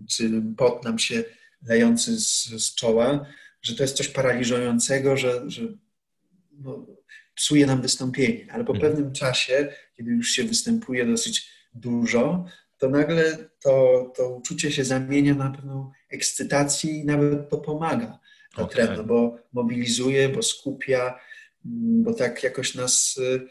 czy 0.08 0.42
pot 0.56 0.84
nam 0.84 0.98
się 0.98 1.24
lejący 1.62 2.20
z, 2.20 2.44
z 2.44 2.74
czoła, 2.74 3.26
że 3.62 3.74
to 3.74 3.82
jest 3.82 3.96
coś 3.96 4.08
paraliżującego, 4.08 5.16
że, 5.16 5.50
że 5.50 5.62
no, 6.52 6.86
psuje 7.40 7.66
nam 7.66 7.82
wystąpienie. 7.82 8.46
Ale 8.52 8.64
po 8.64 8.74
mhm. 8.74 8.92
pewnym 8.92 9.12
czasie, 9.12 9.72
kiedy 9.96 10.10
już 10.10 10.30
się 10.30 10.44
występuje 10.44 11.06
dosyć 11.06 11.50
dużo, 11.74 12.44
to 12.78 12.88
nagle 12.88 13.36
to, 13.60 14.04
to 14.16 14.36
uczucie 14.36 14.72
się 14.72 14.84
zamienia 14.84 15.34
na 15.34 15.50
pewną 15.50 15.90
ekscytację 16.10 16.90
i 16.92 17.04
nawet 17.04 17.50
to 17.50 17.58
pomaga. 17.58 18.18
To 18.54 18.62
okay. 18.62 18.74
tremno, 18.74 19.04
bo 19.04 19.38
mobilizuje, 19.52 20.28
bo 20.28 20.42
skupia, 20.42 21.20
bo 22.04 22.14
tak 22.14 22.42
jakoś 22.42 22.74
nas 22.74 23.16
y, 23.16 23.46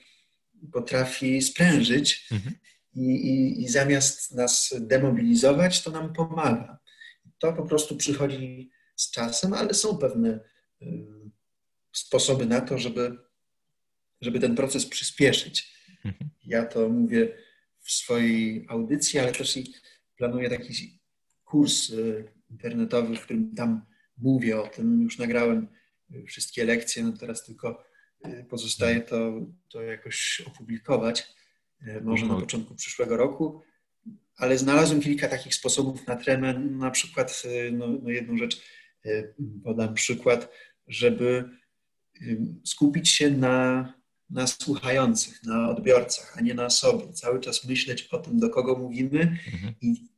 potrafi 0.72 1.42
sprężyć. 1.42 2.28
Mhm 2.32 2.56
i, 2.96 3.02
i, 3.02 3.64
i 3.64 3.68
zamiast 3.68 4.36
nas 4.36 4.74
demobilizować, 4.80 5.84
to 5.84 5.92
nam 5.92 6.14
pomaga. 6.14 6.80
to 7.38 7.54
po 7.54 7.66
prostu 7.66 7.98
przychodzi 7.98 8.72
z 8.96 9.12
czasem, 9.12 9.54
ale 9.54 9.74
są 9.74 9.98
pewne 9.98 10.40
sposoby 11.92 12.46
na 12.46 12.62
to, 12.62 12.78
żeby, 12.78 13.18
żeby 14.22 14.40
ten 14.40 14.56
proces 14.56 14.86
przyspieszyć. 14.86 15.74
Mhm. 16.06 16.30
Ja 16.46 16.66
to 16.66 16.90
mówię 16.90 17.38
w 17.80 17.92
swojej 17.92 18.66
audycji, 18.70 19.20
ale 19.20 19.32
też 19.32 19.58
i 19.58 19.74
planuję 20.18 20.50
taki 20.50 21.00
kurs 21.44 21.90
y, 21.90 22.26
internetowy, 22.50 23.16
w 23.16 23.22
którym 23.22 23.56
tam 23.56 23.86
mówię 24.18 24.62
o 24.62 24.68
tym. 24.68 25.02
Już 25.02 25.18
nagrałem 25.18 25.68
y, 26.16 26.26
wszystkie 26.26 26.66
lekcje, 26.66 27.04
no 27.04 27.12
teraz 27.12 27.46
tylko 27.46 27.84
y, 28.26 28.46
pozostaje 28.50 29.02
to, 29.02 29.32
to 29.70 29.82
jakoś 29.82 30.42
opublikować, 30.48 31.40
może 32.02 32.26
na 32.26 32.40
początku 32.40 32.76
przyszłego 32.76 33.18
roku. 33.18 33.62
Ale 34.36 34.58
znalazłem 34.58 35.02
kilka 35.02 35.28
takich 35.28 35.56
sposobów 35.56 36.08
na 36.08 36.16
tremę. 36.16 36.60
Na 36.60 36.92
przykład, 36.92 37.44
no, 37.72 37.88
no 38.04 38.10
jedną 38.10 38.38
rzecz 38.38 38.62
podam 39.64 39.94
przykład, 39.94 40.52
żeby 40.88 41.50
skupić 42.66 43.10
się 43.10 43.32
na, 43.32 43.94
na 44.30 44.48
słuchających, 44.48 45.44
na 45.44 45.70
odbiorcach, 45.70 46.38
a 46.38 46.42
nie 46.42 46.54
na 46.54 46.70
sobie. 46.70 47.14
Cały 47.14 47.40
czas 47.40 47.66
myśleć 47.66 48.04
o 48.04 48.18
tym, 48.18 48.40
do 48.40 48.50
kogo 48.50 48.76
mówimy 48.76 49.20
mhm. 49.54 49.74
i 49.82 50.10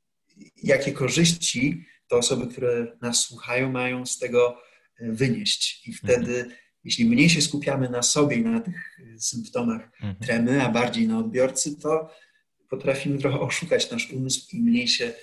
jakie 0.64 0.92
korzyści 0.92 1.86
te 2.08 2.16
osoby, 2.16 2.48
które 2.48 2.98
nas 3.02 3.20
słuchają, 3.20 3.72
mają 3.72 4.06
z 4.06 4.18
tego 4.18 4.62
e, 5.00 5.12
wynieść. 5.12 5.88
I 5.88 5.94
wtedy, 5.94 6.36
mhm. 6.36 6.56
jeśli 6.84 7.06
mniej 7.06 7.30
się 7.30 7.42
skupiamy 7.42 7.90
na 7.90 8.02
sobie 8.02 8.36
i 8.36 8.44
na 8.44 8.60
tych 8.60 9.00
e, 9.16 9.20
symptomach 9.20 9.82
mhm. 9.94 10.16
tremy, 10.16 10.64
a 10.64 10.70
bardziej 10.70 11.08
na 11.08 11.20
odbiorcy, 11.20 11.76
to 11.76 12.10
potrafimy 12.70 13.18
trochę 13.18 13.40
oszukać 13.40 13.92
nasz 13.92 14.12
umysł 14.12 14.48
i 14.54 14.62
mniej 14.62 14.88
się 14.88 15.14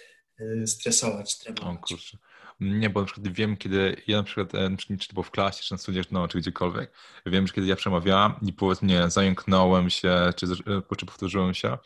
e, 0.40 0.66
stresować, 0.66 1.38
tremować. 1.38 1.92
O, 1.92 2.27
nie, 2.60 2.90
bo 2.90 3.00
na 3.00 3.06
przykład 3.06 3.28
wiem, 3.28 3.56
kiedy 3.56 4.02
ja 4.06 4.16
na 4.16 4.22
przykład, 4.22 4.52
czy 4.78 5.08
to 5.08 5.14
było 5.14 5.22
w 5.22 5.30
klasie, 5.30 5.62
czy 5.62 5.74
na 5.74 5.78
studiach, 5.78 6.10
no, 6.10 6.28
czy 6.28 6.38
gdziekolwiek, 6.38 6.92
wiem, 7.26 7.46
że 7.46 7.52
kiedy 7.52 7.66
ja 7.66 7.76
przemawiałam 7.76 8.34
i 8.42 8.52
powiedzmy, 8.52 9.10
zająknąłem 9.10 9.90
się, 9.90 10.32
czy, 10.36 10.46
czy 10.96 11.06
powtórzyłem 11.06 11.54
się, 11.54 11.78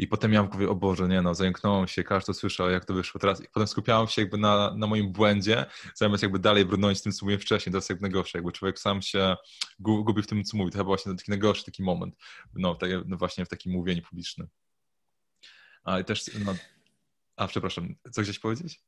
i 0.00 0.06
potem 0.06 0.30
miałem 0.30 0.46
w 0.46 0.50
głowie, 0.50 0.68
o 0.68 0.74
Boże, 0.74 1.08
nie 1.08 1.22
no, 1.22 1.34
zająknąłem 1.34 1.88
się, 1.88 2.04
każdy 2.04 2.34
słyszał, 2.34 2.70
jak 2.70 2.84
to 2.84 2.94
wyszło 2.94 3.20
teraz. 3.20 3.40
I 3.40 3.48
potem 3.52 3.68
skupiałem 3.68 4.08
się 4.08 4.22
jakby 4.22 4.38
na, 4.38 4.74
na 4.76 4.86
moim 4.86 5.12
błędzie, 5.12 5.66
zamiast 5.94 6.22
jakby 6.22 6.38
dalej 6.38 6.64
brnąć 6.64 7.02
tym, 7.02 7.12
co 7.12 7.26
mówiłem 7.26 7.40
wcześniej. 7.40 7.72
To 7.72 7.78
jest 7.78 7.90
jak 7.90 8.00
najgorsze, 8.00 8.38
jakby 8.38 8.52
człowiek 8.52 8.78
sam 8.78 9.02
się 9.02 9.36
gubi 9.78 10.22
w 10.22 10.26
tym, 10.26 10.44
co 10.44 10.56
mówi. 10.56 10.70
To 10.70 10.78
chyba 10.78 10.84
właśnie 10.88 11.16
taki 11.16 11.30
najgorszy 11.30 11.64
taki 11.64 11.82
moment, 11.82 12.16
no, 12.54 12.74
tak, 12.74 12.90
no 13.06 13.16
właśnie 13.16 13.44
w 13.44 13.48
takim 13.48 13.72
mówieniu 13.72 14.02
publicznym. 14.02 14.48
A 15.84 16.02
też, 16.02 16.30
no, 16.44 16.54
a 17.36 17.46
przepraszam, 17.46 17.94
co 18.12 18.22
chciałeś 18.22 18.38
powiedzieć? 18.38 18.80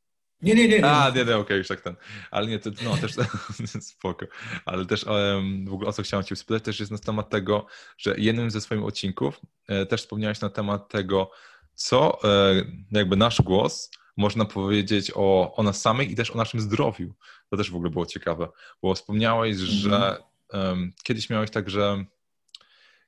Nie, 0.42 0.54
nie, 0.54 0.68
nie. 0.68 0.78
nie. 0.78 0.90
A, 0.90 1.10
nie, 1.10 1.16
nie, 1.16 1.22
okej, 1.22 1.34
okay, 1.34 1.56
już 1.56 1.68
tak 1.68 1.80
ten. 1.80 1.96
Ale 2.30 2.46
nie, 2.46 2.58
to, 2.58 2.70
no 2.84 2.96
też 2.96 3.12
spoko. 3.94 4.26
Ale 4.64 4.86
też 4.86 5.04
um, 5.04 5.66
w 5.66 5.72
ogóle 5.72 5.88
o 5.88 5.92
co 5.92 6.02
chciałem 6.02 6.24
Cię 6.24 6.36
spytać, 6.36 6.64
też 6.64 6.80
jest 6.80 6.92
na 6.92 6.98
temat 6.98 7.30
tego, 7.30 7.66
że 7.98 8.14
jednym 8.18 8.50
ze 8.50 8.60
swoich 8.60 8.84
odcinków 8.84 9.40
e, 9.68 9.86
też 9.86 10.00
wspomniałeś 10.00 10.40
na 10.40 10.48
temat 10.48 10.88
tego, 10.88 11.30
co 11.74 12.18
e, 12.24 12.54
jakby 12.90 13.16
nasz 13.16 13.42
głos 13.42 13.90
można 14.16 14.44
powiedzieć 14.44 15.12
o, 15.14 15.54
o 15.56 15.62
nas 15.62 15.80
samych 15.80 16.10
i 16.10 16.14
też 16.14 16.30
o 16.30 16.36
naszym 16.36 16.60
zdrowiu. 16.60 17.14
To 17.50 17.56
też 17.56 17.70
w 17.70 17.74
ogóle 17.74 17.90
było 17.90 18.06
ciekawe, 18.06 18.48
bo 18.82 18.94
wspomniałeś, 18.94 19.56
mm 19.56 19.68
-hmm. 19.68 19.70
że 19.70 20.22
um, 20.52 20.92
kiedyś 21.02 21.30
miałeś 21.30 21.50
tak, 21.50 21.70
że 21.70 22.04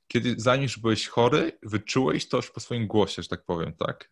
kiedy, 0.07 0.35
zanim 0.37 0.63
już 0.63 0.79
byłeś 0.79 1.07
chory, 1.07 1.51
wyczułeś 1.63 2.27
to 2.27 2.41
po 2.53 2.59
swoim 2.59 2.87
głosie, 2.87 3.21
że 3.21 3.29
tak 3.29 3.45
powiem, 3.45 3.73
tak? 3.73 4.09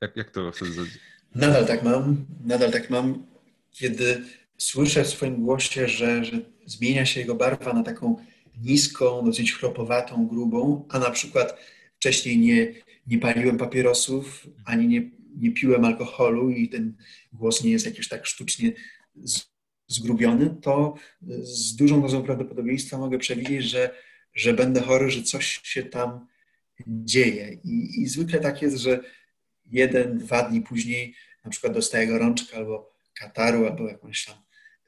Jak, 0.00 0.16
jak 0.16 0.30
to 0.30 0.52
wtedy 0.52 0.86
Nadal 1.34 1.66
tak 1.66 1.82
mam, 1.82 2.26
nadal 2.44 2.72
tak 2.72 2.90
mam, 2.90 3.26
kiedy 3.70 4.22
słyszę 4.58 5.04
w 5.04 5.08
swoim 5.08 5.42
głosie, 5.42 5.88
że, 5.88 6.24
że 6.24 6.40
zmienia 6.66 7.06
się 7.06 7.20
jego 7.20 7.34
barwa 7.34 7.72
na 7.72 7.82
taką 7.82 8.16
niską, 8.62 9.24
dosyć 9.24 9.52
chropowatą, 9.52 10.26
grubą, 10.26 10.86
a 10.88 10.98
na 10.98 11.10
przykład 11.10 11.56
wcześniej 11.96 12.38
nie, 12.38 12.74
nie 13.06 13.18
paliłem 13.18 13.58
papierosów, 13.58 14.46
ani 14.64 14.88
nie, 14.88 15.10
nie 15.36 15.50
piłem 15.52 15.84
alkoholu 15.84 16.50
i 16.50 16.68
ten 16.68 16.96
głos 17.32 17.64
nie 17.64 17.70
jest 17.70 17.86
jakiś 17.86 18.08
tak 18.08 18.26
sztucznie 18.26 18.72
zgrubiony, 19.88 20.56
to 20.62 20.94
z 21.42 21.76
dużą 21.76 22.02
dozą 22.02 22.22
prawdopodobieństwa 22.22 22.98
mogę 22.98 23.18
przewidzieć, 23.18 23.64
że, 23.64 23.90
że 24.34 24.54
będę 24.54 24.80
chory, 24.80 25.10
że 25.10 25.22
coś 25.22 25.60
się 25.62 25.82
tam 25.82 26.26
dzieje. 26.86 27.58
I, 27.64 28.02
i 28.02 28.08
zwykle 28.08 28.40
tak 28.40 28.62
jest, 28.62 28.76
że 28.76 29.00
jeden, 29.72 30.18
dwa 30.18 30.42
dni 30.42 30.60
później 30.60 31.14
na 31.44 31.50
przykład 31.50 31.72
dostaję 31.72 32.06
gorączkę 32.06 32.56
albo 32.56 32.92
kataru, 33.14 33.66
albo 33.66 33.88
jakąś 33.88 34.24
tam 34.24 34.36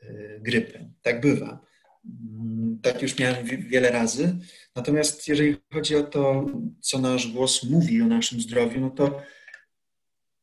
y, 0.02 0.40
grypę. 0.42 0.90
Tak 1.02 1.20
bywa. 1.20 1.66
Mm, 2.04 2.78
tak 2.82 3.02
już 3.02 3.18
miałem 3.18 3.46
wiele 3.46 3.90
razy. 3.90 4.36
Natomiast 4.76 5.28
jeżeli 5.28 5.56
chodzi 5.72 5.96
o 5.96 6.02
to, 6.02 6.46
co 6.80 6.98
nasz 6.98 7.32
głos 7.32 7.62
mówi 7.62 8.02
o 8.02 8.06
naszym 8.06 8.40
zdrowiu, 8.40 8.80
no 8.80 8.90
to 8.90 9.22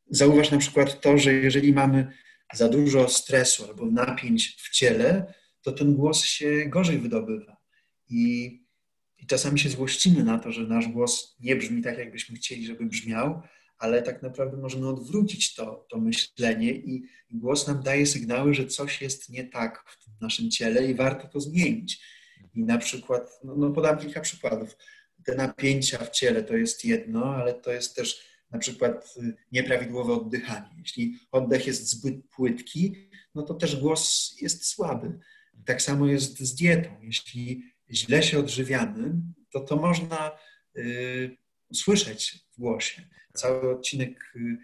zauważ 0.09 0.51
na 0.51 0.57
przykład 0.57 1.01
to, 1.01 1.17
że 1.17 1.33
jeżeli 1.33 1.73
mamy 1.73 2.07
za 2.53 2.69
dużo 2.69 3.09
stresu 3.09 3.65
albo 3.65 3.85
napięć 3.85 4.55
w 4.57 4.69
ciele, 4.69 5.33
to 5.61 5.71
ten 5.71 5.95
głos 5.95 6.23
się 6.23 6.65
gorzej 6.67 6.97
wydobywa. 6.97 7.57
I, 8.09 8.45
I 9.17 9.25
czasami 9.25 9.59
się 9.59 9.69
złościmy 9.69 10.23
na 10.23 10.39
to, 10.39 10.51
że 10.51 10.61
nasz 10.61 10.87
głos 10.87 11.35
nie 11.39 11.55
brzmi 11.55 11.81
tak, 11.81 11.97
jakbyśmy 11.97 12.35
chcieli, 12.35 12.65
żeby 12.65 12.85
brzmiał, 12.85 13.41
ale 13.81 14.01
tak 14.01 14.21
naprawdę 14.21 14.57
możemy 14.57 14.87
odwrócić 14.87 15.55
to, 15.55 15.85
to 15.89 15.97
myślenie 15.99 16.71
i 16.71 17.03
głos 17.31 17.67
nam 17.67 17.83
daje 17.83 18.05
sygnały, 18.05 18.53
że 18.53 18.67
coś 18.67 19.01
jest 19.01 19.29
nie 19.29 19.43
tak 19.43 19.85
w 19.89 20.21
naszym 20.21 20.51
ciele 20.51 20.87
i 20.87 20.95
warto 20.95 21.27
to 21.27 21.39
zmienić. 21.39 22.03
I 22.55 22.63
na 22.63 22.77
przykład, 22.77 23.39
no, 23.43 23.55
no 23.55 23.71
podam 23.71 23.97
kilka 23.97 24.21
przykładów. 24.21 24.77
Te 25.25 25.35
napięcia 25.35 25.97
w 25.97 26.09
ciele 26.09 26.43
to 26.43 26.57
jest 26.57 26.85
jedno, 26.85 27.35
ale 27.35 27.53
to 27.53 27.71
jest 27.71 27.95
też 27.95 28.31
na 28.51 28.59
przykład 28.59 29.15
y, 29.17 29.35
nieprawidłowe 29.51 30.13
oddychanie. 30.13 30.69
Jeśli 30.77 31.19
oddech 31.31 31.67
jest 31.67 31.89
zbyt 31.89 32.15
płytki, 32.35 33.09
no 33.35 33.43
to 33.43 33.53
też 33.53 33.75
głos 33.75 34.35
jest 34.41 34.65
słaby. 34.65 35.19
Tak 35.65 35.81
samo 35.81 36.07
jest 36.07 36.39
z 36.39 36.55
dietą. 36.55 36.89
Jeśli 37.01 37.63
źle 37.91 38.23
się 38.23 38.39
odżywiamy, 38.39 39.13
to 39.51 39.59
to 39.59 39.75
można 39.75 40.31
y, 40.77 41.37
słyszeć 41.73 42.45
w 42.51 42.59
głosie. 42.59 43.01
Cały 43.33 43.71
odcinek 43.71 44.33
y, 44.35 44.57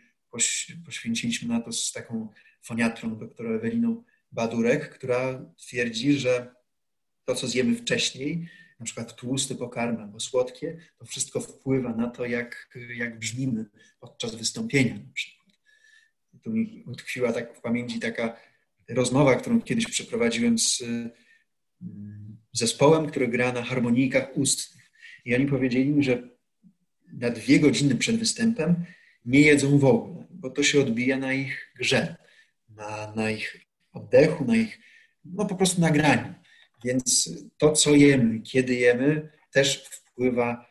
poświęciliśmy 0.86 1.48
na 1.48 1.62
to 1.62 1.72
z 1.72 1.91
taką 1.91 2.30
foniatrą, 2.62 3.17
doktorą 3.17 3.50
Eweliną 3.50 4.04
Badurek, 4.32 4.89
która 4.89 5.46
twierdzi, 5.58 6.13
że 6.13 6.56
to, 7.26 7.36
co 7.36 7.48
zjemy 7.48 7.76
wcześniej, 7.76 8.50
na 8.80 8.86
przykład 8.86 9.15
tłusty 9.15 9.56
pokarm 9.56 9.98
albo 10.02 10.20
słodkie, 10.20 10.78
to 10.98 11.06
wszystko 11.06 11.39
wpływa 11.39 11.96
na 11.96 12.10
to, 12.10 12.26
jak, 12.26 12.70
jak 12.96 13.20
brzmimy 13.20 13.65
podczas 14.00 14.36
wystąpienia 14.36 14.93
na 14.93 15.13
przykład. 15.13 15.48
Tu 16.43 16.52
mi 16.52 16.84
utkwiła 16.88 17.34
tak 17.34 17.58
w 17.58 17.62
pamięci 17.62 18.00
taka 18.00 18.38
rozmowa, 18.89 19.36
którą 19.36 19.62
kiedyś 19.62 19.86
przeprowadziłem 19.86 20.60
z 20.60 20.82
mm, 21.82 22.38
zespołem, 22.54 23.08
który 23.08 23.28
gra 23.28 23.52
na 23.52 23.63
harmonijkach 23.63 24.38
ustnych. 24.38 24.91
I 25.26 25.36
oni 25.36 25.46
powiedzieli 25.46 25.89
mi, 25.89 26.04
że 26.04 26.37
na 27.13 27.30
dwie 27.30 27.60
godziny 27.60 27.96
przed 27.96 28.15
występem 28.15 28.86
nie 29.26 29.41
jedzą 29.41 29.80
w 29.80 29.86
ogóle, 29.86 30.28
bo 30.30 30.50
to 30.50 30.63
się 30.63 30.82
odbija 30.82 31.17
na 31.17 31.34
ich 31.34 31.74
grze, 31.80 32.15
na, 32.70 33.13
na 33.15 33.32
ich 33.32 33.58
oddechu, 33.93 34.46
na 34.46 34.56
ich, 34.56 34.80
no 35.26 35.46
po 35.46 35.56
prostu 35.56 35.82
nagraniu. 35.82 36.34
Więc 36.84 37.30
to, 37.58 37.72
co 37.72 37.96
jemy, 37.96 38.41
kiedy 38.41 38.76
jemy, 38.76 39.30
też 39.52 39.86
wpływa 39.91 40.65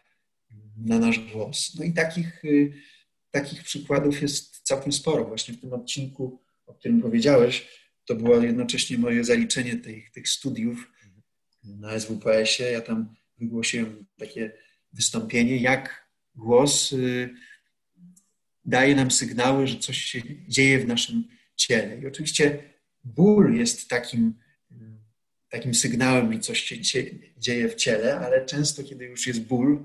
na 0.77 0.99
nasz 0.99 1.19
głos. 1.19 1.75
No 1.79 1.85
i 1.85 1.93
takich, 1.93 2.45
y, 2.45 2.73
takich 3.31 3.63
przykładów 3.63 4.23
jest 4.23 4.61
całkiem 4.63 4.93
sporo. 4.93 5.25
Właśnie 5.25 5.55
w 5.55 5.61
tym 5.61 5.73
odcinku, 5.73 6.43
o 6.67 6.75
którym 6.75 7.03
powiedziałeś, 7.03 7.69
to 8.05 8.15
było 8.15 8.43
jednocześnie 8.43 8.99
moje 8.99 9.25
zaliczenie 9.25 9.77
tych, 9.77 10.11
tych 10.11 10.29
studiów 10.29 10.93
na 11.65 12.01
SWPS-ie. 12.01 12.71
Ja 12.71 12.81
tam 12.81 13.15
wygłosiłem 13.39 14.07
takie 14.19 14.53
wystąpienie, 14.93 15.57
jak 15.57 16.06
głos 16.37 16.93
y, 16.93 17.35
daje 18.65 18.95
nam 18.95 19.11
sygnały, 19.11 19.67
że 19.67 19.79
coś 19.79 19.99
się 19.99 20.23
dzieje 20.49 20.79
w 20.79 20.87
naszym 20.87 21.25
ciele. 21.57 21.99
I 21.99 22.07
oczywiście 22.07 22.63
ból 23.05 23.55
jest 23.55 23.89
takim, 23.89 24.35
takim 25.49 25.75
sygnałem, 25.75 26.33
że 26.33 26.39
coś 26.39 26.61
się 26.61 26.77
dzieje 27.39 27.69
w 27.69 27.75
ciele, 27.75 28.19
ale 28.19 28.47
często, 28.47 28.85
kiedy 28.85 29.05
już 29.05 29.27
jest 29.27 29.41
ból, 29.41 29.85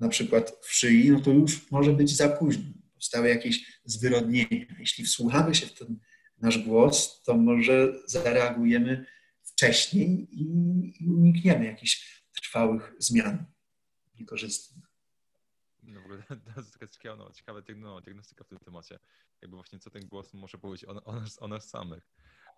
na 0.00 0.08
przykład 0.08 0.52
w 0.62 0.72
szyi, 0.74 1.10
no 1.10 1.20
to 1.20 1.30
już 1.30 1.70
może 1.70 1.92
być 1.92 2.16
za 2.16 2.28
późno. 2.28 2.64
Powstały 2.94 3.28
jakieś 3.28 3.80
zwyrodnienia. 3.84 4.66
Jeśli 4.78 5.04
wsłuchamy 5.04 5.54
się 5.54 5.66
w 5.66 5.74
ten 5.74 5.98
nasz 6.38 6.58
głos, 6.58 7.22
to 7.22 7.36
może 7.36 7.92
zareagujemy 8.06 9.06
wcześniej 9.42 10.28
i 11.00 11.08
unikniemy 11.08 11.64
jakichś 11.64 12.22
trwałych 12.42 12.94
zmian 12.98 13.44
niekorzystnych. 14.14 14.89
No 15.90 16.00
w 16.00 16.04
ogóle 16.04 16.22
taka 16.72 16.86
ciekawa, 16.86 17.16
no, 17.16 17.32
ciekawa 17.32 17.60
no, 17.76 18.00
diagnostyka 18.00 18.44
w 18.44 18.48
tym 18.48 18.58
temacie. 18.58 18.98
Jakby 19.42 19.56
właśnie 19.56 19.78
co 19.78 19.90
ten 19.90 20.08
głos 20.08 20.34
może 20.34 20.58
powiedzieć 20.58 20.84
o, 20.84 21.04
o, 21.04 21.12
nas, 21.20 21.42
o 21.42 21.48
nas 21.48 21.68
samych. 21.68 22.10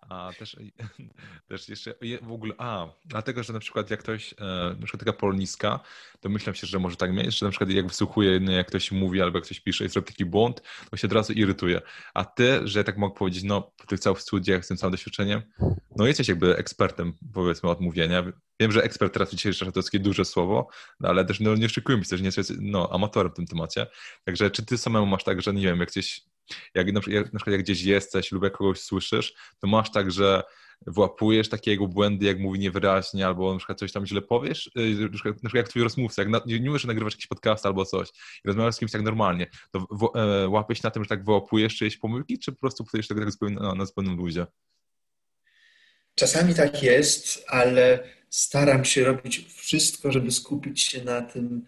A 0.09 0.31
też, 0.39 0.57
też 1.49 1.69
jeszcze 1.69 1.95
w 2.21 2.31
ogóle, 2.31 2.53
a, 2.57 2.87
dlatego, 3.05 3.43
że 3.43 3.53
na 3.53 3.59
przykład 3.59 3.91
jak 3.91 3.99
ktoś, 3.99 4.33
e, 4.33 4.45
na 4.79 4.85
przykład 4.85 4.99
taka 4.99 5.13
polniska, 5.13 5.79
to 6.19 6.29
myślę 6.29 6.55
się, 6.55 6.67
że 6.67 6.79
może 6.79 6.95
tak 6.95 7.13
mieć, 7.13 7.39
że 7.39 7.45
na 7.45 7.49
przykład 7.49 7.69
jak 7.69 7.87
wysłuchuje, 7.87 8.39
no, 8.39 8.51
jak 8.51 8.67
ktoś 8.67 8.91
mówi 8.91 9.21
albo 9.21 9.37
jak 9.37 9.45
ktoś 9.45 9.59
pisze 9.59 9.85
i 9.85 9.89
zrobi 9.89 10.07
taki 10.07 10.25
błąd, 10.25 10.61
to 10.91 10.97
się 10.97 11.07
od 11.07 11.13
razu 11.13 11.33
irytuje. 11.33 11.81
A 12.13 12.25
ty, 12.25 12.67
że 12.67 12.83
tak 12.83 12.97
mogę 12.97 13.15
powiedzieć, 13.15 13.43
no 13.43 13.61
po 13.61 13.85
tych 13.85 13.99
całych 13.99 14.21
studiach, 14.21 14.65
z 14.65 14.67
tym 14.67 14.77
całym 14.77 14.91
doświadczeniem, 14.91 15.41
no 15.95 16.07
jesteś 16.07 16.27
jakby 16.27 16.57
ekspertem, 16.57 17.13
powiedzmy, 17.33 17.69
od 17.69 17.81
mówienia. 17.81 18.23
Wiem, 18.59 18.71
że 18.71 18.83
ekspert 18.83 19.13
teraz 19.13 19.31
dzisiejszy 19.31 19.71
to 19.71 19.79
jest 19.79 19.91
takie 19.91 20.03
duże 20.03 20.25
słowo, 20.25 20.67
no, 20.99 21.09
ale 21.09 21.25
też 21.25 21.39
no, 21.39 21.55
nie 21.55 21.65
oczekujmy 21.65 22.05
się, 22.05 22.17
że 22.17 22.23
nie 22.23 22.27
jesteś 22.27 22.47
no, 22.59 22.89
amatorem 22.91 23.31
w 23.31 23.35
tym 23.35 23.47
temacie. 23.47 23.87
Także 24.23 24.51
czy 24.51 24.65
ty 24.65 24.77
samemu 24.77 25.05
masz 25.05 25.23
tak, 25.23 25.41
że 25.41 25.53
nie 25.53 25.61
wiem, 25.61 25.79
jak 25.79 25.89
gdzieś 25.89 26.21
jak 26.75 26.93
na, 26.93 27.01
przykład, 27.01 27.33
na 27.33 27.39
przykład 27.39 27.51
jak 27.51 27.61
gdzieś 27.61 27.83
jesteś 27.83 28.31
lub 28.31 28.43
jak 28.43 28.53
kogoś 28.53 28.79
słyszysz, 28.79 29.33
to 29.59 29.67
masz 29.67 29.91
tak, 29.91 30.11
że 30.11 30.43
włapujesz 30.87 31.49
takie 31.49 31.71
jego 31.71 31.87
błędy, 31.87 32.25
jak 32.25 32.39
mówi 32.39 32.59
niewyraźnie, 32.59 33.27
albo 33.27 33.51
na 33.51 33.57
przykład 33.57 33.79
coś 33.79 33.91
tam 33.91 34.05
źle 34.05 34.21
powiesz, 34.21 34.71
y, 34.77 34.95
na 34.99 35.09
przykład, 35.09 35.35
na 35.35 35.49
przykład 35.49 35.55
jak 35.55 35.69
twój 35.69 35.83
rozmówca, 35.83 36.21
jak 36.21 36.31
na, 36.31 36.41
nie 36.45 36.61
mówisz, 36.61 36.81
że 36.81 36.87
nagrywasz 36.87 37.13
jakiś 37.13 37.27
podcast 37.27 37.65
albo 37.65 37.85
coś 37.85 38.09
i 38.45 38.47
rozmawiasz 38.47 38.75
z 38.75 38.79
kimś 38.79 38.91
tak 38.91 39.01
normalnie, 39.01 39.47
to 39.71 39.79
w, 39.79 40.17
e, 40.17 40.49
łapiesz 40.49 40.83
na 40.83 40.91
tym, 40.91 41.03
że 41.03 41.09
tak 41.09 41.25
wyłapujesz 41.25 41.75
czyjeś 41.75 41.97
pomyłki, 41.97 42.39
czy 42.39 42.51
po 42.51 42.59
prostu 42.59 42.83
podejdziesz 42.83 43.07
tego 43.07 43.21
tak 43.21 43.31
zupełnie 43.31 43.55
na, 43.55 43.75
na 43.75 43.85
zupełnym 43.85 44.17
luzie? 44.17 44.45
Czasami 46.15 46.55
tak 46.55 46.83
jest, 46.83 47.45
ale 47.47 48.03
staram 48.29 48.85
się 48.85 49.03
robić 49.03 49.45
wszystko, 49.55 50.11
żeby 50.11 50.31
skupić 50.31 50.81
się 50.81 51.03
na 51.03 51.21
tym 51.21 51.65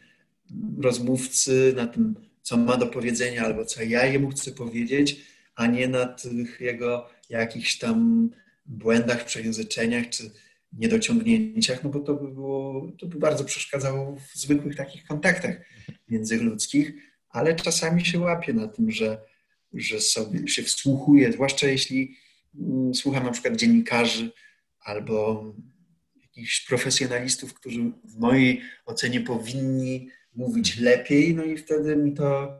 rozmówcy, 0.81 1.73
na 1.75 1.87
tym 1.87 2.15
co 2.45 2.57
ma 2.57 2.77
do 2.77 2.87
powiedzenia 2.87 3.45
albo 3.45 3.65
co 3.65 3.83
ja 3.83 4.05
jemu 4.05 4.29
chcę 4.29 4.51
powiedzieć, 4.51 5.21
a 5.55 5.67
nie 5.67 5.87
na 5.87 6.05
tych 6.05 6.61
jego 6.61 7.09
jakichś 7.29 7.77
tam 7.77 8.29
błędach, 8.65 9.25
przejęzyczeniach 9.25 10.09
czy 10.09 10.31
niedociągnięciach, 10.73 11.83
no 11.83 11.89
bo 11.89 11.99
to 11.99 12.13
by 12.13 12.31
było, 12.31 12.91
to 12.99 13.07
by 13.07 13.19
bardzo 13.19 13.43
przeszkadzało 13.43 14.15
w 14.15 14.37
zwykłych 14.37 14.75
takich 14.75 15.05
kontaktach 15.05 15.55
międzyludzkich, 16.09 16.93
ale 17.29 17.55
czasami 17.55 18.05
się 18.05 18.19
łapie 18.19 18.53
na 18.53 18.67
tym, 18.67 18.91
że, 18.91 19.21
że 19.73 20.01
sobie 20.01 20.47
się 20.47 20.63
wsłuchuje, 20.63 21.31
zwłaszcza 21.31 21.67
jeśli 21.67 22.15
mm, 22.55 22.95
słucham 22.95 23.23
na 23.23 23.31
przykład 23.31 23.55
dziennikarzy 23.55 24.31
albo 24.79 25.45
jakichś 26.21 26.65
profesjonalistów, 26.65 27.53
którzy 27.53 27.91
w 28.03 28.19
mojej 28.19 28.61
ocenie 28.85 29.21
powinni 29.21 30.09
mówić 30.35 30.79
lepiej, 30.79 31.35
no 31.35 31.43
i 31.43 31.57
wtedy 31.57 31.95
mi 31.95 32.13
to 32.13 32.57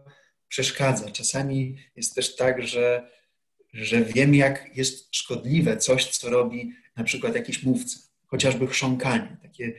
przeszkadza. 0.47 1.11
Czasami 1.11 1.77
jest 1.95 2.15
też 2.15 2.35
tak, 2.35 2.67
że, 2.67 3.09
że 3.73 4.01
wiem, 4.01 4.35
jak 4.35 4.77
jest 4.77 5.15
szkodliwe 5.15 5.77
coś, 5.77 6.09
co 6.09 6.29
robi 6.29 6.73
na 6.97 7.03
przykład 7.03 7.35
jakiś 7.35 7.63
mówca, 7.63 7.99
chociażby 8.27 8.67
chrząkanie. 8.67 9.37
Takie 9.41 9.73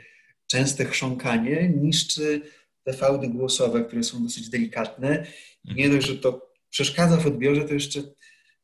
częste 0.46 0.84
chrząkanie 0.84 1.68
niszczy 1.68 2.42
te 2.82 2.92
fałdy 2.92 3.28
głosowe, 3.28 3.84
które 3.84 4.02
są 4.02 4.22
dosyć 4.22 4.48
delikatne. 4.48 5.26
I 5.64 5.74
nie 5.74 5.88
dość, 5.88 6.06
że 6.06 6.16
to 6.16 6.52
przeszkadza 6.70 7.16
w 7.16 7.26
odbiorze, 7.26 7.64
to 7.64 7.74
jeszcze 7.74 8.02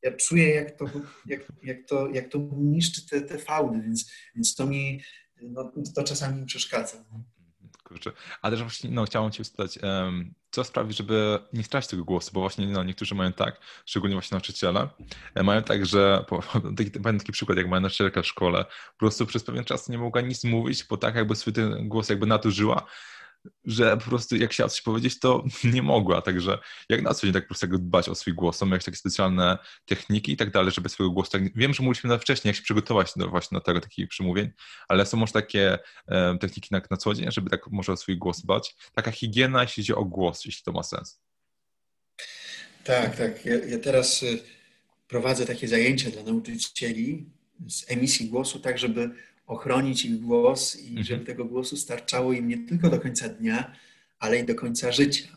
ja 0.02 0.12
czuję, 0.12 0.48
jak 0.48 0.78
to, 0.78 0.84
jak, 1.26 1.40
jak 1.62 1.86
to, 1.86 2.08
jak 2.08 2.28
to 2.28 2.48
niszczy 2.56 3.06
te, 3.06 3.20
te 3.20 3.38
fałdy, 3.38 3.82
więc, 3.82 4.10
więc 4.34 4.54
to 4.54 4.66
mi 4.66 5.00
no, 5.42 5.72
to 5.94 6.02
czasami 6.02 6.40
mi 6.40 6.46
przeszkadza 6.46 7.04
kurczę. 7.92 8.12
Ale 8.42 8.56
też 8.56 8.62
właśnie, 8.62 8.90
no, 8.90 9.04
chciałem 9.04 9.30
Cię 9.30 9.44
spytać, 9.44 9.78
co 10.50 10.64
sprawi, 10.64 10.94
żeby 10.94 11.38
nie 11.52 11.64
stracić 11.64 11.90
tego 11.90 12.04
głosu, 12.04 12.30
bo 12.34 12.40
właśnie 12.40 12.66
no, 12.66 12.84
niektórzy 12.84 13.14
mają 13.14 13.32
tak, 13.32 13.60
szczególnie 13.86 14.16
właśnie 14.16 14.34
nauczyciele, 14.34 14.88
e, 15.34 15.42
mają 15.42 15.62
tak, 15.62 15.86
że, 15.86 16.24
taki, 16.76 16.90
pamiętam 16.90 17.18
taki 17.18 17.32
przykład, 17.32 17.58
jak 17.58 17.68
moja 17.68 17.80
nauczycielka 17.80 18.22
w 18.22 18.26
szkole, 18.26 18.64
po 18.64 18.98
prostu 18.98 19.26
przez 19.26 19.44
pewien 19.44 19.64
czas 19.64 19.88
nie 19.88 19.98
mogła 19.98 20.20
nic 20.20 20.44
mówić, 20.44 20.84
bo 20.84 20.96
tak 20.96 21.14
jakby 21.14 21.36
swój 21.36 21.52
ten 21.52 21.88
głos 21.88 22.08
jakby 22.08 22.26
nadużyła, 22.26 22.86
że 23.64 23.96
po 23.96 24.04
prostu 24.04 24.36
jak 24.36 24.50
chciała 24.50 24.68
coś 24.68 24.82
powiedzieć, 24.82 25.18
to 25.18 25.44
nie 25.74 25.82
mogła. 25.82 26.22
Także 26.22 26.58
jak 26.88 27.02
na 27.02 27.14
co 27.14 27.26
dzień 27.26 27.32
tak 27.32 27.42
po 27.42 27.48
prostu 27.48 27.66
dbać 27.66 28.08
o 28.08 28.14
swój 28.14 28.34
głos? 28.34 28.56
Są 28.56 28.68
jakieś 28.68 28.84
takie 28.84 28.96
specjalne 28.96 29.58
techniki 29.84 30.32
i 30.32 30.36
tak 30.36 30.50
dalej, 30.50 30.72
żeby 30.72 30.88
swojego 30.88 31.14
głosu 31.14 31.30
tak... 31.30 31.56
Wiem, 31.56 31.74
że 31.74 31.82
mówiliśmy 31.82 32.10
na 32.10 32.18
wcześniej, 32.18 32.50
jak 32.50 32.56
się 32.56 32.62
przygotować 32.62 33.12
do 33.16 33.28
właśnie 33.28 33.56
do 33.56 33.60
tego 33.60 33.80
takich 33.80 34.08
przemówień, 34.08 34.50
ale 34.88 35.06
są 35.06 35.16
może 35.16 35.32
takie 35.32 35.78
e, 36.08 36.38
techniki 36.38 36.68
na, 36.70 36.80
na 36.90 36.96
co 36.96 37.14
dzień, 37.14 37.32
żeby 37.32 37.50
tak 37.50 37.66
może 37.70 37.92
o 37.92 37.96
swój 37.96 38.16
głos 38.16 38.42
dbać? 38.42 38.76
Taka 38.94 39.10
higiena, 39.10 39.62
jeśli 39.62 39.82
chodzi 39.82 39.94
o 39.94 40.04
głos, 40.04 40.44
jeśli 40.44 40.62
to 40.64 40.72
ma 40.72 40.82
sens. 40.82 41.20
Tak, 42.84 43.16
tak. 43.16 43.46
Ja, 43.46 43.54
ja 43.54 43.78
teraz 43.78 44.22
y, 44.22 44.38
prowadzę 45.08 45.46
takie 45.46 45.68
zajęcia 45.68 46.10
dla 46.10 46.22
nauczycieli 46.22 47.26
z 47.68 47.90
emisji 47.90 48.28
głosu, 48.28 48.60
tak 48.60 48.78
żeby 48.78 49.10
ochronić 49.46 50.04
ich 50.04 50.20
głos 50.20 50.80
i 50.80 50.88
mhm. 50.88 51.04
żeby 51.04 51.24
tego 51.24 51.44
głosu 51.44 51.76
starczało 51.76 52.32
im 52.32 52.48
nie 52.48 52.58
tylko 52.58 52.90
do 52.90 53.00
końca 53.00 53.28
dnia, 53.28 53.76
ale 54.18 54.38
i 54.38 54.44
do 54.44 54.54
końca 54.54 54.92
życia. 54.92 55.28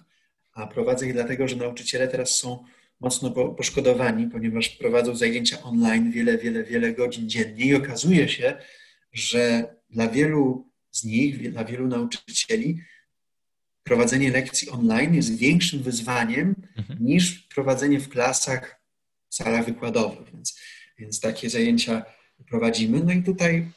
A 0.54 0.68
prowadzę 0.68 1.08
ich 1.08 1.14
dlatego, 1.14 1.48
że 1.48 1.56
nauczyciele 1.56 2.08
teraz 2.08 2.36
są 2.36 2.64
mocno 3.00 3.32
poszkodowani, 3.32 4.28
ponieważ 4.28 4.70
prowadzą 4.70 5.16
zajęcia 5.16 5.64
online 5.64 6.12
wiele, 6.12 6.38
wiele, 6.38 6.64
wiele 6.64 6.94
godzin 6.94 7.30
dziennie 7.30 7.66
i 7.66 7.76
okazuje 7.76 8.30
się, 8.30 8.58
że 9.14 9.76
dla 9.90 10.08
wielu 10.08 10.70
z 10.92 11.04
nich, 11.04 11.52
dla 11.52 11.66
wielu 11.66 11.88
nauczycieli 11.88 12.82
prowadzenie 13.84 14.32
lekcji 14.32 14.70
online 14.70 15.16
jest 15.16 15.38
większym 15.38 15.84
wyzwaniem 15.84 16.56
mhm. 16.78 17.06
niż 17.06 17.32
prowadzenie 17.34 18.00
w 18.00 18.10
klasach, 18.10 18.82
w 19.30 19.36
salach 19.36 19.66
wykładowych. 19.66 20.32
Więc, 20.34 20.60
więc 21.00 21.20
takie 21.20 21.50
zajęcia 21.50 22.06
prowadzimy. 22.48 23.02
No 23.04 23.14
i 23.14 23.24
tutaj 23.24 23.68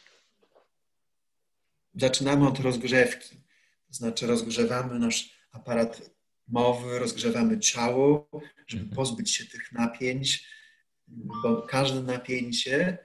zaczynamy 2.00 2.48
od 2.48 2.60
rozgrzewki. 2.60 3.36
To 3.88 3.94
znaczy 3.94 4.26
rozgrzewamy 4.26 4.98
nasz 4.98 5.38
aparat 5.52 6.10
mowy, 6.48 6.98
rozgrzewamy 6.98 7.58
ciało, 7.58 8.30
żeby 8.66 8.82
mhm. 8.82 8.96
pozbyć 8.96 9.30
się 9.30 9.46
tych 9.46 9.72
napięć, 9.72 10.46
bo 11.08 11.62
każde 11.62 12.02
napięcie 12.02 12.98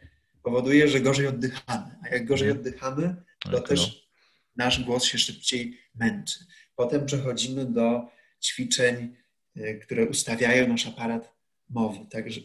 powoduje, 0.43 0.87
że 0.87 1.01
gorzej 1.01 1.27
oddychamy. 1.27 1.95
A 2.03 2.07
jak 2.07 2.25
gorzej 2.25 2.49
mhm. 2.49 2.59
oddychamy, 2.59 3.15
to 3.39 3.59
też 3.59 4.09
nasz 4.55 4.83
głos 4.83 5.03
się 5.03 5.17
szybciej 5.17 5.77
męczy. 5.95 6.39
Potem 6.75 7.05
przechodzimy 7.05 7.65
do 7.65 8.07
ćwiczeń, 8.41 9.15
e, 9.55 9.73
które 9.73 10.05
ustawiają 10.05 10.67
nasz 10.67 10.87
aparat 10.87 11.33
mowy. 11.69 12.05
Także 12.11 12.41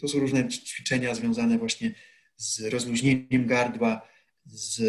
to 0.00 0.08
są 0.08 0.18
różne 0.18 0.48
ćwiczenia 0.48 1.14
związane 1.14 1.58
właśnie 1.58 1.94
z 2.36 2.60
rozluźnieniem 2.60 3.46
gardła, 3.46 4.08
z 4.44 4.82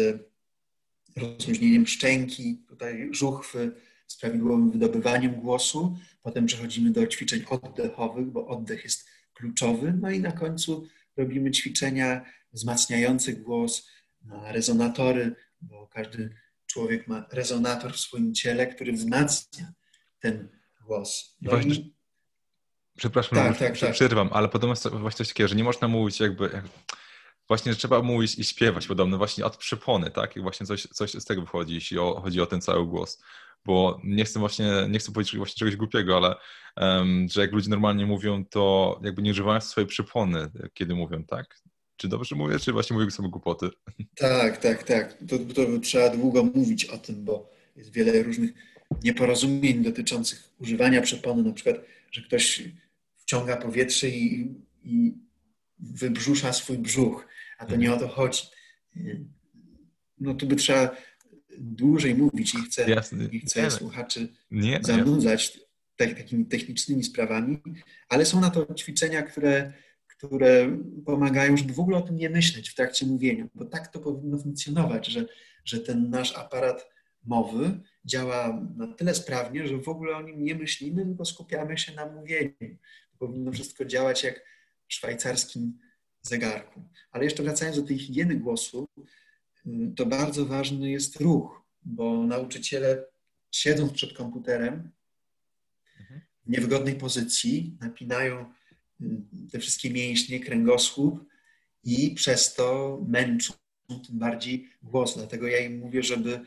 rozluźnieniem 1.16 1.86
szczęki, 1.86 2.58
tutaj 2.68 3.08
żuchwy, 3.10 3.72
z 4.06 4.16
prawidłowym 4.16 4.70
wydobywaniem 4.70 5.34
głosu. 5.34 5.96
Potem 6.22 6.46
przechodzimy 6.46 6.90
do 6.90 7.06
ćwiczeń 7.06 7.44
oddechowych, 7.50 8.26
bo 8.26 8.46
oddech 8.46 8.84
jest 8.84 9.08
kluczowy. 9.34 9.94
No 10.00 10.10
i 10.10 10.20
na 10.20 10.32
końcu 10.32 10.88
robimy 11.16 11.50
ćwiczenia 11.50 12.24
wzmacniające 12.52 13.32
głos, 13.32 13.88
rezonatory, 14.46 15.36
bo 15.60 15.86
każdy 15.86 16.34
człowiek 16.66 17.08
ma 17.08 17.26
rezonator 17.32 17.92
w 17.92 18.00
swoim 18.00 18.34
ciele, 18.34 18.66
który 18.66 18.92
wzmacnia 18.92 19.72
ten 20.20 20.48
głos. 20.86 21.36
No 21.42 21.58
i... 21.60 21.94
Przepraszam, 22.96 23.38
tak, 23.38 23.58
tak, 23.58 23.78
tak. 23.78 23.92
przerwam, 23.92 24.28
ale 24.32 24.48
podobno 24.48 24.72
jest 24.72 24.88
właśnie 24.88 25.18
coś 25.18 25.28
takiego, 25.28 25.48
że 25.48 25.54
nie 25.54 25.64
można 25.64 25.88
mówić 25.88 26.20
jakby 26.20 26.62
właśnie 27.48 27.72
że 27.72 27.78
trzeba 27.78 28.02
mówić 28.02 28.38
i 28.38 28.44
śpiewać 28.44 28.86
podobno 28.86 29.18
właśnie 29.18 29.44
od 29.44 29.56
przypony, 29.56 30.10
tak? 30.10 30.36
I 30.36 30.40
właśnie 30.40 30.66
coś, 30.66 30.82
coś 30.82 31.10
z 31.12 31.24
tego 31.24 31.42
wychodzi, 31.42 31.74
jeśli 31.74 31.98
o, 31.98 32.20
chodzi 32.20 32.40
o 32.40 32.46
ten 32.46 32.60
cały 32.60 32.86
głos. 32.86 33.22
Bo 33.64 34.00
nie 34.04 34.24
chcę 34.24 34.40
właśnie, 34.40 34.66
nie 34.88 34.98
chcę 34.98 35.12
powiedzieć 35.12 35.36
właśnie 35.36 35.58
czegoś 35.58 35.76
głupiego, 35.76 36.16
ale 36.16 36.34
um, 36.76 37.26
że 37.30 37.40
jak 37.40 37.52
ludzie 37.52 37.70
normalnie 37.70 38.06
mówią, 38.06 38.44
to 38.44 39.00
jakby 39.04 39.22
nie 39.22 39.30
używają 39.30 39.60
swojej 39.60 39.88
przypony, 39.88 40.50
kiedy 40.74 40.94
mówią, 40.94 41.24
tak? 41.24 41.60
Czy 41.96 42.08
dobrze 42.08 42.36
mówię, 42.36 42.58
czy 42.58 42.72
właśnie 42.72 42.96
mówię 42.96 43.10
sobie 43.10 43.28
głupoty? 43.28 43.70
Tak, 44.16 44.56
tak, 44.56 44.82
tak. 44.82 45.18
To, 45.28 45.38
to 45.38 45.78
trzeba 45.82 46.08
długo 46.10 46.44
mówić 46.44 46.84
o 46.84 46.98
tym, 46.98 47.24
bo 47.24 47.50
jest 47.76 47.92
wiele 47.92 48.22
różnych 48.22 48.50
nieporozumień 49.04 49.82
dotyczących 49.82 50.50
używania 50.58 51.02
przepony, 51.02 51.42
na 51.42 51.52
przykład, 51.52 51.76
że 52.10 52.22
ktoś 52.22 52.62
wciąga 53.16 53.56
powietrze 53.56 54.08
i, 54.08 54.54
i 54.84 55.14
wybrzusza 55.78 56.52
swój 56.52 56.78
brzuch 56.78 57.26
a 57.58 57.66
to 57.66 57.76
nie 57.76 57.94
o 57.94 57.96
to 57.96 58.08
chodzi. 58.08 58.42
No 60.18 60.34
tu 60.34 60.46
by 60.46 60.56
trzeba 60.56 60.96
dłużej 61.58 62.14
mówić 62.14 62.54
i 62.54 62.58
chcę, 62.58 62.90
Jasne. 62.90 63.24
i 63.24 63.40
chcę 63.40 63.70
słuchaczy 63.70 64.28
nie, 64.50 64.78
no 64.78 64.86
zanudzać 64.86 65.60
tak, 65.96 66.14
takimi 66.14 66.46
technicznymi 66.46 67.04
sprawami, 67.04 67.62
ale 68.08 68.26
są 68.26 68.40
na 68.40 68.50
to 68.50 68.74
ćwiczenia, 68.74 69.22
które, 69.22 69.72
które 70.06 70.78
pomagają, 71.06 71.56
żeby 71.56 71.72
w 71.72 71.80
ogóle 71.80 71.96
o 71.96 72.02
tym 72.02 72.16
nie 72.16 72.30
myśleć 72.30 72.70
w 72.70 72.74
trakcie 72.74 73.06
mówienia, 73.06 73.48
bo 73.54 73.64
tak 73.64 73.88
to 73.88 74.00
powinno 74.00 74.38
funkcjonować, 74.38 75.06
że, 75.06 75.26
że 75.64 75.80
ten 75.80 76.10
nasz 76.10 76.36
aparat 76.36 76.88
mowy 77.24 77.80
działa 78.04 78.62
na 78.76 78.86
tyle 78.86 79.14
sprawnie, 79.14 79.66
że 79.68 79.78
w 79.78 79.88
ogóle 79.88 80.16
o 80.16 80.22
nim 80.22 80.44
nie 80.44 80.54
myślimy, 80.54 81.04
tylko 81.04 81.24
skupiamy 81.24 81.78
się 81.78 81.94
na 81.94 82.06
mówieniu. 82.06 82.78
Powinno 83.18 83.52
wszystko 83.52 83.84
działać 83.84 84.24
jak 84.24 84.44
w 84.88 84.94
szwajcarskim 84.94 85.78
zegarku. 86.26 86.82
Ale 87.10 87.24
jeszcze 87.24 87.42
wracając 87.42 87.76
do 87.76 87.82
tej 87.82 87.98
higieny 87.98 88.36
głosu, 88.36 88.88
to 89.96 90.06
bardzo 90.06 90.46
ważny 90.46 90.90
jest 90.90 91.20
ruch, 91.20 91.62
bo 91.84 92.26
nauczyciele 92.26 93.04
siedząc 93.50 93.92
przed 93.92 94.12
komputerem 94.12 94.90
w 96.46 96.50
niewygodnej 96.50 96.94
pozycji, 96.94 97.76
napinają 97.80 98.52
te 99.52 99.58
wszystkie 99.58 99.90
mięśnie, 99.90 100.40
kręgosłup 100.40 101.24
i 101.84 102.10
przez 102.10 102.54
to 102.54 102.98
męczą 103.08 103.54
tym 103.88 104.18
bardziej 104.18 104.68
głos. 104.82 105.16
Dlatego 105.16 105.46
ja 105.46 105.58
im 105.58 105.78
mówię, 105.78 106.02
żeby 106.02 106.40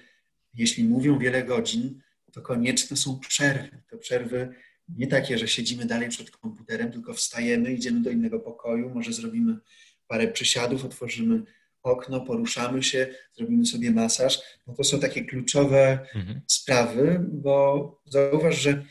jeśli 0.53 0.83
mówią 0.83 1.19
wiele 1.19 1.43
godzin, 1.43 2.01
to 2.31 2.41
konieczne 2.41 2.97
są 2.97 3.19
przerwy. 3.19 3.81
To 3.89 3.97
przerwy 3.97 4.53
nie 4.89 5.07
takie, 5.07 5.37
że 5.37 5.47
siedzimy 5.47 5.85
dalej 5.85 6.09
przed 6.09 6.31
komputerem, 6.31 6.91
tylko 6.91 7.13
wstajemy, 7.13 7.73
idziemy 7.73 8.01
do 8.01 8.09
innego 8.09 8.39
pokoju, 8.39 8.89
może 8.89 9.13
zrobimy 9.13 9.57
parę 10.07 10.27
przysiadów, 10.27 10.85
otworzymy 10.85 11.43
okno, 11.83 12.21
poruszamy 12.21 12.83
się, 12.83 13.07
zrobimy 13.37 13.65
sobie 13.65 13.91
masaż. 13.91 14.39
No 14.67 14.73
to 14.73 14.83
są 14.83 14.99
takie 14.99 15.25
kluczowe 15.25 15.99
mhm. 16.15 16.41
sprawy, 16.47 17.25
bo 17.31 18.01
zauważ, 18.05 18.61
że 18.61 18.83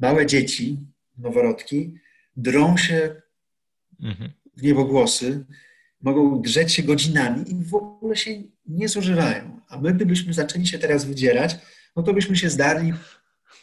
małe 0.00 0.26
dzieci, 0.26 0.78
noworodki, 1.18 1.94
drą 2.36 2.76
się 2.76 3.22
mhm. 4.02 4.30
w 4.56 4.62
niebogłosy, 4.62 5.44
mogą 6.00 6.42
drzeć 6.42 6.72
się 6.72 6.82
godzinami 6.82 7.52
i 7.52 7.64
w 7.64 7.74
ogóle 7.74 8.16
się 8.16 8.30
nie 8.66 8.88
zużywają. 8.88 9.60
A 9.68 9.80
my, 9.80 9.94
gdybyśmy 9.94 10.34
zaczęli 10.34 10.66
się 10.66 10.78
teraz 10.78 11.04
wydzierać, 11.04 11.56
no 11.96 12.02
to 12.02 12.14
byśmy 12.14 12.36
się 12.36 12.50
zdarli 12.50 12.92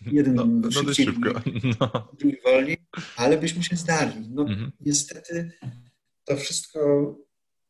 jeden 0.12 0.36
no, 0.36 0.46
no 0.46 0.72
szybciej, 0.72 1.06
szybko. 1.06 1.42
No. 1.80 2.08
drugi 2.20 2.38
wolniej, 2.44 2.78
ale 3.16 3.38
byśmy 3.38 3.64
się 3.64 3.76
zdali. 3.76 4.14
No 4.30 4.42
mhm. 4.42 4.72
niestety 4.80 5.52
to 6.26 6.38
wszystko 6.38 6.80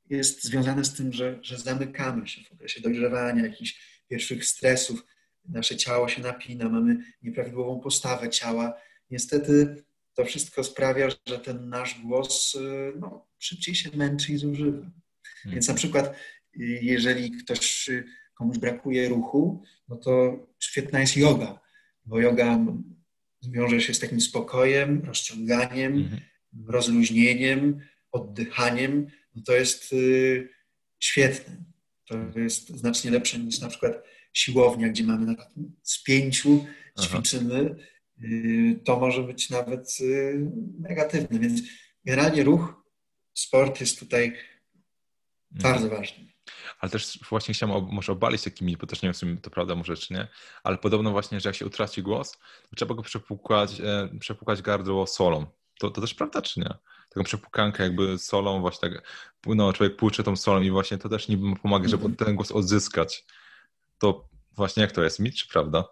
jest 0.09 0.43
związane 0.43 0.86
z 0.86 0.93
tym, 0.93 1.13
że, 1.13 1.39
że 1.41 1.57
zamykamy 1.57 2.27
się 2.27 2.41
w 2.43 2.53
okresie 2.53 2.82
dojrzewania, 2.82 3.43
jakichś 3.43 4.01
pierwszych 4.09 4.45
stresów. 4.45 5.05
Nasze 5.45 5.75
ciało 5.75 6.07
się 6.07 6.21
napina, 6.21 6.69
mamy 6.69 6.97
nieprawidłową 7.21 7.79
postawę 7.79 8.29
ciała. 8.29 8.73
Niestety 9.09 9.84
to 10.13 10.25
wszystko 10.25 10.63
sprawia, 10.63 11.09
że 11.27 11.39
ten 11.39 11.69
nasz 11.69 12.01
głos 12.01 12.55
y, 12.55 12.93
no, 12.99 13.27
szybciej 13.39 13.75
się 13.75 13.97
męczy 13.97 14.34
i 14.34 14.38
zużywa. 14.38 14.77
Hmm. 14.77 14.91
Więc 15.45 15.67
na 15.67 15.73
przykład, 15.73 16.07
y, 16.07 16.79
jeżeli 16.82 17.32
ktoś, 17.32 17.89
y, 17.89 18.03
komuś 18.34 18.57
brakuje 18.57 19.09
ruchu, 19.09 19.63
no 19.88 19.95
to 19.95 20.39
świetna 20.59 20.99
jest 20.99 21.17
yoga, 21.17 21.59
bo 22.06 22.20
yoga 22.20 22.60
wiąże 23.43 23.82
się 23.82 23.93
z 23.93 23.99
takim 23.99 24.22
spokojem, 24.22 25.02
rozciąganiem, 25.06 25.93
hmm. 25.93 26.20
rozluźnieniem, 26.68 27.80
oddychaniem. 28.12 29.08
No 29.36 29.41
to 29.45 29.54
jest 29.54 29.95
świetne. 30.99 31.64
To 32.06 32.39
jest 32.39 32.70
znacznie 32.70 33.12
lepsze 33.12 33.39
niż 33.39 33.60
na 33.60 33.70
przykład 33.70 34.04
siłownia, 34.34 34.89
gdzie 34.89 35.04
mamy 35.04 35.26
na 35.26 35.36
spięciu, 35.84 36.66
ćwiczymy. 36.99 37.76
Aha 37.76 37.91
Y, 38.24 38.80
to 38.84 38.99
może 38.99 39.24
być 39.24 39.49
nawet 39.49 39.97
y, 40.02 40.52
negatywne. 40.80 41.39
Więc 41.39 41.62
generalnie 42.06 42.43
ruch, 42.43 42.84
sport 43.34 43.80
jest 43.82 43.99
tutaj 43.99 44.26
mhm. 44.26 45.74
bardzo 45.74 45.89
ważny. 45.89 46.26
Ale 46.80 46.91
też 46.91 47.20
właśnie 47.30 47.54
chciałem 47.54 47.86
może 47.91 48.12
obalić 48.12 48.43
takimi, 48.43 48.78
bo 48.78 48.88
też 48.88 49.02
nie 49.02 49.08
wiem, 49.08 49.14
sumie 49.14 49.38
to 49.38 49.49
prawda 49.49 49.76
może 49.76 49.97
czy 49.97 50.14
nie, 50.14 50.28
ale 50.64 50.78
podobno 50.78 51.12
właśnie, 51.12 51.39
że 51.39 51.49
jak 51.49 51.56
się 51.56 51.66
utraci 51.66 52.04
głos, 52.04 52.32
to 52.70 52.76
trzeba 52.76 52.95
go 52.95 53.02
przepłukać, 53.02 53.82
e, 53.82 54.10
przepłukać 54.20 54.62
gardło 54.62 55.08
solą. 55.08 55.45
To, 55.80 55.89
to 55.89 56.02
też 56.02 56.14
prawda 56.14 56.41
czy 56.41 56.60
nie? 56.60 56.74
Taką 57.10 57.24
przepłukankę 57.24 57.84
jakby 57.84 58.18
solą, 58.18 58.62
właśnie 58.62 58.89
tak, 58.89 59.04
no 59.45 59.74
człowiek 59.74 59.95
płucze 59.95 60.24
tą 60.24 60.36
solą 60.36 60.62
i 60.62 60.72
właśnie 60.72 60.97
to 60.97 61.10
też 61.10 61.28
niby 61.28 61.56
pomaga, 61.56 61.88
żeby 61.88 62.06
mm 62.06 62.16
-hmm. 62.16 62.26
ten 62.26 62.36
głos 62.36 62.52
odzyskać. 62.52 63.26
To 63.97 64.30
właśnie 64.56 64.82
jak 64.82 64.91
to 64.91 65.04
jest, 65.04 65.20
mit 65.20 65.36
czy 65.36 65.47
prawda? 65.47 65.86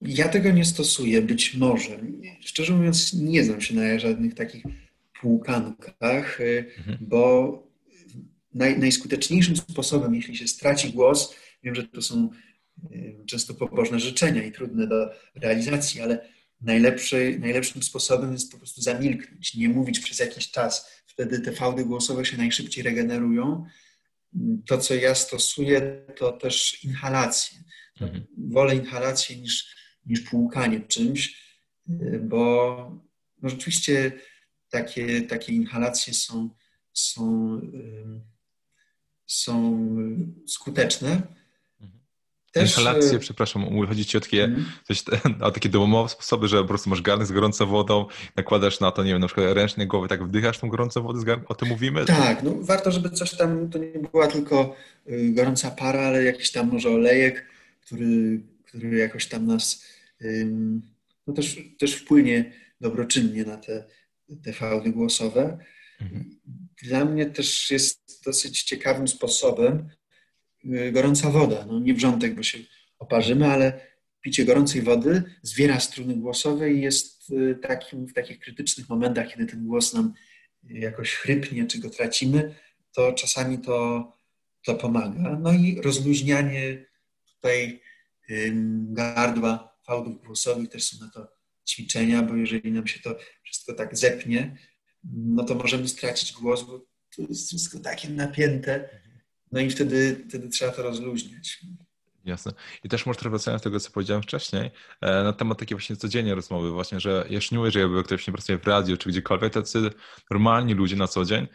Ja 0.00 0.28
tego 0.28 0.50
nie 0.50 0.64
stosuję, 0.64 1.22
być 1.22 1.54
może. 1.54 1.98
Szczerze 2.40 2.72
mówiąc, 2.72 3.14
nie 3.14 3.44
znam 3.44 3.60
się 3.60 3.74
na 3.74 3.98
żadnych 3.98 4.34
takich 4.34 4.64
płukankach, 5.20 6.40
y, 6.40 6.72
mhm. 6.78 6.98
bo 7.00 7.69
naj, 8.54 8.78
najskuteczniejszym 8.78 9.56
sposobem, 9.56 10.14
jeśli 10.14 10.36
się 10.36 10.48
straci 10.48 10.92
głos, 10.92 11.34
wiem, 11.62 11.74
że 11.74 11.82
to 11.82 12.02
są 12.02 12.30
y, 12.92 13.24
często 13.26 13.54
pobożne 13.54 14.00
życzenia 14.00 14.42
i 14.42 14.52
trudne 14.52 14.86
do 14.86 15.10
realizacji, 15.34 16.00
ale 16.00 16.28
najlepszy, 16.60 17.36
najlepszym 17.40 17.82
sposobem 17.82 18.32
jest 18.32 18.52
po 18.52 18.58
prostu 18.58 18.80
zamilknąć, 18.80 19.54
nie 19.54 19.68
mówić 19.68 20.00
przez 20.00 20.18
jakiś 20.18 20.50
czas. 20.50 21.02
Wtedy 21.06 21.40
te 21.40 21.52
fałdy 21.52 21.84
głosowe 21.84 22.24
się 22.24 22.36
najszybciej 22.36 22.84
regenerują. 22.84 23.64
To, 24.66 24.78
co 24.78 24.94
ja 24.94 25.14
stosuję, 25.14 26.06
to 26.16 26.32
też 26.32 26.84
inhalacje. 26.84 27.58
Mhm. 28.00 28.26
Wolę 28.38 28.76
inhalację 28.76 29.36
niż 29.36 29.80
niż 30.06 30.20
płukanie 30.20 30.80
czymś, 30.80 31.36
y, 31.88 32.20
bo 32.22 33.02
no 33.42 33.48
rzeczywiście 33.48 34.12
takie, 34.68 35.22
takie 35.22 35.52
inhalacje 35.52 36.14
są, 36.14 36.50
są, 36.92 37.56
są 39.32 39.86
skuteczne. 40.46 41.22
Też... 42.52 42.78
Inhalacje, 42.78 43.16
y, 43.16 43.18
przepraszam, 43.18 43.86
chodzi 43.86 44.04
ci 44.04 44.16
o 44.16 44.20
takie, 44.20 44.44
mm. 44.44 44.64
coś, 44.84 45.04
o 45.40 45.50
takie 45.50 45.68
domowe 45.68 46.08
sposoby, 46.08 46.48
że 46.48 46.62
po 46.62 46.68
prostu 46.68 46.90
masz 46.90 47.02
garnek 47.02 47.26
z 47.26 47.32
gorącą 47.32 47.66
wodą, 47.66 48.06
nakładasz 48.36 48.80
na 48.80 48.90
to, 48.90 49.04
nie 49.04 49.10
wiem, 49.10 49.20
na 49.20 49.26
przykład 49.26 49.54
ręczny 49.54 49.86
głowy, 49.86 50.08
tak 50.08 50.24
wdychasz 50.24 50.58
tą 50.58 50.68
gorącą 50.68 51.02
wodę, 51.02 51.40
o 51.48 51.54
tym 51.54 51.68
mówimy? 51.68 52.04
Tak, 52.04 52.42
no 52.42 52.54
warto, 52.60 52.92
żeby 52.92 53.10
coś 53.10 53.36
tam, 53.36 53.70
to 53.70 53.78
nie 53.78 54.08
była 54.12 54.26
tylko 54.26 54.76
gorąca 55.06 55.70
para, 55.70 56.00
ale 56.00 56.24
jakiś 56.24 56.52
tam 56.52 56.68
może 56.68 56.88
olejek, 56.88 57.46
który, 57.80 58.40
który 58.66 58.98
jakoś 58.98 59.26
tam 59.26 59.46
nas 59.46 59.84
no 61.26 61.32
też, 61.34 61.58
też 61.78 61.94
wpłynie 61.94 62.52
dobroczynnie 62.80 63.44
na 63.44 63.56
te, 63.56 63.84
te 64.42 64.52
fałdy 64.52 64.90
głosowe. 64.92 65.58
Mhm. 66.00 66.36
Dla 66.82 67.04
mnie 67.04 67.26
też 67.26 67.70
jest 67.70 68.22
dosyć 68.24 68.62
ciekawym 68.62 69.08
sposobem 69.08 69.88
y, 70.64 70.92
gorąca 70.92 71.30
woda. 71.30 71.66
No 71.66 71.80
nie 71.80 71.94
wrzątek, 71.94 72.34
bo 72.34 72.42
się 72.42 72.58
oparzymy, 72.98 73.46
ale 73.46 73.86
picie 74.20 74.44
gorącej 74.44 74.82
wody 74.82 75.22
zwiera 75.42 75.80
struny 75.80 76.16
głosowe 76.16 76.72
i 76.72 76.80
jest 76.80 77.30
y, 77.30 77.58
takim, 77.62 78.06
w 78.06 78.12
takich 78.12 78.38
krytycznych 78.38 78.88
momentach, 78.88 79.28
kiedy 79.28 79.46
ten 79.46 79.66
głos 79.66 79.94
nam 79.94 80.12
jakoś 80.64 81.14
chrypnie, 81.14 81.66
czy 81.66 81.78
go 81.78 81.90
tracimy, 81.90 82.54
to 82.92 83.12
czasami 83.12 83.58
to, 83.58 84.12
to 84.64 84.74
pomaga. 84.74 85.38
No 85.40 85.52
i 85.52 85.80
rozluźnianie 85.80 86.86
tutaj 87.26 87.80
gardła 88.88 89.76
fałdów 89.86 90.24
głosowych, 90.24 90.68
też 90.68 90.84
są 90.84 91.04
na 91.04 91.10
to 91.10 91.28
ćwiczenia, 91.68 92.22
bo 92.22 92.36
jeżeli 92.36 92.72
nam 92.72 92.86
się 92.86 93.00
to 93.00 93.16
wszystko 93.42 93.74
tak 93.74 93.96
zepnie, 93.96 94.56
no 95.04 95.44
to 95.44 95.54
możemy 95.54 95.88
stracić 95.88 96.32
głos, 96.32 96.62
bo 96.62 96.78
to 97.16 97.22
jest 97.28 97.48
wszystko 97.48 97.78
takie 97.78 98.10
napięte, 98.10 98.88
no 99.52 99.60
i 99.60 99.70
wtedy, 99.70 100.24
wtedy 100.28 100.48
trzeba 100.48 100.72
to 100.72 100.82
rozluźniać. 100.82 101.60
Jasne. 102.24 102.52
I 102.84 102.88
też 102.88 103.06
może 103.06 103.18
trochę 103.18 103.30
wracając 103.30 103.62
do 103.62 103.64
tego, 103.64 103.80
co 103.80 103.90
powiedziałem 103.90 104.22
wcześniej, 104.22 104.70
e, 105.00 105.22
na 105.22 105.32
temat 105.32 105.58
takiej 105.58 105.76
właśnie 105.76 105.96
codziennej 105.96 106.34
rozmowy, 106.34 106.70
właśnie, 106.70 107.00
że 107.00 107.26
ja 107.30 107.40
śniuję, 107.40 107.70
że 107.70 107.80
jakby 107.80 108.04
ktoś 108.04 108.26
nie 108.26 108.32
pracuje 108.32 108.58
w 108.58 108.66
radiu 108.66 108.96
czy 108.96 109.08
gdziekolwiek, 109.08 109.52
tacy 109.52 109.90
normalni 110.30 110.74
ludzie 110.74 110.96
na 110.96 111.08
co 111.08 111.24
dzień, 111.24 111.46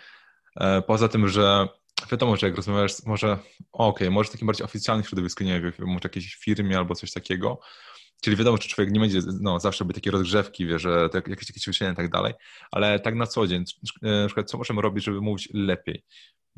e, 0.56 0.82
poza 0.82 1.08
tym, 1.08 1.28
że 1.28 1.68
wiadomo, 2.12 2.36
że 2.36 2.48
jak 2.48 2.56
rozmawiasz, 2.56 2.92
może, 3.06 3.32
okej, 3.32 3.48
okay, 3.72 4.12
może 4.12 4.30
w 4.30 4.32
takim 4.32 4.48
bardziej 4.48 4.66
oficjalnym 4.66 5.06
środowisku, 5.06 5.44
nie 5.44 5.62
wiem, 5.62 5.74
może 5.80 6.00
jakiejś 6.04 6.36
firmie 6.36 6.78
albo 6.78 6.96
coś 6.96 7.12
takiego, 7.12 7.60
Czyli 8.26 8.38
wiadomo, 8.38 8.58
że 8.58 8.70
człowiek 8.70 8.94
nie 8.94 9.00
będzie, 9.00 9.20
no 9.42 9.60
zawsze 9.60 9.84
robi 9.84 9.94
takie 9.94 10.12
rozgrzewki, 10.12 10.66
wie, 10.66 10.80
że 10.80 11.10
jakieś 11.14 11.48
takie 11.48 11.60
ćwiczenia 11.60 11.92
i 11.92 11.96
tak 11.96 12.10
dalej, 12.10 12.34
ale 12.72 13.00
tak 13.00 13.16
na 13.16 13.28
co 13.28 13.48
dzień, 13.48 13.64
na 14.02 14.26
przykład 14.26 14.50
co 14.50 14.58
możemy 14.58 14.82
robić, 14.82 15.06
żeby 15.06 15.22
mówić 15.22 15.50
lepiej? 15.54 16.04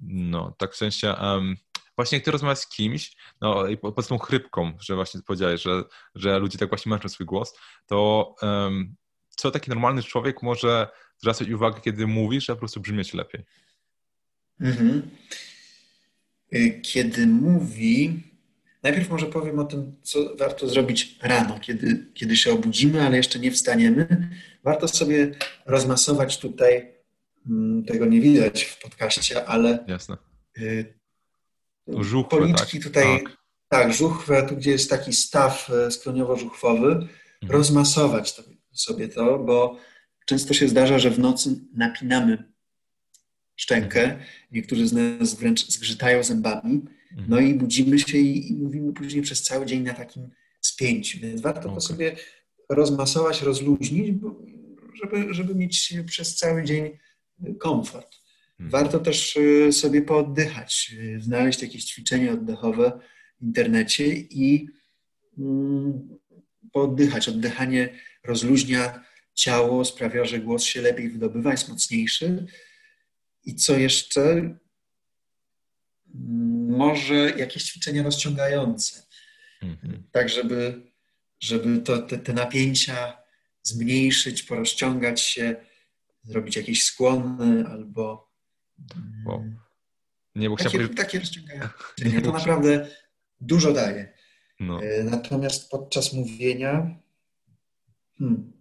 No, 0.07 0.55
tak 0.57 0.73
w 0.73 0.75
sensie, 0.75 1.13
um, 1.21 1.55
właśnie 1.95 2.15
jak 2.15 2.25
ty 2.25 2.31
rozmawiasz 2.31 2.57
z 2.57 2.69
kimś, 2.69 3.15
no 3.41 3.67
i 3.67 3.77
pod 3.77 4.07
tą 4.07 4.17
chrypką, 4.17 4.73
że 4.79 4.95
właśnie 4.95 5.21
powiedziałeś, 5.25 5.61
że, 5.61 5.83
że 6.15 6.39
ludzie 6.39 6.57
tak 6.57 6.69
właśnie 6.69 6.89
męczą 6.89 7.09
swój 7.09 7.25
głos, 7.25 7.53
to 7.85 8.35
um, 8.41 8.95
co 9.29 9.51
taki 9.51 9.69
normalny 9.69 10.03
człowiek 10.03 10.43
może 10.43 10.87
zwracać 11.17 11.49
uwagę, 11.49 11.81
kiedy 11.81 12.07
mówi, 12.07 12.41
żeby 12.41 12.55
po 12.55 12.59
prostu 12.59 12.79
brzmieć 12.79 13.13
lepiej? 13.13 13.43
Mhm. 14.59 15.09
Y, 16.53 16.81
kiedy 16.83 17.27
mówi, 17.27 18.23
Najpierw 18.87 19.09
może 19.09 19.25
powiem 19.25 19.59
o 19.59 19.63
tym, 19.65 19.95
co 20.03 20.35
warto 20.35 20.67
zrobić 20.67 21.19
rano, 21.21 21.59
kiedy, 21.59 22.11
kiedy 22.13 22.37
się 22.37 22.51
obudzimy, 22.51 23.01
ale 23.01 23.17
jeszcze 23.17 23.39
nie 23.39 23.51
wstaniemy. 23.51 24.29
Warto 24.63 24.87
sobie 24.87 25.31
rozmasować 25.65 26.39
tutaj, 26.39 26.93
mm, 27.47 27.85
tego 27.85 28.05
nie 28.05 28.21
widać 28.21 28.63
w 28.63 28.81
podcaście, 28.81 29.45
ale 29.45 29.85
Jasne. 29.87 30.17
Y, 30.57 30.93
Żuchwę, 31.87 32.29
policzki 32.29 32.79
tak, 32.79 32.87
tutaj, 32.87 33.23
tak. 33.23 33.37
Tak, 33.67 33.93
żuchwę, 33.93 34.45
tu 34.49 34.55
gdzie 34.55 34.71
jest 34.71 34.89
taki 34.89 35.13
staw 35.13 35.69
e, 35.69 35.91
skroniowo-żuchwowy, 35.91 36.91
mhm. 36.91 37.11
rozmasować 37.49 38.35
to, 38.35 38.43
sobie 38.71 39.07
to, 39.09 39.39
bo 39.39 39.77
często 40.25 40.53
się 40.53 40.67
zdarza, 40.67 40.99
że 40.99 41.09
w 41.11 41.19
nocy 41.19 41.49
napinamy 41.73 42.51
szczękę. 43.55 44.03
Mhm. 44.03 44.21
Niektórzy 44.51 44.87
z 44.87 44.93
nas 44.93 45.35
wręcz 45.35 45.67
zgrzytają 45.67 46.23
zębami. 46.23 46.96
Mhm. 47.11 47.29
No 47.29 47.39
i 47.39 47.53
budzimy 47.53 47.99
się 47.99 48.17
i, 48.17 48.51
i, 48.51 48.55
mówimy 48.55 48.93
później 48.93 49.21
przez 49.21 49.43
cały 49.43 49.65
dzień 49.65 49.83
na 49.83 49.93
takim 49.93 50.29
spięciu. 50.61 51.19
Więc 51.19 51.41
warto 51.41 51.59
okay. 51.59 51.73
to 51.73 51.81
sobie 51.81 52.15
rozmasować, 52.69 53.41
rozluźnić, 53.41 54.15
żeby, 55.03 55.33
żeby 55.33 55.55
mieć 55.55 55.93
przez 56.05 56.35
cały 56.35 56.63
dzień 56.63 56.97
komfort. 57.59 58.15
Mhm. 58.59 58.69
Warto 58.69 58.99
też 58.99 59.35
y, 59.35 59.71
sobie 59.71 60.01
pooddychać, 60.01 60.95
y, 60.99 61.21
znaleźć 61.21 61.61
jakieś 61.61 61.85
ćwiczenia 61.85 62.31
oddechowe 62.31 62.99
w 63.41 63.43
internecie 63.43 64.15
i 64.15 64.67
mm, 65.37 66.17
pooddychać. 66.71 67.29
Oddychanie 67.29 67.89
rozluźnia 68.23 69.03
ciało, 69.33 69.85
sprawia, 69.85 70.25
że 70.25 70.39
głos 70.39 70.63
się 70.63 70.81
lepiej 70.81 71.09
wydobywa, 71.09 71.51
jest 71.51 71.69
mocniejszy. 71.69 72.45
I 73.45 73.55
co 73.55 73.77
jeszcze? 73.77 74.55
Może 76.67 77.15
jakieś 77.15 77.63
ćwiczenia 77.63 78.03
rozciągające, 78.03 79.03
mhm. 79.61 80.03
tak 80.11 80.29
żeby, 80.29 80.91
żeby 81.39 81.81
to, 81.81 81.97
te, 81.97 82.17
te 82.17 82.33
napięcia 82.33 83.17
zmniejszyć, 83.63 84.43
porozciągać 84.43 85.21
się, 85.21 85.55
zrobić 86.23 86.55
jakieś 86.55 86.83
skłony 86.83 87.67
albo. 87.67 88.31
Wow. 89.25 89.43
Nie, 90.35 90.49
bo 90.49 90.55
takie, 90.55 90.69
chciałem... 90.69 90.95
takie 90.95 91.19
rozciągające. 91.19 91.73
To 92.23 92.31
naprawdę 92.31 92.87
dużo 93.41 93.73
daje. 93.73 94.13
No. 94.59 94.83
E, 94.83 95.03
natomiast 95.03 95.71
podczas 95.71 96.13
mówienia. 96.13 96.99
Hmm, 98.17 98.53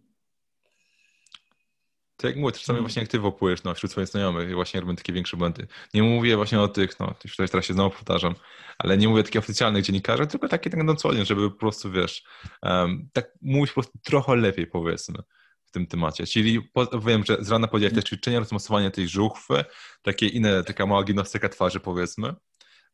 to 2.16 2.26
jak 2.26 2.36
mówię, 2.36 2.52
czasami 2.52 2.78
mm. 2.78 2.84
właśnie 2.84 3.02
jak 3.02 3.10
ty 3.10 3.18
wopłujesz 3.18 3.62
no, 3.64 3.74
wśród 3.74 3.92
swoich 3.92 4.08
znajomych 4.08 4.50
i 4.50 4.54
właśnie 4.54 4.80
robię 4.80 4.94
takie 4.94 5.12
większe 5.12 5.36
błędy. 5.36 5.66
Nie 5.94 6.02
mówię 6.02 6.36
właśnie 6.36 6.60
o 6.60 6.68
tych, 6.68 7.00
no 7.00 7.14
już 7.24 7.36
teraz 7.50 7.66
się 7.66 7.74
znowu 7.74 7.90
powtarzam, 7.90 8.34
ale 8.78 8.98
nie 8.98 9.08
mówię 9.08 9.20
o 9.20 9.24
takich 9.24 9.38
oficjalnych 9.38 9.84
dziennikarzach, 9.84 10.30
tylko 10.30 10.48
takie 10.48 10.70
tak 10.70 10.80
żeby 11.22 11.50
po 11.50 11.56
prostu, 11.56 11.92
wiesz, 11.92 12.24
um, 12.62 13.08
tak 13.12 13.30
mówić 13.42 13.70
po 13.70 13.74
prostu 13.74 13.98
trochę 14.04 14.36
lepiej 14.36 14.66
powiedzmy 14.66 15.18
w 15.64 15.70
tym 15.70 15.86
temacie. 15.86 16.26
Czyli 16.26 16.62
po, 16.62 17.00
wiem, 17.00 17.24
że 17.24 17.36
z 17.40 17.50
rana 17.50 17.68
powiedziałeś 17.68 17.94
te 17.94 18.02
ćwiczenia, 18.02 18.38
rozmocowanie 18.38 18.90
tej 18.90 19.08
żuchwy, 19.08 19.64
takie 20.02 20.26
inne, 20.26 20.64
taka 20.64 20.86
mała 20.86 21.04
gimnastyka 21.04 21.48
twarzy 21.48 21.80
powiedzmy. 21.80 22.34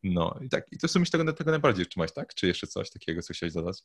No 0.02 0.38
i 0.44 0.48
tak, 0.48 0.66
i 0.72 0.78
to 0.78 0.88
w 0.88 0.90
sumie 0.90 1.06
tego, 1.06 1.32
tego 1.32 1.50
najbardziej 1.50 1.86
trzymać, 1.86 2.12
tak? 2.14 2.34
Czy 2.34 2.46
jeszcze 2.46 2.66
coś 2.66 2.90
takiego, 2.90 3.22
co 3.22 3.34
chciałeś 3.34 3.54
dodać? 3.54 3.78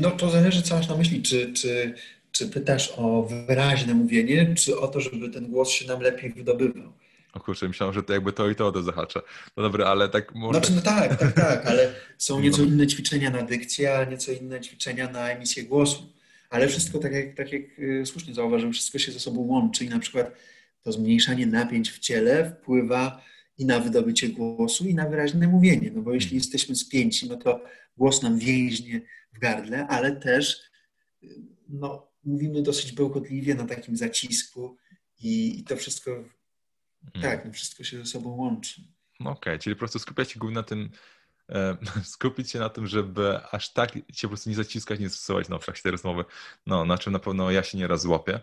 No 0.00 0.10
to 0.10 0.30
zależy, 0.30 0.62
co 0.62 0.76
masz 0.76 0.88
na 0.88 0.96
myśli. 0.96 1.22
Czy, 1.22 1.52
czy 1.52 1.94
czy 2.32 2.48
pytasz 2.48 2.92
o 2.96 3.22
wyraźne 3.22 3.94
mówienie, 3.94 4.54
czy 4.54 4.80
o 4.80 4.88
to, 4.88 5.00
żeby 5.00 5.28
ten 5.28 5.46
głos 5.46 5.70
się 5.70 5.86
nam 5.86 6.00
lepiej 6.00 6.32
wydobywał? 6.32 6.92
O 7.32 7.40
kurczę, 7.40 7.68
myślałem, 7.68 7.94
że 7.94 8.02
to 8.02 8.12
jakby 8.12 8.32
to 8.32 8.50
i 8.50 8.54
to 8.54 8.72
to 8.72 8.82
zahacza. 8.82 9.20
No 9.56 9.62
dobra, 9.62 9.86
ale 9.86 10.08
tak 10.08 10.34
może... 10.34 10.58
Znaczy, 10.58 10.72
no 10.72 10.82
tak, 10.82 11.16
tak, 11.16 11.32
tak, 11.32 11.66
ale 11.66 11.94
są 12.18 12.40
nieco 12.40 12.62
inne 12.62 12.86
ćwiczenia 12.86 13.30
na 13.30 13.42
dykcję, 13.42 13.98
a 13.98 14.04
nieco 14.04 14.32
inne 14.32 14.60
ćwiczenia 14.60 15.10
na 15.10 15.30
emisję 15.30 15.64
głosu. 15.64 16.12
Ale 16.50 16.68
wszystko, 16.68 16.98
tak 16.98 17.12
jak, 17.12 17.34
tak 17.34 17.52
jak 17.52 17.62
y, 17.78 18.06
słusznie 18.06 18.34
zauważyłem, 18.34 18.72
wszystko 18.72 18.98
się 18.98 19.12
ze 19.12 19.20
sobą 19.20 19.40
łączy 19.40 19.84
i 19.84 19.88
na 19.88 19.98
przykład 19.98 20.32
to 20.82 20.92
zmniejszanie 20.92 21.46
napięć 21.46 21.90
w 21.90 21.98
ciele 21.98 22.50
wpływa 22.50 23.22
i 23.58 23.66
na 23.66 23.80
wydobycie 23.80 24.28
głosu, 24.28 24.86
i 24.86 24.94
na 24.94 25.08
wyraźne 25.08 25.48
mówienie. 25.48 25.90
No 25.94 26.02
bo 26.02 26.12
jeśli 26.12 26.30
hmm. 26.30 26.38
jesteśmy 26.38 26.76
spięci, 26.76 27.28
no 27.28 27.36
to 27.36 27.60
głos 27.96 28.22
nam 28.22 28.38
więźnie 28.38 29.00
w 29.32 29.38
gardle, 29.38 29.86
ale 29.86 30.16
też 30.16 30.60
y, 31.22 31.28
no, 31.68 32.07
mówimy 32.28 32.62
dosyć 32.62 32.92
bełkotliwie 32.92 33.54
na 33.54 33.64
takim 33.64 33.96
zacisku 33.96 34.76
i, 35.20 35.60
i 35.60 35.64
to 35.64 35.76
wszystko, 35.76 36.10
mm. 36.10 36.28
tak, 37.22 37.44
no 37.44 37.52
wszystko 37.52 37.84
się 37.84 37.98
ze 37.98 38.06
sobą 38.06 38.36
łączy. 38.36 38.82
Okej, 39.20 39.32
okay, 39.32 39.58
czyli 39.58 39.76
po 39.76 39.78
prostu 39.78 39.98
skupiać 39.98 40.32
się 40.32 40.38
głównie 40.38 40.54
na 40.54 40.62
tym, 40.62 40.90
e, 41.48 41.76
skupić 42.14 42.50
się 42.50 42.58
na 42.58 42.68
tym, 42.68 42.86
żeby 42.86 43.40
aż 43.52 43.72
tak 43.72 43.94
się 43.94 44.02
po 44.22 44.28
prostu 44.28 44.50
nie 44.50 44.56
zaciskać, 44.56 45.00
nie 45.00 45.10
stosować 45.10 45.48
no, 45.48 45.58
w 45.58 45.64
trakcie 45.64 45.82
tej 45.82 45.92
rozmowy, 45.92 46.24
no, 46.66 46.84
na 46.84 46.98
czym 46.98 47.12
na 47.12 47.18
pewno 47.18 47.50
ja 47.50 47.62
się 47.62 47.78
nieraz 47.78 48.02
złapię. 48.02 48.40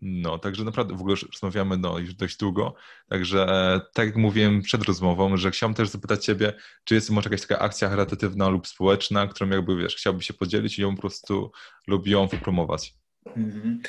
No, 0.00 0.38
także 0.38 0.64
naprawdę 0.64 0.96
w 0.96 1.00
ogóle 1.00 1.12
już 1.12 1.22
rozmawiamy 1.32 1.78
no, 1.78 1.98
już 1.98 2.14
dość 2.14 2.36
długo. 2.36 2.74
Także 3.08 3.46
e, 3.48 3.80
tak 3.94 4.06
jak 4.06 4.16
mówiłem 4.16 4.62
przed 4.62 4.82
rozmową, 4.82 5.36
że 5.36 5.50
chciałbym 5.50 5.74
też 5.74 5.88
zapytać 5.88 6.24
Ciebie, 6.24 6.52
czy 6.84 6.94
jest 6.94 7.10
może 7.10 7.30
jakaś 7.30 7.40
taka 7.40 7.58
akcja 7.58 7.88
charytatywna 7.88 8.48
lub 8.48 8.66
społeczna, 8.66 9.26
którą 9.26 9.50
jakby 9.50 9.76
wiesz, 9.76 9.96
chciałbyś 9.96 10.26
się 10.26 10.34
podzielić 10.34 10.78
i 10.78 10.82
ją 10.82 10.94
po 10.94 11.00
prostu 11.00 11.52
lub 11.86 12.06
ją 12.06 12.26
wypromować. 12.26 12.94
Mhm. 13.36 13.80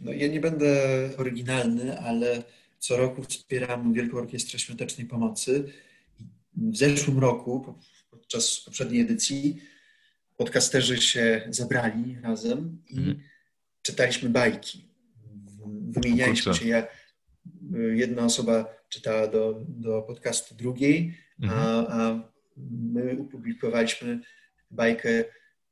No 0.00 0.12
ja 0.12 0.28
nie 0.28 0.40
będę 0.40 1.10
oryginalny, 1.16 1.98
ale 1.98 2.42
co 2.78 2.96
roku 2.96 3.22
wspieram 3.22 3.92
Wielką 3.92 4.16
Orkiestrę 4.16 4.58
Świątecznej 4.58 5.06
Pomocy. 5.06 5.72
W 6.56 6.76
zeszłym 6.76 7.18
roku, 7.18 7.74
podczas 8.10 8.60
poprzedniej 8.60 9.00
edycji, 9.00 9.62
podcasterzy 10.36 10.96
się 10.96 11.48
zebrali 11.50 12.18
razem 12.22 12.82
i 12.88 12.98
mhm. 12.98 13.20
czytaliśmy 13.82 14.28
bajki. 14.28 14.84
Wymienialiśmy 15.88 16.54
się. 16.54 16.68
Ja, 16.68 16.86
jedna 17.92 18.24
osoba 18.24 18.74
czytała 18.88 19.26
do, 19.26 19.64
do 19.68 20.02
podcastu 20.02 20.54
drugiej, 20.54 21.14
mhm. 21.42 21.60
a, 21.60 21.86
a 21.88 22.30
my 22.70 23.16
opublikowaliśmy 23.20 24.20
bajkę 24.70 25.24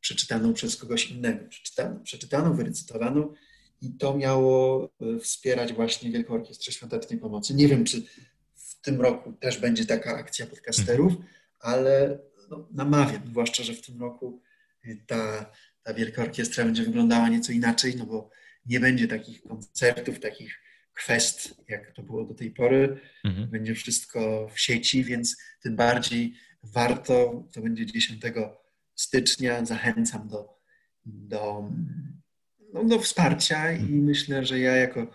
przeczytaną 0.08 0.54
przez 0.54 0.76
kogoś 0.76 1.10
innego, 1.10 1.48
przeczytaną, 1.48 2.02
przeczytaną 2.02 2.54
wyrecytowaną 2.54 3.34
i 3.82 3.90
to 3.90 4.16
miało 4.16 4.84
e, 5.00 5.18
wspierać 5.18 5.72
właśnie 5.72 6.10
Wielką 6.10 6.34
Orkiestrę 6.34 6.72
Świątecznej 6.72 7.18
Pomocy. 7.18 7.54
Nie 7.54 7.68
wiem, 7.68 7.84
czy 7.84 8.02
w 8.54 8.80
tym 8.80 9.00
roku 9.00 9.32
też 9.32 9.58
będzie 9.58 9.86
taka 9.86 10.16
akcja 10.16 10.46
podcasterów, 10.46 11.12
ale 11.60 12.18
no, 12.50 12.68
namawiam, 12.70 13.22
zwłaszcza, 13.30 13.62
że 13.62 13.74
w 13.74 13.82
tym 13.82 14.00
roku 14.00 14.42
e, 14.84 14.96
ta, 15.06 15.52
ta 15.82 15.94
Wielka 15.94 16.22
Orkiestra 16.22 16.64
będzie 16.64 16.82
wyglądała 16.82 17.28
nieco 17.28 17.52
inaczej, 17.52 17.96
no 17.96 18.06
bo 18.06 18.30
nie 18.66 18.80
będzie 18.80 19.08
takich 19.08 19.42
koncertów, 19.42 20.20
takich 20.20 20.60
kwest, 20.94 21.54
jak 21.68 21.92
to 21.92 22.02
było 22.02 22.24
do 22.24 22.34
tej 22.34 22.50
pory. 22.50 23.00
Mhm. 23.24 23.50
Będzie 23.50 23.74
wszystko 23.74 24.48
w 24.54 24.60
sieci, 24.60 25.04
więc 25.04 25.36
tym 25.62 25.76
bardziej 25.76 26.34
warto, 26.62 27.44
to 27.52 27.60
będzie 27.60 27.86
10 27.86 28.20
stycznia 28.98 29.64
zachęcam 29.64 30.28
do, 30.28 30.58
do, 31.04 31.70
no, 32.72 32.84
do 32.84 32.98
wsparcia 32.98 33.72
i 33.72 33.80
mhm. 33.80 34.04
myślę, 34.04 34.44
że 34.44 34.58
ja 34.58 34.76
jako 34.76 35.06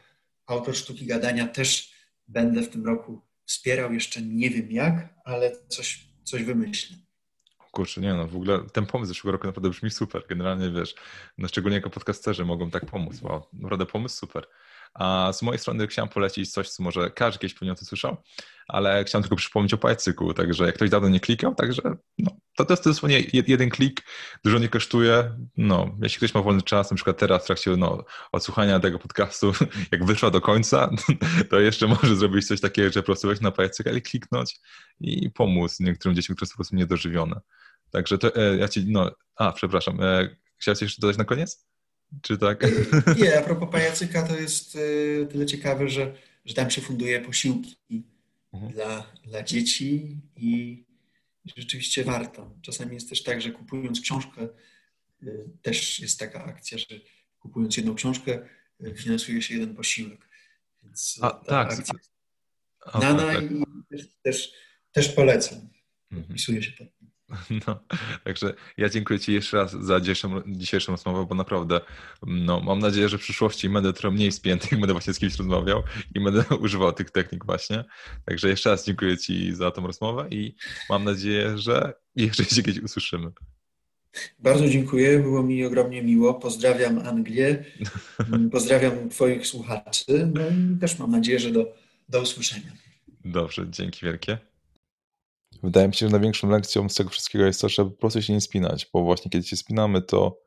autor 0.46 0.76
sztuki 0.76 1.06
gadania 1.06 1.48
też 1.48 1.94
będę 2.28 2.62
w 2.62 2.70
tym 2.70 2.86
roku 2.86 3.22
wspierał. 3.46 3.94
Jeszcze 3.94 4.22
nie 4.22 4.50
wiem 4.50 4.72
jak, 4.72 5.14
ale 5.26 5.52
coś, 5.68 6.08
coś 6.24 6.44
wymyślę. 6.44 6.98
Kurczę, 7.72 8.02
nie 8.02 8.14
no, 8.14 8.28
w 8.28 8.36
ogóle 8.36 8.60
ten 8.74 8.86
pomysł 8.86 9.08
zeszłego 9.08 9.32
roku 9.32 9.48
naprawdę 9.48 9.70
brzmi 9.70 9.92
super. 9.92 10.24
Generalnie 10.30 10.72
wiesz, 10.72 10.96
no 11.38 11.48
szczególnie 11.48 11.78
jako 11.78 11.90
podcasterzy 11.90 12.46
mogą 12.46 12.72
tak 12.72 12.86
pomóc. 12.86 13.22
Wow, 13.22 13.44
naprawdę 13.54 13.86
pomysł 13.86 14.18
super. 14.18 14.48
A 14.94 15.34
z 15.34 15.42
mojej 15.42 15.60
strony 15.60 15.88
chciałem 15.88 16.10
polecić 16.10 16.52
coś, 16.52 16.70
co 16.70 16.84
może 16.84 17.12
każdy 17.12 17.40
kiedyś 17.40 17.54
pewnie 17.54 17.72
o 17.72 17.76
to 17.76 17.86
słyszał, 17.86 18.18
ale 18.68 19.04
chciałem 19.04 19.24
tylko 19.24 19.36
przypomnieć 19.36 19.74
o 19.74 19.78
pajacyku, 19.78 20.34
także 20.34 20.66
jak 20.66 20.76
ktoś 20.76 20.90
dawno 20.90 21.10
nie 21.10 21.20
klikał, 21.20 21.56
także 21.56 21.82
no, 22.18 22.32
to, 22.58 22.66
to 22.66 22.74
jest 22.74 22.84
dosłownie 22.84 23.24
jeden 23.34 23.70
klik, 23.70 24.02
dużo 24.44 24.60
nie 24.60 24.70
kosztuje. 24.70 25.38
No, 25.58 25.98
jeśli 26.02 26.18
ktoś 26.18 26.34
ma 26.34 26.42
wolny 26.42 26.62
czas, 26.62 26.92
na 26.92 26.96
przykład 26.96 27.18
teraz 27.18 27.44
w 27.44 27.46
trakcie 27.46 27.78
no, 27.78 28.06
odsłuchania 28.32 28.80
tego 28.80 29.00
podcastu, 29.00 29.54
jak 29.92 30.06
wyszła 30.06 30.30
do 30.30 30.42
końca, 30.42 30.90
to 31.50 31.60
jeszcze 31.60 31.88
może 31.88 32.16
zrobić 32.16 32.48
coś 32.48 32.62
takiego, 32.62 32.90
że 32.92 33.02
po 33.02 33.06
prostu 33.06 33.28
wejść 33.28 33.42
na 33.42 33.52
pajacyka 33.52 33.92
i 33.92 34.02
kliknąć 34.02 34.60
i 35.00 35.30
pomóc 35.30 35.80
niektórym 35.80 36.16
dzieciom, 36.16 36.36
które 36.36 36.48
są 36.48 36.52
po 36.52 36.58
prostu 36.58 36.76
niedożywione. 36.76 37.42
Także 37.92 38.18
to 38.18 38.36
e, 38.36 38.58
ja 38.58 38.68
ci, 38.68 38.86
no, 38.88 39.12
a 39.36 39.52
przepraszam, 39.52 40.02
e, 40.02 40.36
chciałeś 40.58 40.82
jeszcze 40.82 41.02
dodać 41.02 41.18
na 41.18 41.26
koniec? 41.26 41.73
Czy 42.22 42.38
tak? 42.38 42.66
Nie, 43.20 43.40
a 43.40 43.42
propos 43.42 43.70
pajacyka 43.72 44.28
to 44.28 44.36
jest 44.36 44.76
e, 44.76 45.26
tyle 45.26 45.46
ciekawe, 45.46 45.90
że, 45.90 46.16
że 46.46 46.54
tam 46.54 46.72
się 46.72 46.82
funduje 46.82 47.22
posiłki 47.22 48.04
mhm. 48.54 48.72
dla, 48.72 49.14
dla 49.24 49.44
dzieci 49.44 50.18
i 50.36 50.84
rzeczywiście 51.56 52.04
warto. 52.04 52.52
Czasami 52.62 52.94
jest 52.94 53.10
też 53.10 53.24
tak, 53.24 53.42
że 53.42 53.52
kupując 53.52 54.02
książkę, 54.02 54.42
e, 55.24 55.28
też 55.62 56.00
jest 56.00 56.20
taka 56.20 56.46
akcja, 56.46 56.78
że 56.78 57.00
kupując 57.40 57.78
jedną 57.78 57.96
książkę, 57.96 58.48
e, 58.84 58.96
finansuje 58.96 59.42
się 59.42 59.54
jeden 59.54 59.76
posiłek. 59.76 60.30
Więc 60.84 61.20
a, 61.22 61.32
tak. 61.32 61.74
Akcja 61.74 61.96
znana 62.96 63.34
tak. 63.34 63.52
i 63.52 63.64
też, 63.90 64.08
też, 64.22 64.54
też 64.92 65.10
polecam. 65.10 65.60
Mhm. 66.12 66.24
Podpisuję 66.24 66.64
się 66.64 66.72
pod 66.72 66.98
tym. 66.98 67.03
No, 67.68 67.80
także 68.24 68.54
ja 68.78 68.90
dziękuję 68.90 69.20
Ci 69.20 69.34
jeszcze 69.34 69.58
raz 69.58 69.72
za 69.72 70.00
dzisiejszą, 70.00 70.42
dzisiejszą 70.48 70.92
rozmowę, 70.92 71.26
bo 71.30 71.36
naprawdę 71.36 71.82
no, 72.28 72.60
mam 72.60 72.80
nadzieję, 72.80 73.10
że 73.10 73.18
w 73.18 73.22
przyszłości 73.22 73.70
będę 73.70 73.94
trochę 73.94 74.16
mniej 74.16 74.32
spięty 74.32 74.78
będę 74.78 74.94
właśnie 74.94 75.14
z 75.14 75.20
kimś 75.20 75.36
rozmawiał 75.36 75.84
i 76.16 76.20
będę 76.20 76.44
używał 76.64 76.94
tych 76.94 77.12
technik 77.12 77.46
właśnie. 77.46 77.84
Także 78.26 78.50
jeszcze 78.50 78.70
raz 78.70 78.86
dziękuję 78.86 79.18
Ci 79.18 79.56
za 79.56 79.72
tą 79.72 79.88
rozmowę 79.88 80.28
i 80.30 80.56
mam 80.90 81.04
nadzieję, 81.04 81.58
że 81.58 81.94
jeszcze 82.16 82.46
się 82.46 82.64
kiedyś 82.64 82.84
usłyszymy. 82.84 83.32
Bardzo 84.40 84.70
dziękuję, 84.70 85.20
było 85.20 85.44
mi 85.44 85.66
ogromnie 85.66 86.04
miło. 86.04 86.34
Pozdrawiam 86.34 87.00
Anglię, 87.00 87.66
pozdrawiam 88.52 89.10
Twoich 89.10 89.48
słuchaczy, 89.48 90.32
no 90.34 90.42
i 90.42 90.80
też 90.80 91.00
mam 91.00 91.12
nadzieję, 91.12 91.40
że 91.40 91.52
do, 91.52 91.74
do 92.10 92.22
usłyszenia. 92.22 92.72
Dobrze, 93.26 93.66
dzięki 93.70 94.06
wielkie. 94.06 94.53
Wydaje 95.64 95.88
mi 95.88 95.94
się, 95.94 96.06
że 96.06 96.12
największą 96.12 96.50
lekcją 96.50 96.90
z 96.90 96.96
tego 96.96 97.10
wszystkiego 97.10 97.46
jest 97.46 97.62
to, 97.62 97.70
żeby 97.70 97.92
po 97.92 97.98
prostu 97.98 98.22
się 98.22 98.34
nie 98.34 98.42
spinać, 98.42 98.90
bo 98.94 99.04
właśnie 99.04 99.32
kiedy 99.32 99.48
się 99.48 99.56
spinamy, 99.56 100.02
to 100.02 100.40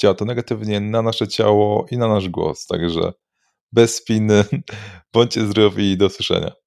działa 0.00 0.14
to 0.14 0.24
negatywnie 0.24 0.80
na 0.80 1.02
nasze 1.02 1.28
ciało 1.28 1.86
i 1.90 1.98
na 1.98 2.08
nasz 2.08 2.28
głos. 2.28 2.66
Także 2.66 3.12
bez 3.72 3.96
spiny, 3.96 4.44
bądźcie 5.12 5.46
zdrowi 5.46 5.90
i 5.90 5.96
do 5.96 6.06
usłyszenia. 6.06 6.63